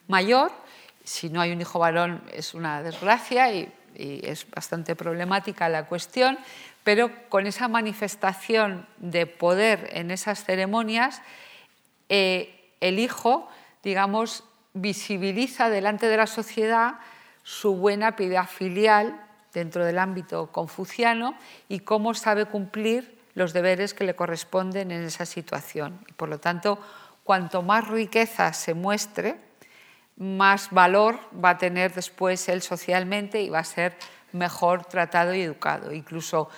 mayor. 0.09 0.53
Si 1.05 1.29
no 1.29 1.41
hay 1.41 1.53
un 1.53 1.61
hijo 1.61 1.79
varón 1.79 2.23
es 2.33 2.55
una 2.55 2.83
desgracia 2.83 3.53
y, 3.53 3.73
es 3.95 4.51
bastante 4.51 4.97
problemática 4.97 5.69
la 5.69 5.85
cuestión, 5.85 6.39
pero 6.83 7.11
con 7.29 7.47
esa 7.47 7.69
manifestación 7.69 8.87
de 8.97 9.27
poder 9.27 9.91
en 9.93 10.11
esas 10.11 10.45
ceremonias, 10.45 11.21
eh, 12.09 12.73
el 12.81 12.99
hijo, 12.99 13.51
digamos, 13.83 14.45
visibiliza 14.73 15.69
delante 15.69 16.07
de 16.09 16.17
la 16.17 16.27
sociedad 16.27 16.95
su 17.43 17.77
buena 17.77 18.17
piedad 18.17 18.49
filial 18.49 19.21
dentro 19.53 19.85
del 19.85 19.99
ámbito 19.99 20.51
confuciano 20.53 21.35
y 21.69 21.81
cómo 21.81 22.15
sabe 22.15 22.47
cumplir 22.47 23.22
los 23.35 23.53
deberes 23.53 23.95
que 23.95 24.05
le 24.05 24.15
corresponden 24.15 24.91
en 24.91 25.03
esa 25.03 25.27
situación. 25.27 26.05
Y 26.09 26.13
por 26.13 26.29
lo 26.29 26.39
tanto, 26.39 26.79
cuanto 27.25 27.63
más 27.63 27.89
riqueza 27.89 28.53
se 28.53 28.75
muestre, 28.75 29.37
más 30.17 30.71
valor 30.71 31.19
va 31.43 31.51
a 31.51 31.59
tener 31.59 31.93
después 31.95 32.49
él 32.49 32.63
socialmente 32.63 33.41
y 33.43 33.49
va 33.49 33.61
a 33.61 33.65
ser 33.65 33.97
mejor 34.33 34.85
tratado 34.85 35.35
y 35.35 35.43
educado. 35.43 35.93
Incluso 35.93 36.49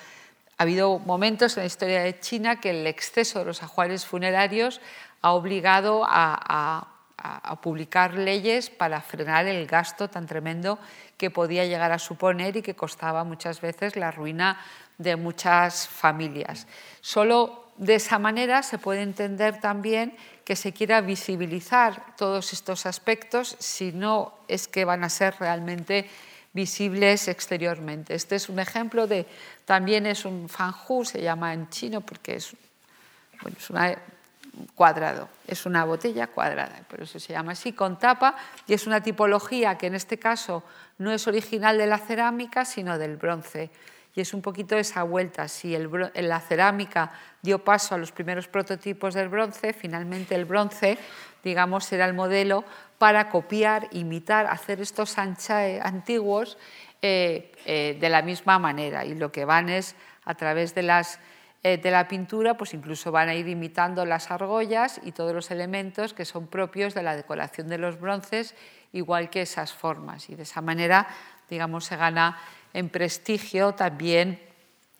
ha 0.57 0.63
habido 0.63 0.99
momentos 0.99 1.57
en 1.57 1.63
la 1.63 1.67
historia 1.67 2.01
de 2.01 2.19
China 2.19 2.59
que 2.59 2.69
el 2.71 2.87
exceso 2.87 3.39
de 3.39 3.45
los 3.45 3.63
ajuares 3.63 4.05
funerarios 4.05 4.81
ha 5.21 5.31
obligado 5.31 6.05
a, 6.07 6.87
a 7.17 7.61
publicar 7.61 8.13
leyes 8.13 8.69
para 8.69 9.01
frenar 9.01 9.47
el 9.47 9.65
gasto 9.65 10.09
tan 10.09 10.27
tremendo 10.27 10.77
que 11.17 11.31
podía 11.31 11.65
llegar 11.65 11.91
a 11.91 11.99
suponer 11.99 12.57
y 12.57 12.61
que 12.61 12.75
costaba 12.75 13.23
muchas 13.23 13.61
veces 13.61 13.95
la 13.95 14.11
ruina 14.11 14.59
de 14.97 15.15
muchas 15.15 15.87
familias. 15.87 16.67
Solo 17.01 17.65
de 17.77 17.95
esa 17.95 18.19
manera 18.19 18.63
se 18.63 18.77
puede 18.77 19.01
entender 19.01 19.59
también 19.59 20.15
que 20.45 20.55
se 20.55 20.73
quiera 20.73 21.01
visibilizar 21.01 22.15
todos 22.15 22.53
estos 22.53 22.85
aspectos, 22.85 23.55
si 23.59 23.91
no 23.91 24.33
es 24.47 24.67
que 24.67 24.85
van 24.85 25.03
a 25.03 25.09
ser 25.09 25.35
realmente 25.39 26.09
visibles 26.53 27.27
exteriormente. 27.27 28.15
Este 28.15 28.35
es 28.35 28.47
un 28.47 28.59
ejemplo 28.59 29.07
de, 29.07 29.25
también 29.65 30.05
es 30.05 30.23
un 30.23 30.47
fanju, 30.47 31.03
se 31.03 31.21
llama 31.21 31.53
en 31.53 31.69
chino 31.69 32.01
porque 32.01 32.35
es, 32.35 32.55
bueno, 33.41 33.57
es 33.59 33.69
una 33.69 33.97
cuadrado, 34.73 35.27
es 35.47 35.65
una 35.65 35.83
botella 35.83 36.27
cuadrada, 36.27 36.79
por 36.89 37.01
eso 37.01 37.19
se 37.19 37.33
llama 37.33 37.51
así, 37.53 37.73
con 37.73 37.99
tapa, 37.99 38.35
y 38.67 38.73
es 38.73 38.87
una 38.87 39.01
tipología 39.01 39.77
que 39.77 39.87
en 39.87 39.95
este 39.95 40.17
caso 40.17 40.63
no 40.97 41.11
es 41.11 41.27
original 41.27 41.77
de 41.77 41.87
la 41.87 41.97
cerámica, 41.97 42.63
sino 42.63 42.97
del 42.97 43.17
bronce 43.17 43.69
y 44.15 44.21
es 44.21 44.33
un 44.33 44.41
poquito 44.41 44.77
esa 44.77 45.03
vuelta. 45.03 45.47
Si 45.49 45.77
la 45.77 46.39
cerámica 46.39 47.11
dio 47.41 47.63
paso 47.63 47.95
a 47.95 47.97
los 47.97 48.13
primeros 48.13 48.47
prototipos 48.47 49.13
del 49.13 49.27
bronce, 49.27 49.73
finalmente 49.73 50.35
el 50.35 50.45
bronce, 50.45 50.97
digamos, 51.43 51.83
será 51.83 52.05
el 52.05 52.13
modelo 52.13 52.63
para 52.97 53.29
copiar, 53.29 53.89
imitar, 53.91 54.45
hacer 54.47 54.79
estos 54.79 55.17
anchae 55.17 55.81
antiguos 55.81 56.57
eh, 57.01 57.51
eh, 57.65 57.97
de 57.99 58.09
la 58.09 58.21
misma 58.21 58.57
manera. 58.57 59.03
Y 59.03 59.15
lo 59.15 59.33
que 59.33 59.43
van 59.43 59.67
es, 59.67 59.95
a 60.23 60.33
través 60.35 60.73
de, 60.73 61.03
eh, 61.63 61.77
de 61.77 61.91
la 61.91 62.07
pintura, 62.07 62.55
pues 62.55 62.73
incluso 62.73 63.11
van 63.11 63.27
a 63.27 63.35
ir 63.35 63.49
imitando 63.49 64.05
las 64.05 64.31
argollas 64.31 65.01
y 65.03 65.11
todos 65.11 65.33
los 65.33 65.51
elementos 65.51 66.13
que 66.13 66.23
son 66.23 66.47
propios 66.47 66.93
de 66.93 67.03
la 67.03 67.17
decoración 67.17 67.67
de 67.67 67.77
los 67.77 67.99
bronces, 67.99 68.55
igual 68.93 69.29
que 69.29 69.41
esas 69.41 69.73
formas. 69.73 70.29
Y 70.29 70.35
de 70.35 70.43
esa 70.43 70.61
manera, 70.61 71.05
digamos, 71.49 71.83
se 71.83 71.97
gana 71.97 72.39
en 72.75 72.89
prestigio 72.89 73.71
también 73.71 74.39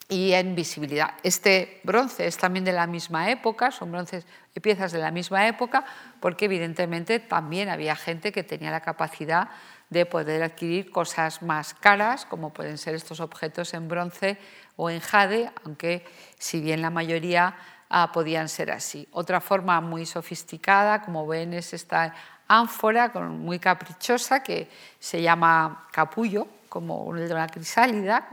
y 0.07 0.31
en 0.31 0.55
visibilidad. 0.55 1.15
Este 1.23 1.81
bronce 1.83 2.25
es 2.25 2.37
también 2.37 2.63
de 2.63 2.71
la 2.71 2.87
misma 2.87 3.29
época, 3.29 3.71
son 3.71 3.91
bronces 3.91 4.25
y 4.55 4.61
piezas 4.61 4.93
de 4.93 4.99
la 4.99 5.11
misma 5.11 5.47
época, 5.47 5.83
porque 6.21 6.45
evidentemente 6.45 7.19
también 7.19 7.67
había 7.67 7.95
gente 7.97 8.31
que 8.31 8.43
tenía 8.43 8.71
la 8.71 8.79
capacidad 8.79 9.49
de 9.89 10.05
poder 10.05 10.41
adquirir 10.41 10.89
cosas 10.89 11.41
más 11.41 11.73
caras, 11.73 12.25
como 12.25 12.53
pueden 12.53 12.77
ser 12.77 12.95
estos 12.95 13.19
objetos 13.19 13.73
en 13.73 13.89
bronce 13.89 14.37
o 14.77 14.89
en 14.89 15.01
jade, 15.01 15.51
aunque 15.65 16.05
si 16.39 16.61
bien 16.61 16.81
la 16.81 16.89
mayoría 16.89 17.57
ah, 17.89 18.11
podían 18.13 18.47
ser 18.47 18.71
así. 18.71 19.05
Otra 19.11 19.41
forma 19.41 19.81
muy 19.81 20.05
sofisticada, 20.05 21.01
como 21.01 21.27
ven, 21.27 21.53
es 21.53 21.73
esta 21.73 22.13
ánfora 22.47 23.09
muy 23.09 23.59
caprichosa 23.59 24.41
que 24.43 24.69
se 24.99 25.21
llama 25.21 25.87
capullo, 25.91 26.47
como 26.75 27.15
el 27.15 27.29
de 27.29 27.33
la 27.33 27.47
crisálida, 27.47 28.27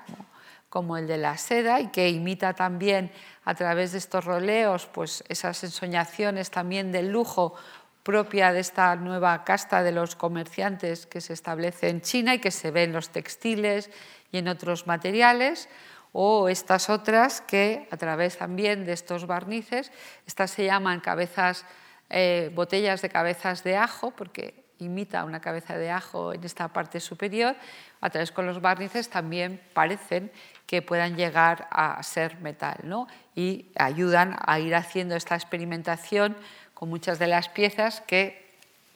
como 0.68 0.96
el 0.96 1.06
de 1.06 1.16
la 1.16 1.38
seda 1.38 1.78
y 1.78 1.92
que 1.92 2.08
imita 2.08 2.54
también 2.54 3.12
a 3.44 3.54
través 3.54 3.92
de 3.92 3.98
estos 3.98 4.24
roleos 4.24 4.86
pues 4.86 5.22
esas 5.28 5.62
ensoñaciones 5.62 6.50
también 6.50 6.90
del 6.90 7.12
lujo 7.12 7.54
propia 8.02 8.52
de 8.52 8.58
esta 8.58 8.96
nueva 8.96 9.44
casta 9.44 9.84
de 9.84 9.92
los 9.92 10.16
comerciantes 10.16 11.06
que 11.06 11.20
se 11.20 11.34
establece 11.34 11.88
en 11.88 12.00
China 12.00 12.34
y 12.34 12.40
que 12.40 12.50
se 12.50 12.72
ve 12.72 12.82
en 12.82 12.92
los 12.92 13.10
textiles 13.10 13.90
y 14.32 14.38
en 14.38 14.48
otros 14.48 14.88
materiales, 14.88 15.68
o 16.10 16.48
estas 16.48 16.90
otras 16.90 17.42
que 17.42 17.86
a 17.92 17.96
través 17.96 18.38
también 18.38 18.84
de 18.84 18.92
estos 18.92 19.28
barnices, 19.28 19.92
estas 20.26 20.50
se 20.50 20.64
llaman 20.64 20.98
cabezas, 20.98 21.64
eh, 22.10 22.50
botellas 22.56 23.02
de 23.02 23.08
cabezas 23.08 23.62
de 23.62 23.76
ajo, 23.76 24.10
porque 24.10 24.61
imita 24.84 25.24
una 25.24 25.40
cabeza 25.40 25.76
de 25.76 25.90
ajo 25.90 26.32
en 26.32 26.44
esta 26.44 26.68
parte 26.68 27.00
superior, 27.00 27.56
a 28.00 28.10
través 28.10 28.32
con 28.32 28.46
los 28.46 28.60
barnices 28.60 29.08
también 29.08 29.60
parecen 29.72 30.30
que 30.66 30.82
puedan 30.82 31.16
llegar 31.16 31.68
a 31.70 32.02
ser 32.02 32.38
metal 32.40 32.78
¿no? 32.84 33.06
y 33.34 33.66
ayudan 33.76 34.36
a 34.44 34.58
ir 34.58 34.74
haciendo 34.74 35.16
esta 35.16 35.34
experimentación 35.34 36.36
con 36.74 36.88
muchas 36.88 37.18
de 37.18 37.26
las 37.26 37.48
piezas 37.48 38.00
que 38.00 38.42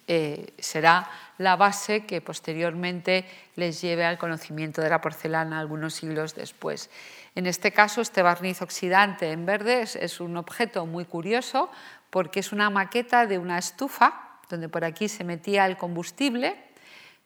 eh, 0.08 0.54
será 0.58 1.10
la 1.38 1.56
base 1.56 2.06
que 2.06 2.20
posteriormente 2.20 3.26
les 3.56 3.80
lleve 3.80 4.04
al 4.04 4.18
conocimiento 4.18 4.80
de 4.80 4.88
la 4.88 5.00
porcelana 5.00 5.58
algunos 5.58 5.94
siglos 5.94 6.34
después. 6.34 6.90
En 7.34 7.46
este 7.46 7.72
caso, 7.72 8.00
este 8.00 8.22
barniz 8.22 8.62
oxidante 8.62 9.32
en 9.32 9.44
verde 9.44 9.82
es 9.82 10.20
un 10.20 10.36
objeto 10.36 10.86
muy 10.86 11.04
curioso 11.04 11.70
porque 12.10 12.40
es 12.40 12.52
una 12.52 12.70
maqueta 12.70 13.26
de 13.26 13.38
una 13.38 13.58
estufa 13.58 14.25
donde 14.48 14.68
por 14.68 14.84
aquí 14.84 15.08
se 15.08 15.24
metía 15.24 15.66
el 15.66 15.76
combustible, 15.76 16.56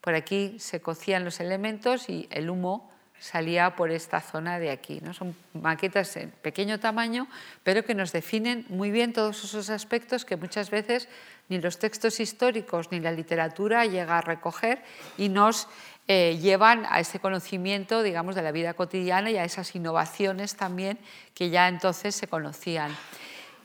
por 0.00 0.14
aquí 0.14 0.56
se 0.58 0.80
cocían 0.80 1.24
los 1.24 1.40
elementos 1.40 2.08
y 2.08 2.26
el 2.30 2.50
humo 2.50 2.90
salía 3.20 3.76
por 3.76 3.90
esta 3.90 4.20
zona 4.20 4.58
de 4.58 4.70
aquí. 4.70 5.00
¿no? 5.02 5.12
Son 5.12 5.36
maquetas 5.52 6.16
en 6.16 6.30
pequeño 6.30 6.80
tamaño, 6.80 7.28
pero 7.62 7.84
que 7.84 7.94
nos 7.94 8.12
definen 8.12 8.64
muy 8.68 8.90
bien 8.90 9.12
todos 9.12 9.44
esos 9.44 9.68
aspectos 9.68 10.24
que 10.24 10.36
muchas 10.36 10.70
veces 10.70 11.08
ni 11.48 11.60
los 11.60 11.78
textos 11.78 12.18
históricos 12.18 12.90
ni 12.90 12.98
la 12.98 13.12
literatura 13.12 13.84
llega 13.84 14.18
a 14.18 14.22
recoger 14.22 14.82
y 15.18 15.28
nos 15.28 15.68
eh, 16.08 16.38
llevan 16.40 16.86
a 16.88 16.98
ese 16.98 17.20
conocimiento, 17.20 18.02
digamos, 18.02 18.34
de 18.34 18.42
la 18.42 18.52
vida 18.52 18.74
cotidiana 18.74 19.30
y 19.30 19.36
a 19.36 19.44
esas 19.44 19.74
innovaciones 19.76 20.56
también 20.56 20.98
que 21.34 21.50
ya 21.50 21.68
entonces 21.68 22.14
se 22.14 22.26
conocían 22.26 22.90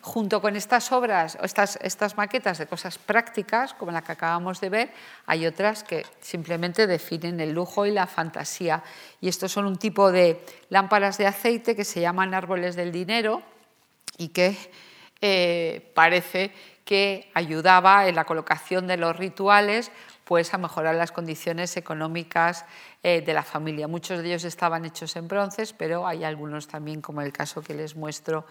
junto 0.05 0.39
con 0.39 0.55
estas 0.55 0.91
obras, 0.91 1.35
estas, 1.41 1.79
estas 1.81 2.15
maquetas 2.15 2.59
de 2.59 2.67
cosas 2.67 2.99
prácticas, 2.99 3.73
como 3.73 3.91
la 3.91 4.03
que 4.03 4.11
acabamos 4.11 4.61
de 4.61 4.69
ver, 4.69 4.91
hay 5.25 5.47
otras 5.47 5.83
que 5.83 6.05
simplemente 6.21 6.85
definen 6.85 7.39
el 7.39 7.53
lujo 7.53 7.87
y 7.87 7.91
la 7.91 8.05
fantasía. 8.05 8.83
Y 9.19 9.27
estos 9.27 9.51
son 9.51 9.65
un 9.65 9.77
tipo 9.77 10.11
de 10.11 10.45
lámparas 10.69 11.17
de 11.17 11.25
aceite 11.25 11.75
que 11.75 11.83
se 11.83 12.01
llaman 12.01 12.35
árboles 12.35 12.75
del 12.75 12.91
dinero 12.91 13.41
y 14.19 14.27
que 14.27 14.55
eh, 15.21 15.91
parece 15.95 16.53
que 16.85 17.31
ayudaba 17.33 18.07
en 18.07 18.13
la 18.13 18.25
colocación 18.25 18.85
de 18.85 18.97
los 18.97 19.15
rituales 19.15 19.91
pues 20.23 20.53
a 20.53 20.59
mejorar 20.59 20.93
las 20.95 21.11
condiciones 21.11 21.77
económicas 21.77 22.65
eh, 23.01 23.21
de 23.21 23.33
la 23.33 23.43
familia. 23.43 23.87
Muchos 23.87 24.21
de 24.21 24.27
ellos 24.27 24.43
estaban 24.43 24.85
hechos 24.85 25.15
en 25.15 25.27
bronces, 25.27 25.73
pero 25.73 26.05
hay 26.05 26.23
algunos 26.23 26.67
también, 26.67 27.01
como 27.01 27.21
el 27.21 27.33
caso 27.33 27.63
que 27.63 27.73
les 27.73 27.95
muestro 27.95 28.45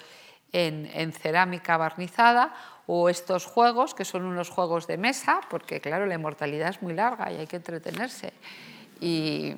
en, 0.55 1.13
cerámica 1.13 1.77
barnizada 1.77 2.55
o 2.87 3.09
estos 3.09 3.45
juegos, 3.45 3.93
que 3.93 4.05
son 4.05 4.25
unos 4.25 4.51
juegos 4.51 4.87
de 4.87 4.97
mesa, 4.97 5.41
porque 5.51 5.81
claro, 5.81 6.07
la 6.07 6.15
inmortalidad 6.15 6.69
es 6.69 6.81
muy 6.81 6.95
larga 6.95 7.33
y 7.33 7.37
hay 7.37 7.47
que 7.47 7.57
entretenerse. 7.57 8.33
Y, 9.01 9.57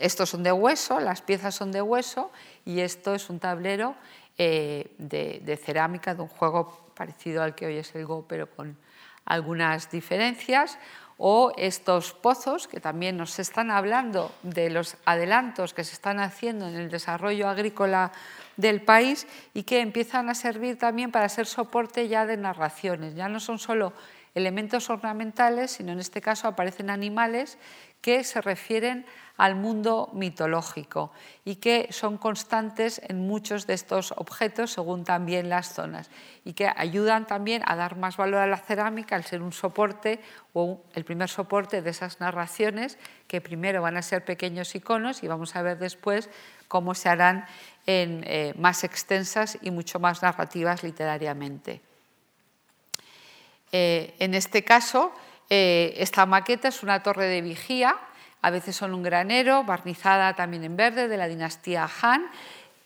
estos 0.00 0.30
son 0.30 0.42
de 0.42 0.50
hueso, 0.50 0.98
las 0.98 1.22
piezas 1.22 1.54
son 1.54 1.70
de 1.70 1.80
hueso 1.80 2.32
y 2.64 2.80
esto 2.80 3.14
es 3.14 3.30
un 3.30 3.38
tablero 3.38 3.94
eh, 4.36 4.90
de, 4.98 5.40
de, 5.44 5.56
cerámica, 5.56 6.14
de 6.14 6.22
un 6.22 6.28
juego 6.28 6.90
parecido 6.94 7.42
al 7.42 7.54
que 7.54 7.66
hoy 7.66 7.76
es 7.76 7.94
el 7.94 8.04
Go, 8.04 8.24
pero 8.26 8.50
con 8.50 8.76
algunas 9.24 9.90
diferencias. 9.90 10.78
O 11.18 11.52
estos 11.56 12.12
pozos, 12.12 12.66
que 12.66 12.80
también 12.80 13.16
nos 13.16 13.38
están 13.38 13.70
hablando 13.70 14.32
de 14.42 14.70
los 14.70 14.96
adelantos 15.04 15.72
que 15.72 15.84
se 15.84 15.92
están 15.92 16.18
haciendo 16.18 16.66
en 16.66 16.74
el 16.74 16.90
desarrollo 16.90 17.48
agrícola 17.48 18.10
del 18.56 18.82
país 18.82 19.26
y 19.54 19.62
que 19.62 19.80
empiezan 19.80 20.28
a 20.28 20.34
servir 20.34 20.78
también 20.78 21.10
para 21.10 21.28
ser 21.28 21.46
soporte 21.46 22.08
ya 22.08 22.26
de 22.26 22.36
narraciones. 22.36 23.14
Ya 23.14 23.28
no 23.28 23.40
son 23.40 23.58
solo 23.58 23.92
elementos 24.34 24.88
ornamentales, 24.90 25.72
sino 25.72 25.92
en 25.92 26.00
este 26.00 26.20
caso 26.20 26.48
aparecen 26.48 26.90
animales 26.90 27.58
que 28.00 28.24
se 28.24 28.40
refieren 28.40 29.06
al 29.36 29.54
mundo 29.54 30.10
mitológico 30.12 31.12
y 31.44 31.56
que 31.56 31.88
son 31.90 32.18
constantes 32.18 33.00
en 33.08 33.26
muchos 33.26 33.66
de 33.66 33.74
estos 33.74 34.12
objetos 34.16 34.72
según 34.72 35.04
también 35.04 35.48
las 35.48 35.72
zonas 35.72 36.10
y 36.44 36.52
que 36.52 36.70
ayudan 36.76 37.26
también 37.26 37.62
a 37.64 37.76
dar 37.76 37.96
más 37.96 38.16
valor 38.16 38.40
a 38.40 38.46
la 38.46 38.58
cerámica 38.58 39.16
al 39.16 39.24
ser 39.24 39.40
un 39.40 39.52
soporte 39.52 40.20
o 40.52 40.82
el 40.94 41.04
primer 41.04 41.28
soporte 41.28 41.80
de 41.80 41.90
esas 41.90 42.20
narraciones 42.20 42.98
que 43.26 43.40
primero 43.40 43.80
van 43.82 43.96
a 43.96 44.02
ser 44.02 44.24
pequeños 44.24 44.74
iconos 44.74 45.22
y 45.22 45.28
vamos 45.28 45.56
a 45.56 45.62
ver 45.62 45.78
después 45.78 46.28
cómo 46.68 46.94
se 46.94 47.08
harán 47.08 47.46
en, 47.86 48.24
eh, 48.26 48.54
más 48.56 48.84
extensas 48.84 49.58
y 49.60 49.70
mucho 49.70 49.98
más 49.98 50.22
narrativas 50.22 50.82
literariamente. 50.82 51.80
Eh, 53.72 54.14
en 54.18 54.34
este 54.34 54.64
caso, 54.64 55.12
eh, 55.48 55.94
esta 55.96 56.26
maqueta 56.26 56.68
es 56.68 56.82
una 56.82 57.02
torre 57.02 57.26
de 57.26 57.40
vigía, 57.40 57.96
a 58.42 58.50
veces 58.50 58.76
son 58.76 58.92
un 58.92 59.02
granero, 59.02 59.64
barnizada 59.64 60.34
también 60.34 60.64
en 60.64 60.76
verde, 60.76 61.08
de 61.08 61.16
la 61.16 61.28
dinastía 61.28 61.88
Han, 62.02 62.26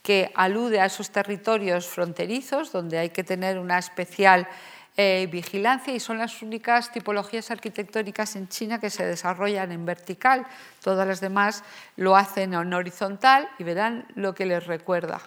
que 0.03 0.31
alude 0.35 0.81
a 0.81 0.87
esos 0.87 1.11
territorios 1.11 1.87
fronterizos 1.87 2.71
donde 2.71 2.99
hay 2.99 3.11
que 3.11 3.25
tener 3.25 3.59
una 3.59 3.79
especial 3.79 4.47
eh, 4.99 5.29
vigilancia 5.31 5.95
y 5.95 6.01
son 6.01 6.17
las 6.17 6.41
únicas 6.41 6.91
tipologías 6.91 7.51
arquitectónicas 7.51 8.35
en 8.35 8.49
China 8.49 8.81
que 8.81 8.89
se 8.89 9.05
desarrollan 9.05 9.71
en 9.71 9.85
vertical. 9.85 10.47
Todas 10.83 11.07
las 11.07 11.21
demás 11.21 11.65
lo 11.97 12.17
hacen 12.17 12.55
en 12.55 12.73
horizontal 12.73 13.47
y 13.59 13.65
verán 13.65 14.07
lo 14.15 14.35
que 14.35 14.47
les 14.47 14.67
recuerda. 14.67 15.21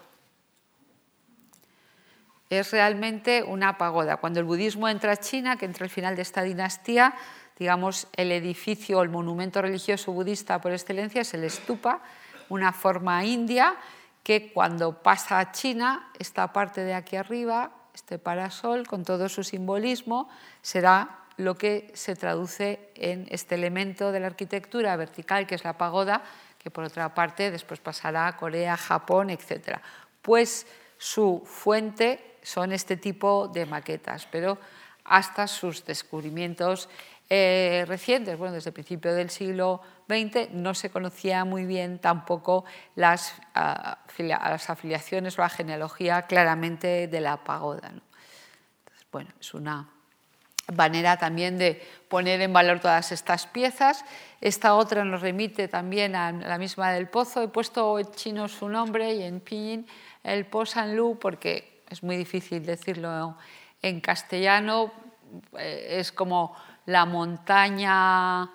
Es 2.50 2.72
realmente 2.72 3.44
una 3.44 3.78
pagoda. 3.78 4.18
Cuando 4.18 4.40
el 4.40 4.48
budismo 4.48 4.90
entra 4.90 5.12
a 5.12 5.18
China, 5.18 5.56
que 5.58 5.66
entra 5.66 5.84
al 5.84 5.92
final 5.92 6.16
de 6.16 6.24
esta 6.24 6.42
dinastía, 6.42 7.14
digamos, 7.60 8.08
el 8.16 8.32
edificio, 8.32 9.04
el 9.04 9.10
monumento 9.10 9.62
religioso 9.62 10.12
budista 10.12 10.60
por 10.60 10.72
excelencia 10.72 11.22
es 11.22 11.32
el 11.36 11.48
stupa, 11.48 12.02
una 12.50 12.74
forma 12.74 13.24
india 13.24 13.76
que 14.24 14.52
cuando 14.52 15.04
pasa 15.04 15.38
a 15.38 15.52
China, 15.52 16.12
esta 16.18 16.52
parte 16.52 16.82
de 16.82 16.96
aquí 16.96 17.18
arriba 17.18 17.72
este 18.00 18.18
parasol, 18.18 18.88
con 18.88 19.04
todo 19.04 19.28
su 19.28 19.44
simbolismo, 19.44 20.30
será 20.62 21.28
lo 21.36 21.56
que 21.56 21.92
se 21.94 22.16
traduce 22.16 22.92
en 22.96 23.28
este 23.30 23.56
elemento 23.56 24.12
de 24.12 24.20
la 24.20 24.28
arquitectura 24.28 24.96
vertical, 24.96 25.46
que 25.46 25.56
es 25.56 25.64
la 25.64 25.78
pagoda, 25.78 26.24
que 26.58 26.72
por 26.72 26.86
otra 26.86 27.14
parte 27.14 27.52
después 27.52 27.80
pasará 27.80 28.28
a 28.28 28.38
Corea, 28.38 28.78
Japón, 28.78 29.30
etc. 29.30 29.80
Pues 30.22 30.66
su 30.98 31.44
fuente 31.46 32.38
son 32.42 32.72
este 32.72 32.98
tipo 32.98 33.48
de 33.48 33.66
maquetas, 33.66 34.28
pero 34.32 34.58
hasta 35.04 35.48
sus 35.48 35.86
descubrimientos 35.86 36.90
eh, 37.30 37.86
recientes, 37.88 38.38
bueno, 38.38 38.56
desde 38.56 38.72
el 38.72 38.74
principio 38.74 39.14
del 39.14 39.30
siglo 39.30 39.82
XX, 40.08 40.52
no 40.52 40.74
se 40.74 40.90
conocía 40.90 41.46
muy 41.46 41.66
bien 41.66 42.00
tampoco 42.00 42.66
las, 42.96 43.36
las 44.18 44.70
afiliaciones 44.70 45.38
o 45.38 45.44
la 45.44 45.50
genealogía 45.50 46.24
claramente 46.24 47.08
de 47.08 47.22
la 47.22 47.44
pagoda. 47.44 47.92
bueno, 49.12 49.30
es 49.40 49.54
una 49.54 49.88
manera 50.76 51.18
también 51.18 51.58
de 51.58 51.82
poner 52.08 52.42
en 52.42 52.54
valor 52.54 52.80
todas 52.80 53.12
estas 53.12 53.48
piezas. 53.48 54.06
Esta 54.42 54.76
otra 54.76 55.04
nos 55.04 55.22
remite 55.22 55.68
también 55.68 56.16
a 56.16 56.32
la 56.32 56.58
misma 56.58 56.92
del 56.92 57.08
pozo. 57.08 57.44
He 57.44 57.48
puesto 57.48 58.00
en 58.00 58.12
chino 58.12 58.48
su 58.48 58.70
nombre 58.70 59.14
y 59.14 59.24
en 59.24 59.40
pinyin 59.40 59.88
el 60.24 60.46
Po 60.46 60.66
San 60.66 60.96
Lu 60.96 61.18
porque 61.20 61.84
es 61.90 62.04
muy 62.04 62.18
difícil 62.18 62.66
decirlo 62.66 63.38
en 63.82 64.02
castellano. 64.02 64.92
Eh, 65.58 65.98
es 66.00 66.12
como 66.12 66.56
la 66.86 67.06
montaña 67.06 68.50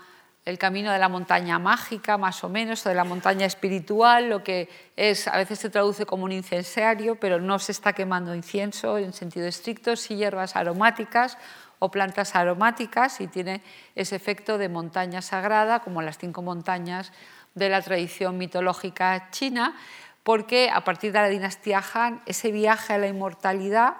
el 0.44 0.58
camino 0.58 0.92
de 0.92 0.98
la 0.98 1.08
montaña 1.08 1.58
mágica, 1.58 2.18
más 2.18 2.44
o 2.44 2.50
menos, 2.50 2.84
o 2.84 2.90
de 2.90 2.94
la 2.94 3.04
montaña 3.04 3.46
espiritual, 3.46 4.28
lo 4.28 4.44
que 4.44 4.68
es, 4.94 5.26
a 5.26 5.38
veces 5.38 5.58
se 5.58 5.70
traduce 5.70 6.04
como 6.04 6.24
un 6.24 6.32
incensario, 6.32 7.18
pero 7.18 7.40
no 7.40 7.58
se 7.58 7.72
está 7.72 7.94
quemando 7.94 8.34
incienso 8.34 8.98
en 8.98 9.14
sentido 9.14 9.46
estricto, 9.46 9.96
sí 9.96 10.16
hierbas 10.16 10.54
aromáticas 10.54 11.38
o 11.78 11.90
plantas 11.90 12.36
aromáticas 12.36 13.20
y 13.20 13.26
tiene 13.26 13.62
ese 13.94 14.16
efecto 14.16 14.58
de 14.58 14.68
montaña 14.68 15.22
sagrada, 15.22 15.80
como 15.80 16.02
las 16.02 16.18
cinco 16.18 16.42
montañas 16.42 17.12
de 17.54 17.70
la 17.70 17.80
tradición 17.80 18.36
mitológica 18.36 19.30
china, 19.30 19.74
porque 20.22 20.70
a 20.70 20.84
partir 20.84 21.12
de 21.12 21.20
la 21.20 21.28
dinastía 21.28 21.82
Han, 21.94 22.20
ese 22.26 22.52
viaje 22.52 22.92
a 22.92 22.98
la 22.98 23.06
inmortalidad, 23.06 23.94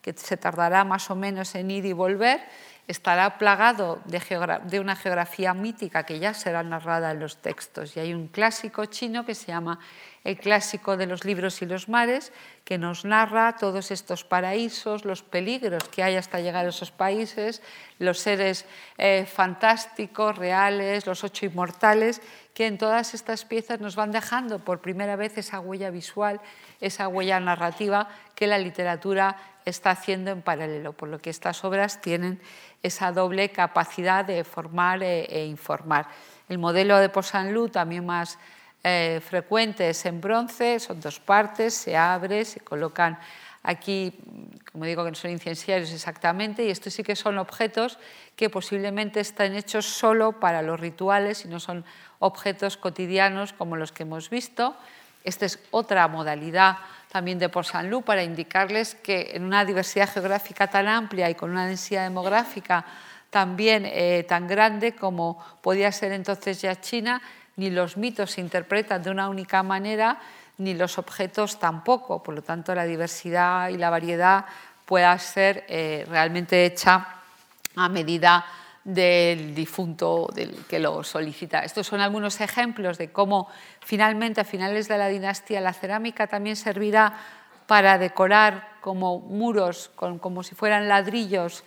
que 0.00 0.14
se 0.14 0.38
tardará 0.38 0.84
más 0.84 1.10
o 1.10 1.14
menos 1.14 1.54
en 1.54 1.70
ir 1.70 1.84
y 1.84 1.92
volver, 1.92 2.40
estará 2.90 3.38
plagado 3.38 4.00
de, 4.04 4.80
una 4.80 4.96
geografía 4.96 5.54
mítica 5.54 6.04
que 6.04 6.18
ya 6.18 6.34
será 6.34 6.62
narrada 6.62 7.12
en 7.12 7.20
los 7.20 7.36
textos. 7.36 7.96
Y 7.96 8.00
hay 8.00 8.14
un 8.14 8.26
clásico 8.26 8.84
chino 8.86 9.24
que 9.24 9.34
se 9.34 9.46
llama 9.46 9.78
el 10.24 10.36
clásico 10.38 10.96
de 10.96 11.06
los 11.06 11.24
libros 11.24 11.62
y 11.62 11.66
los 11.66 11.88
mares, 11.88 12.32
que 12.64 12.76
nos 12.76 13.04
narra 13.04 13.56
todos 13.56 13.90
estos 13.90 14.24
paraísos, 14.24 15.04
los 15.04 15.22
peligros 15.22 15.84
que 15.88 16.02
hay 16.02 16.16
hasta 16.16 16.40
llegar 16.40 16.66
a 16.66 16.68
esos 16.68 16.90
países, 16.90 17.62
los 17.98 18.18
seres 18.18 18.66
eh, 18.98 19.26
fantásticos, 19.26 20.36
reales, 20.36 21.06
los 21.06 21.24
ocho 21.24 21.46
inmortales, 21.46 22.20
que 22.52 22.66
en 22.66 22.76
todas 22.76 23.14
estas 23.14 23.44
piezas 23.46 23.80
nos 23.80 23.96
van 23.96 24.12
dejando 24.12 24.58
por 24.58 24.80
primera 24.80 25.16
vez 25.16 25.38
esa 25.38 25.60
huella 25.60 25.90
visual, 25.90 26.40
esa 26.80 27.08
huella 27.08 27.40
narrativa 27.40 28.08
que 28.34 28.46
la 28.46 28.58
literatura 28.58 29.36
está 29.64 29.90
haciendo 29.90 30.30
en 30.30 30.42
paralelo, 30.42 30.92
por 30.92 31.08
lo 31.08 31.18
que 31.18 31.30
estas 31.30 31.64
obras 31.64 32.00
tienen 32.00 32.40
esa 32.82 33.12
doble 33.12 33.50
capacidad 33.50 34.24
de 34.24 34.44
formar 34.44 35.02
e, 35.02 35.24
e 35.24 35.46
informar. 35.46 36.08
El 36.48 36.58
modelo 36.58 36.98
de 36.98 37.08
Posanlu 37.08 37.68
también 37.68 38.04
más 38.04 38.38
eh, 38.82 39.20
frecuente 39.22 39.90
es 39.90 40.06
en 40.06 40.20
bronce, 40.20 40.80
son 40.80 41.00
dos 41.00 41.20
partes, 41.20 41.74
se 41.74 41.96
abre, 41.96 42.44
se 42.44 42.60
colocan 42.60 43.18
aquí, 43.62 44.14
como 44.72 44.86
digo 44.86 45.04
que 45.04 45.10
no 45.10 45.16
son 45.16 45.30
incenciarios 45.30 45.92
exactamente, 45.92 46.64
y 46.64 46.70
estos 46.70 46.94
sí 46.94 47.02
que 47.02 47.16
son 47.16 47.38
objetos 47.38 47.98
que 48.36 48.48
posiblemente 48.48 49.20
están 49.20 49.54
hechos 49.54 49.84
solo 49.86 50.40
para 50.40 50.62
los 50.62 50.80
rituales 50.80 51.44
y 51.44 51.48
no 51.48 51.60
son 51.60 51.84
objetos 52.20 52.76
cotidianos 52.76 53.52
como 53.52 53.76
los 53.76 53.92
que 53.92 54.04
hemos 54.04 54.30
visto. 54.30 54.76
Esta 55.24 55.44
es 55.44 55.58
otra 55.70 56.08
modalidad 56.08 56.78
también 57.12 57.38
de 57.38 57.48
por 57.48 57.66
para 58.04 58.22
indicarles 58.22 58.94
que 58.94 59.32
en 59.34 59.44
una 59.44 59.64
diversidad 59.64 60.08
geográfica 60.08 60.68
tan 60.68 60.88
amplia 60.88 61.28
y 61.28 61.34
con 61.34 61.50
una 61.50 61.66
densidad 61.66 62.04
demográfica 62.04 62.86
también 63.30 63.84
eh, 63.86 64.24
tan 64.28 64.46
grande 64.46 64.94
como 64.94 65.38
podía 65.60 65.92
ser 65.92 66.12
entonces 66.12 66.60
ya 66.60 66.80
China, 66.80 67.20
ni 67.56 67.70
los 67.70 67.96
mitos 67.96 68.32
se 68.32 68.40
interpretan 68.40 69.02
de 69.02 69.10
una 69.10 69.28
única 69.28 69.62
manera, 69.62 70.18
ni 70.58 70.74
los 70.74 70.98
objetos 70.98 71.58
tampoco. 71.58 72.22
Por 72.22 72.34
lo 72.34 72.42
tanto, 72.42 72.74
la 72.74 72.84
diversidad 72.84 73.68
y 73.68 73.76
la 73.76 73.90
variedad 73.90 74.46
pueda 74.84 75.18
ser 75.18 75.64
eh, 75.68 76.04
realmente 76.08 76.64
hecha 76.64 77.06
a 77.76 77.88
medida 77.88 78.44
del 78.84 79.54
difunto 79.54 80.28
del 80.34 80.64
que 80.66 80.78
lo 80.78 81.04
solicita. 81.04 81.60
Estos 81.60 81.86
son 81.86 82.00
algunos 82.00 82.40
ejemplos 82.40 82.98
de 82.98 83.12
cómo 83.12 83.48
finalmente 83.80 84.40
a 84.40 84.44
finales 84.44 84.88
de 84.88 84.98
la 84.98 85.08
dinastía 85.08 85.60
la 85.60 85.72
cerámica 85.72 86.26
también 86.26 86.56
servirá 86.56 87.14
para 87.66 87.98
decorar 87.98 88.70
como 88.80 89.20
muros, 89.20 89.90
como 89.94 90.42
si 90.42 90.54
fueran 90.54 90.88
ladrillos, 90.88 91.62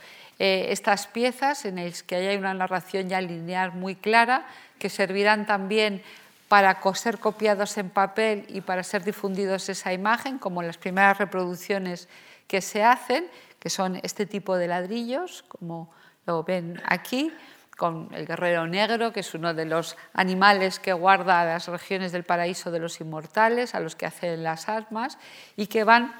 eh, 0.45 0.73
estas 0.73 1.07
piezas 1.07 1.63
en 1.63 1.77
las 1.77 2.03
que 2.03 2.17
hay 2.17 2.35
una 2.35 2.53
narración 2.53 3.07
ya 3.07 3.21
lineal 3.21 3.71
muy 3.71 3.95
clara, 3.95 4.45
que 4.77 4.89
servirán 4.89 5.45
también 5.45 6.03
para 6.49 6.77
ser 6.95 7.17
copiados 7.19 7.77
en 7.77 7.89
papel 7.89 8.43
y 8.49 8.59
para 8.59 8.83
ser 8.83 9.05
difundidos 9.05 9.69
esa 9.69 9.93
imagen, 9.93 10.39
como 10.39 10.61
las 10.61 10.77
primeras 10.77 11.17
reproducciones 11.17 12.09
que 12.45 12.59
se 12.59 12.83
hacen, 12.83 13.25
que 13.57 13.69
son 13.69 14.01
este 14.03 14.25
tipo 14.25 14.57
de 14.57 14.67
ladrillos, 14.67 15.45
como 15.47 15.89
lo 16.25 16.43
ven 16.43 16.81
aquí, 16.87 17.31
con 17.77 18.09
el 18.11 18.25
guerrero 18.25 18.67
negro, 18.67 19.13
que 19.13 19.21
es 19.21 19.33
uno 19.33 19.53
de 19.53 19.63
los 19.63 19.95
animales 20.11 20.77
que 20.77 20.91
guarda 20.91 21.45
las 21.45 21.69
regiones 21.69 22.11
del 22.11 22.25
paraíso 22.25 22.69
de 22.69 22.79
los 22.79 22.99
inmortales, 22.99 23.75
a 23.75 23.79
los 23.79 23.95
que 23.95 24.07
hacen 24.07 24.43
las 24.43 24.67
armas, 24.67 25.17
y 25.55 25.67
que 25.67 25.85
van 25.85 26.13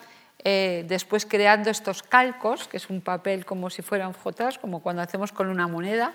eh, 0.44 0.84
después 0.88 1.26
creando 1.26 1.70
estos 1.70 2.04
calcos, 2.04 2.68
que 2.68 2.78
es 2.78 2.90
un 2.90 3.02
papel 3.02 3.46
como 3.46 3.70
si 3.70 3.82
fueran 3.82 4.14
fotos, 4.14 4.58
como 4.58 4.82
cuando 4.82 5.02
hacemos 5.02 5.32
con 5.32 5.48
una 5.48 5.68
moneda, 5.68 6.14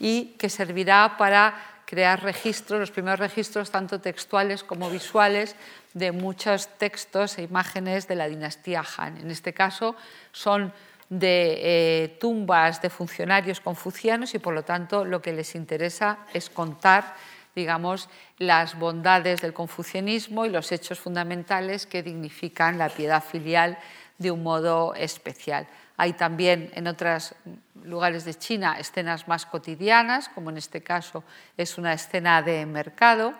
y 0.00 0.34
que 0.38 0.48
servirá 0.48 1.16
para 1.18 1.54
crear 1.86 2.22
registros, 2.22 2.80
los 2.80 2.90
primeros 2.90 3.20
registros 3.20 3.70
tanto 3.70 4.00
textuales 4.00 4.64
como 4.64 4.90
visuales 4.90 5.54
de 5.94 6.12
muchos 6.12 6.68
textos 6.78 7.38
e 7.38 7.42
imágenes 7.42 8.08
de 8.08 8.16
la 8.16 8.28
dinastía 8.28 8.82
Han. 8.96 9.18
En 9.18 9.30
este 9.30 9.54
caso 9.54 9.94
son 10.32 10.72
de 11.08 11.58
eh, 11.62 12.16
tumbas 12.18 12.82
de 12.82 12.90
funcionarios 12.90 13.60
confucianos 13.60 14.34
y 14.34 14.40
por 14.40 14.54
lo 14.54 14.64
tanto 14.64 15.04
lo 15.04 15.22
que 15.22 15.32
les 15.32 15.54
interesa 15.54 16.18
es 16.34 16.50
contar 16.50 17.14
digamos, 17.56 18.10
las 18.38 18.78
bondades 18.78 19.40
del 19.40 19.54
confucianismo 19.54 20.44
y 20.44 20.50
los 20.50 20.70
hechos 20.70 21.00
fundamentales 21.00 21.86
que 21.86 22.02
dignifican 22.02 22.76
la 22.76 22.90
piedad 22.90 23.24
filial 23.24 23.78
de 24.18 24.30
un 24.30 24.42
modo 24.42 24.94
especial. 24.94 25.66
Hay 25.96 26.12
también 26.12 26.70
en 26.74 26.86
otros 26.86 27.34
lugares 27.82 28.26
de 28.26 28.34
China 28.34 28.76
escenas 28.78 29.26
más 29.26 29.46
cotidianas, 29.46 30.28
como 30.28 30.50
en 30.50 30.58
este 30.58 30.82
caso 30.82 31.24
es 31.56 31.78
una 31.78 31.94
escena 31.94 32.42
de 32.42 32.66
mercado, 32.66 33.32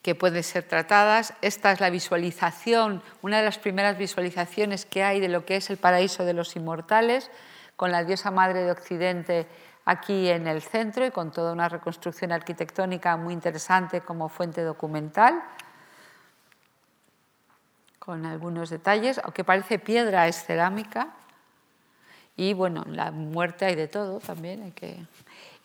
que 0.00 0.14
pueden 0.14 0.42
ser 0.42 0.62
tratadas. 0.62 1.34
Esta 1.42 1.72
es 1.72 1.80
la 1.80 1.90
visualización, 1.90 3.02
una 3.20 3.38
de 3.38 3.44
las 3.44 3.58
primeras 3.58 3.98
visualizaciones 3.98 4.86
que 4.86 5.02
hay 5.02 5.20
de 5.20 5.28
lo 5.28 5.44
que 5.44 5.56
es 5.56 5.68
el 5.68 5.76
paraíso 5.76 6.24
de 6.24 6.32
los 6.32 6.56
inmortales, 6.56 7.30
con 7.76 7.92
la 7.92 8.04
diosa 8.04 8.30
madre 8.30 8.62
de 8.62 8.70
Occidente 8.70 9.46
aquí 9.86 10.28
en 10.28 10.46
el 10.46 10.60
centro 10.60 11.06
y 11.06 11.10
con 11.10 11.30
toda 11.30 11.52
una 11.52 11.70
reconstrucción 11.70 12.32
arquitectónica 12.32 13.16
muy 13.16 13.32
interesante 13.32 14.02
como 14.02 14.28
fuente 14.28 14.62
documental, 14.62 15.42
con 17.98 18.26
algunos 18.26 18.68
detalles, 18.68 19.18
aunque 19.24 19.42
parece 19.42 19.78
piedra, 19.78 20.28
es 20.28 20.44
cerámica. 20.44 21.14
Y 22.36 22.52
bueno, 22.52 22.84
la 22.86 23.10
muerte 23.10 23.64
hay 23.64 23.74
de 23.74 23.88
todo 23.88 24.20
también. 24.20 24.74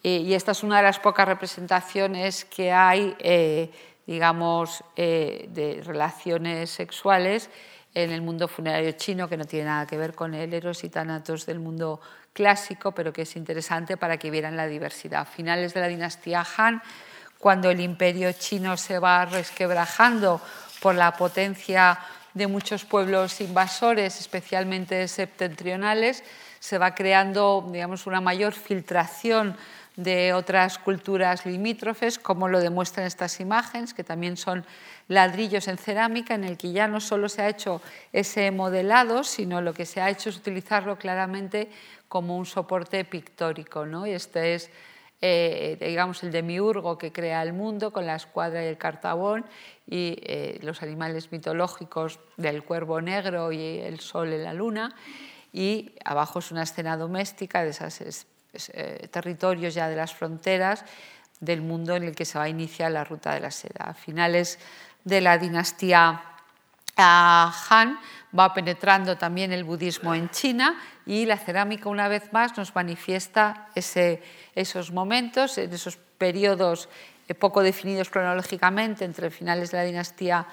Y 0.01 0.33
esta 0.33 0.53
es 0.53 0.63
una 0.63 0.77
de 0.77 0.83
las 0.83 0.99
pocas 0.99 1.27
representaciones 1.27 2.45
que 2.45 2.71
hay 2.71 3.15
eh, 3.19 3.69
digamos, 4.11 4.83
eh, 4.95 5.47
de 5.49 5.81
relaciones 5.83 6.69
sexuales 6.69 7.49
en 7.93 8.11
el 8.11 8.21
mundo 8.21 8.47
funerario 8.47 8.91
chino, 8.93 9.27
que 9.27 9.37
no 9.37 9.45
tiene 9.45 9.65
nada 9.65 9.85
que 9.85 9.97
ver 9.97 10.15
con 10.15 10.33
el 10.33 10.53
eros 10.53 10.83
y 10.83 10.89
tanatos 10.89 11.45
del 11.45 11.59
mundo 11.59 11.99
clásico, 12.33 12.91
pero 12.91 13.13
que 13.13 13.23
es 13.23 13.35
interesante 13.35 13.97
para 13.97 14.17
que 14.17 14.31
vieran 14.31 14.57
la 14.57 14.67
diversidad. 14.67 15.27
Finales 15.27 15.73
de 15.73 15.81
la 15.81 15.87
dinastía 15.87 16.45
Han, 16.57 16.81
cuando 17.37 17.69
el 17.69 17.79
imperio 17.79 18.31
chino 18.33 18.77
se 18.77 18.99
va 18.99 19.25
resquebrajando 19.25 20.41
por 20.81 20.95
la 20.95 21.13
potencia 21.13 21.99
de 22.33 22.47
muchos 22.47 22.85
pueblos 22.85 23.41
invasores, 23.41 24.19
especialmente 24.19 25.07
septentrionales, 25.07 26.23
se 26.59 26.77
va 26.77 26.95
creando 26.95 27.67
digamos, 27.71 28.05
una 28.05 28.21
mayor 28.21 28.53
filtración 28.53 29.57
de 29.95 30.33
otras 30.33 30.77
culturas 30.77 31.45
limítrofes, 31.45 32.17
como 32.17 32.47
lo 32.47 32.59
demuestran 32.59 33.05
estas 33.05 33.39
imágenes, 33.39 33.93
que 33.93 34.03
también 34.03 34.37
son 34.37 34.65
ladrillos 35.07 35.67
en 35.67 35.77
cerámica, 35.77 36.33
en 36.33 36.45
el 36.45 36.57
que 36.57 36.71
ya 36.71 36.87
no 36.87 37.01
solo 37.01 37.27
se 37.27 37.41
ha 37.41 37.49
hecho 37.49 37.81
ese 38.13 38.51
modelado, 38.51 39.23
sino 39.23 39.61
lo 39.61 39.73
que 39.73 39.85
se 39.85 39.99
ha 39.99 40.09
hecho 40.09 40.29
es 40.29 40.37
utilizarlo 40.37 40.97
claramente 40.97 41.69
como 42.11 42.35
un 42.35 42.45
soporte 42.45 43.05
pictórico. 43.05 43.85
¿no? 43.85 44.05
Este 44.05 44.53
es 44.53 44.69
eh, 45.21 45.77
digamos, 45.79 46.23
el 46.23 46.31
demiurgo 46.31 46.97
que 46.97 47.13
crea 47.13 47.41
el 47.41 47.53
mundo 47.53 47.93
con 47.93 48.05
la 48.05 48.15
escuadra 48.15 48.61
y 48.65 48.67
el 48.67 48.77
cartabón 48.77 49.45
y 49.87 50.17
eh, 50.23 50.59
los 50.61 50.83
animales 50.83 51.31
mitológicos 51.31 52.19
del 52.35 52.63
cuervo 52.63 52.99
negro 52.99 53.53
y 53.53 53.79
el 53.79 54.01
sol 54.01 54.33
y 54.33 54.39
la 54.39 54.51
luna. 54.51 54.93
Y 55.53 55.93
abajo 56.03 56.39
es 56.39 56.51
una 56.51 56.63
escena 56.63 56.97
doméstica 56.97 57.63
de 57.63 57.69
esas 57.69 58.01
eh, 58.01 59.07
territorios 59.09 59.73
ya 59.73 59.87
de 59.87 59.95
las 59.95 60.13
fronteras 60.13 60.83
del 61.39 61.61
mundo 61.61 61.95
en 61.95 62.03
el 62.03 62.13
que 62.13 62.25
se 62.25 62.37
va 62.37 62.43
a 62.45 62.49
iniciar 62.49 62.91
la 62.91 63.05
ruta 63.05 63.33
de 63.33 63.39
la 63.39 63.51
seda. 63.51 63.85
A 63.85 63.93
finales 63.93 64.59
de 65.05 65.21
la 65.21 65.37
dinastía 65.37 66.30
Han 67.01 67.99
va 68.37 68.53
penetrando 68.53 69.17
también 69.17 69.51
el 69.51 69.63
budismo 69.63 70.15
en 70.15 70.29
China 70.29 70.75
y 71.05 71.25
la 71.25 71.37
cerámica 71.37 71.89
una 71.89 72.07
vez 72.07 72.31
más 72.31 72.57
nos 72.57 72.73
manifiesta 72.75 73.67
esos 73.75 74.91
momentos, 74.91 75.57
en 75.57 75.73
esos 75.73 75.97
periodos 76.17 76.87
eh, 77.27 77.35
poco 77.35 77.61
definidos 77.61 78.09
cronológicamente 78.09 79.05
entre 79.05 79.29
finales 79.29 79.71
de 79.71 79.77
la 79.77 79.83
dinastía 79.83 80.45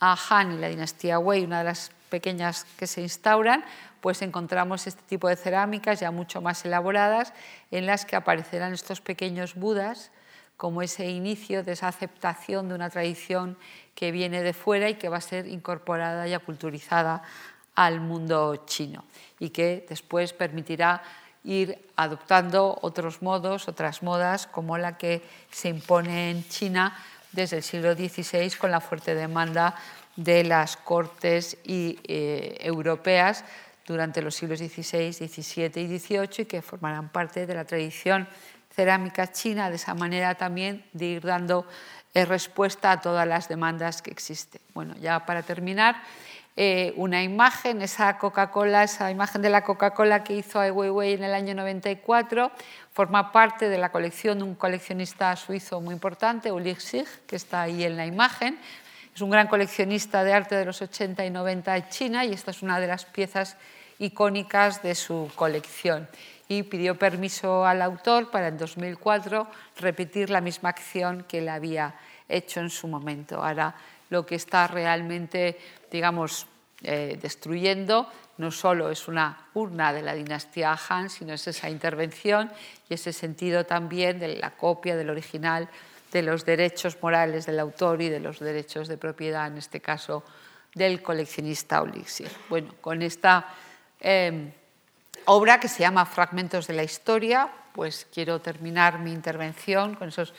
Han 0.00 0.52
y 0.52 0.58
la 0.58 0.68
dinastía 0.68 1.18
Wei, 1.18 1.44
una 1.44 1.58
de 1.58 1.64
las 1.64 1.90
pequeñas 2.08 2.64
que 2.78 2.86
se 2.86 3.00
instauran, 3.02 3.64
pues 4.00 4.22
encontramos 4.22 4.86
este 4.86 5.02
tipo 5.08 5.28
de 5.28 5.36
cerámicas 5.36 6.00
ya 6.00 6.10
mucho 6.10 6.40
más 6.40 6.64
elaboradas 6.64 7.32
en 7.70 7.86
las 7.86 8.04
que 8.04 8.16
aparecerán 8.16 8.72
estos 8.72 9.00
pequeños 9.00 9.54
budas 9.54 10.10
como 10.56 10.82
ese 10.82 11.10
inicio 11.10 11.62
de 11.62 11.72
esa 11.72 11.88
aceptación 11.88 12.68
de 12.68 12.74
una 12.74 12.90
tradición 12.90 13.56
que 13.94 14.10
viene 14.10 14.42
de 14.42 14.52
fuera 14.52 14.88
y 14.88 14.94
que 14.94 15.08
va 15.08 15.18
a 15.18 15.20
ser 15.20 15.46
incorporada 15.46 16.26
y 16.26 16.34
aculturizada 16.34 17.22
al 17.74 18.00
mundo 18.00 18.64
chino 18.66 19.04
y 19.38 19.50
que 19.50 19.84
después 19.88 20.32
permitirá 20.32 21.02
ir 21.44 21.78
adoptando 21.94 22.76
otros 22.82 23.22
modos, 23.22 23.68
otras 23.68 24.02
modas, 24.02 24.46
como 24.46 24.78
la 24.78 24.98
que 24.98 25.22
se 25.50 25.68
impone 25.68 26.30
en 26.30 26.48
China 26.48 26.96
desde 27.32 27.58
el 27.58 27.62
siglo 27.62 27.94
XVI 27.94 28.50
con 28.58 28.70
la 28.70 28.80
fuerte 28.80 29.14
demanda 29.14 29.76
de 30.16 30.42
las 30.42 30.76
cortes 30.76 31.58
y, 31.64 31.98
eh, 32.04 32.56
europeas 32.60 33.44
durante 33.86 34.22
los 34.22 34.34
siglos 34.34 34.58
XVI, 34.58 35.12
XVII 35.12 35.82
y 35.82 35.98
XVIII 35.98 36.28
y 36.38 36.44
que 36.46 36.62
formarán 36.62 37.10
parte 37.10 37.46
de 37.46 37.54
la 37.54 37.64
tradición 37.64 38.26
cerámica 38.76 39.32
china, 39.32 39.70
de 39.70 39.76
esa 39.76 39.94
manera 39.94 40.34
también 40.34 40.84
de 40.92 41.06
ir 41.06 41.22
dando 41.22 41.66
eh, 42.12 42.26
respuesta 42.26 42.92
a 42.92 43.00
todas 43.00 43.26
las 43.26 43.48
demandas 43.48 44.02
que 44.02 44.10
existen. 44.10 44.60
Bueno, 44.74 44.94
ya 45.00 45.24
para 45.24 45.42
terminar, 45.42 45.96
eh, 46.58 46.92
una 46.96 47.22
imagen, 47.22 47.82
esa 47.82 48.16
Coca-Cola, 48.18 48.84
esa 48.84 49.10
imagen 49.10 49.42
de 49.42 49.50
la 49.50 49.62
Coca-Cola 49.64 50.24
que 50.24 50.34
hizo 50.34 50.60
Ai 50.60 50.70
Weiwei 50.70 51.14
en 51.14 51.24
el 51.24 51.34
año 51.34 51.54
94, 51.54 52.50
forma 52.92 53.32
parte 53.32 53.68
de 53.68 53.78
la 53.78 53.90
colección 53.90 54.38
de 54.38 54.44
un 54.44 54.54
coleccionista 54.54 55.34
suizo 55.36 55.80
muy 55.80 55.94
importante, 55.94 56.52
Ulrich 56.52 56.80
Sig, 56.80 57.06
que 57.26 57.36
está 57.36 57.62
ahí 57.62 57.84
en 57.84 57.96
la 57.96 58.06
imagen. 58.06 58.58
Es 59.14 59.22
un 59.22 59.30
gran 59.30 59.48
coleccionista 59.48 60.24
de 60.24 60.32
arte 60.32 60.54
de 60.54 60.64
los 60.64 60.80
80 60.80 61.24
y 61.24 61.30
90 61.30 61.76
en 61.76 61.88
China 61.88 62.24
y 62.24 62.32
esta 62.32 62.50
es 62.50 62.62
una 62.62 62.78
de 62.78 62.86
las 62.86 63.06
piezas 63.06 63.56
icónicas 63.98 64.82
de 64.82 64.94
su 64.94 65.30
colección. 65.34 66.08
Y 66.48 66.62
pidió 66.62 66.96
permiso 66.96 67.66
al 67.66 67.82
autor 67.82 68.30
para 68.30 68.48
en 68.48 68.58
2004 68.58 69.46
repetir 69.78 70.30
la 70.30 70.40
misma 70.40 70.68
acción 70.68 71.24
que 71.28 71.38
él 71.38 71.48
había 71.48 71.94
hecho 72.28 72.60
en 72.60 72.70
su 72.70 72.86
momento. 72.88 73.42
Ahora 73.42 73.74
lo 74.10 74.24
que 74.24 74.36
está 74.36 74.66
realmente, 74.68 75.58
digamos, 75.90 76.46
eh, 76.82 77.18
destruyendo 77.20 78.08
no 78.38 78.50
solo 78.50 78.90
es 78.90 79.08
una 79.08 79.48
urna 79.54 79.92
de 79.92 80.02
la 80.02 80.14
dinastía 80.14 80.78
Han, 80.88 81.08
sino 81.08 81.32
es 81.32 81.46
esa 81.46 81.70
intervención 81.70 82.50
y 82.88 82.94
ese 82.94 83.12
sentido 83.12 83.64
también 83.64 84.18
de 84.18 84.36
la 84.36 84.50
copia 84.50 84.96
del 84.96 85.10
original, 85.10 85.68
de 86.12 86.22
los 86.22 86.44
derechos 86.44 86.98
morales 87.00 87.46
del 87.46 87.58
autor 87.60 88.02
y 88.02 88.08
de 88.08 88.20
los 88.20 88.38
derechos 88.38 88.88
de 88.88 88.98
propiedad, 88.98 89.46
en 89.46 89.58
este 89.58 89.80
caso 89.80 90.22
del 90.74 91.02
coleccionista 91.02 91.80
Olixir. 91.80 92.30
Bueno, 92.50 92.74
con 92.80 93.00
esta 93.00 93.48
em, 93.98 94.52
obra 95.26 95.60
que 95.60 95.68
se 95.68 95.80
llama 95.80 96.06
Fragmentos 96.06 96.66
de 96.66 96.74
la 96.74 96.82
Historia, 96.82 97.48
pues 97.72 98.06
quiero 98.12 98.40
terminar 98.40 98.98
mi 98.98 99.12
intervención 99.12 99.94
con 99.94 100.08
esos 100.08 100.32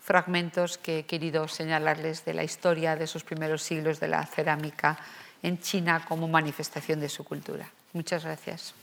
fragmentos 0.00 0.78
que 0.78 1.00
he 1.00 1.06
querido 1.06 1.48
señalarles 1.48 2.24
de 2.24 2.34
la 2.34 2.44
historia 2.44 2.96
de 2.96 3.04
esos 3.04 3.24
primeros 3.24 3.62
siglos 3.62 4.00
de 4.00 4.08
la 4.08 4.26
cerámica 4.26 4.98
en 5.42 5.60
China 5.60 6.04
como 6.06 6.28
manifestación 6.28 7.00
de 7.00 7.08
su 7.08 7.24
cultura. 7.24 7.70
Muchas 7.92 8.24
gracias. 8.24 8.74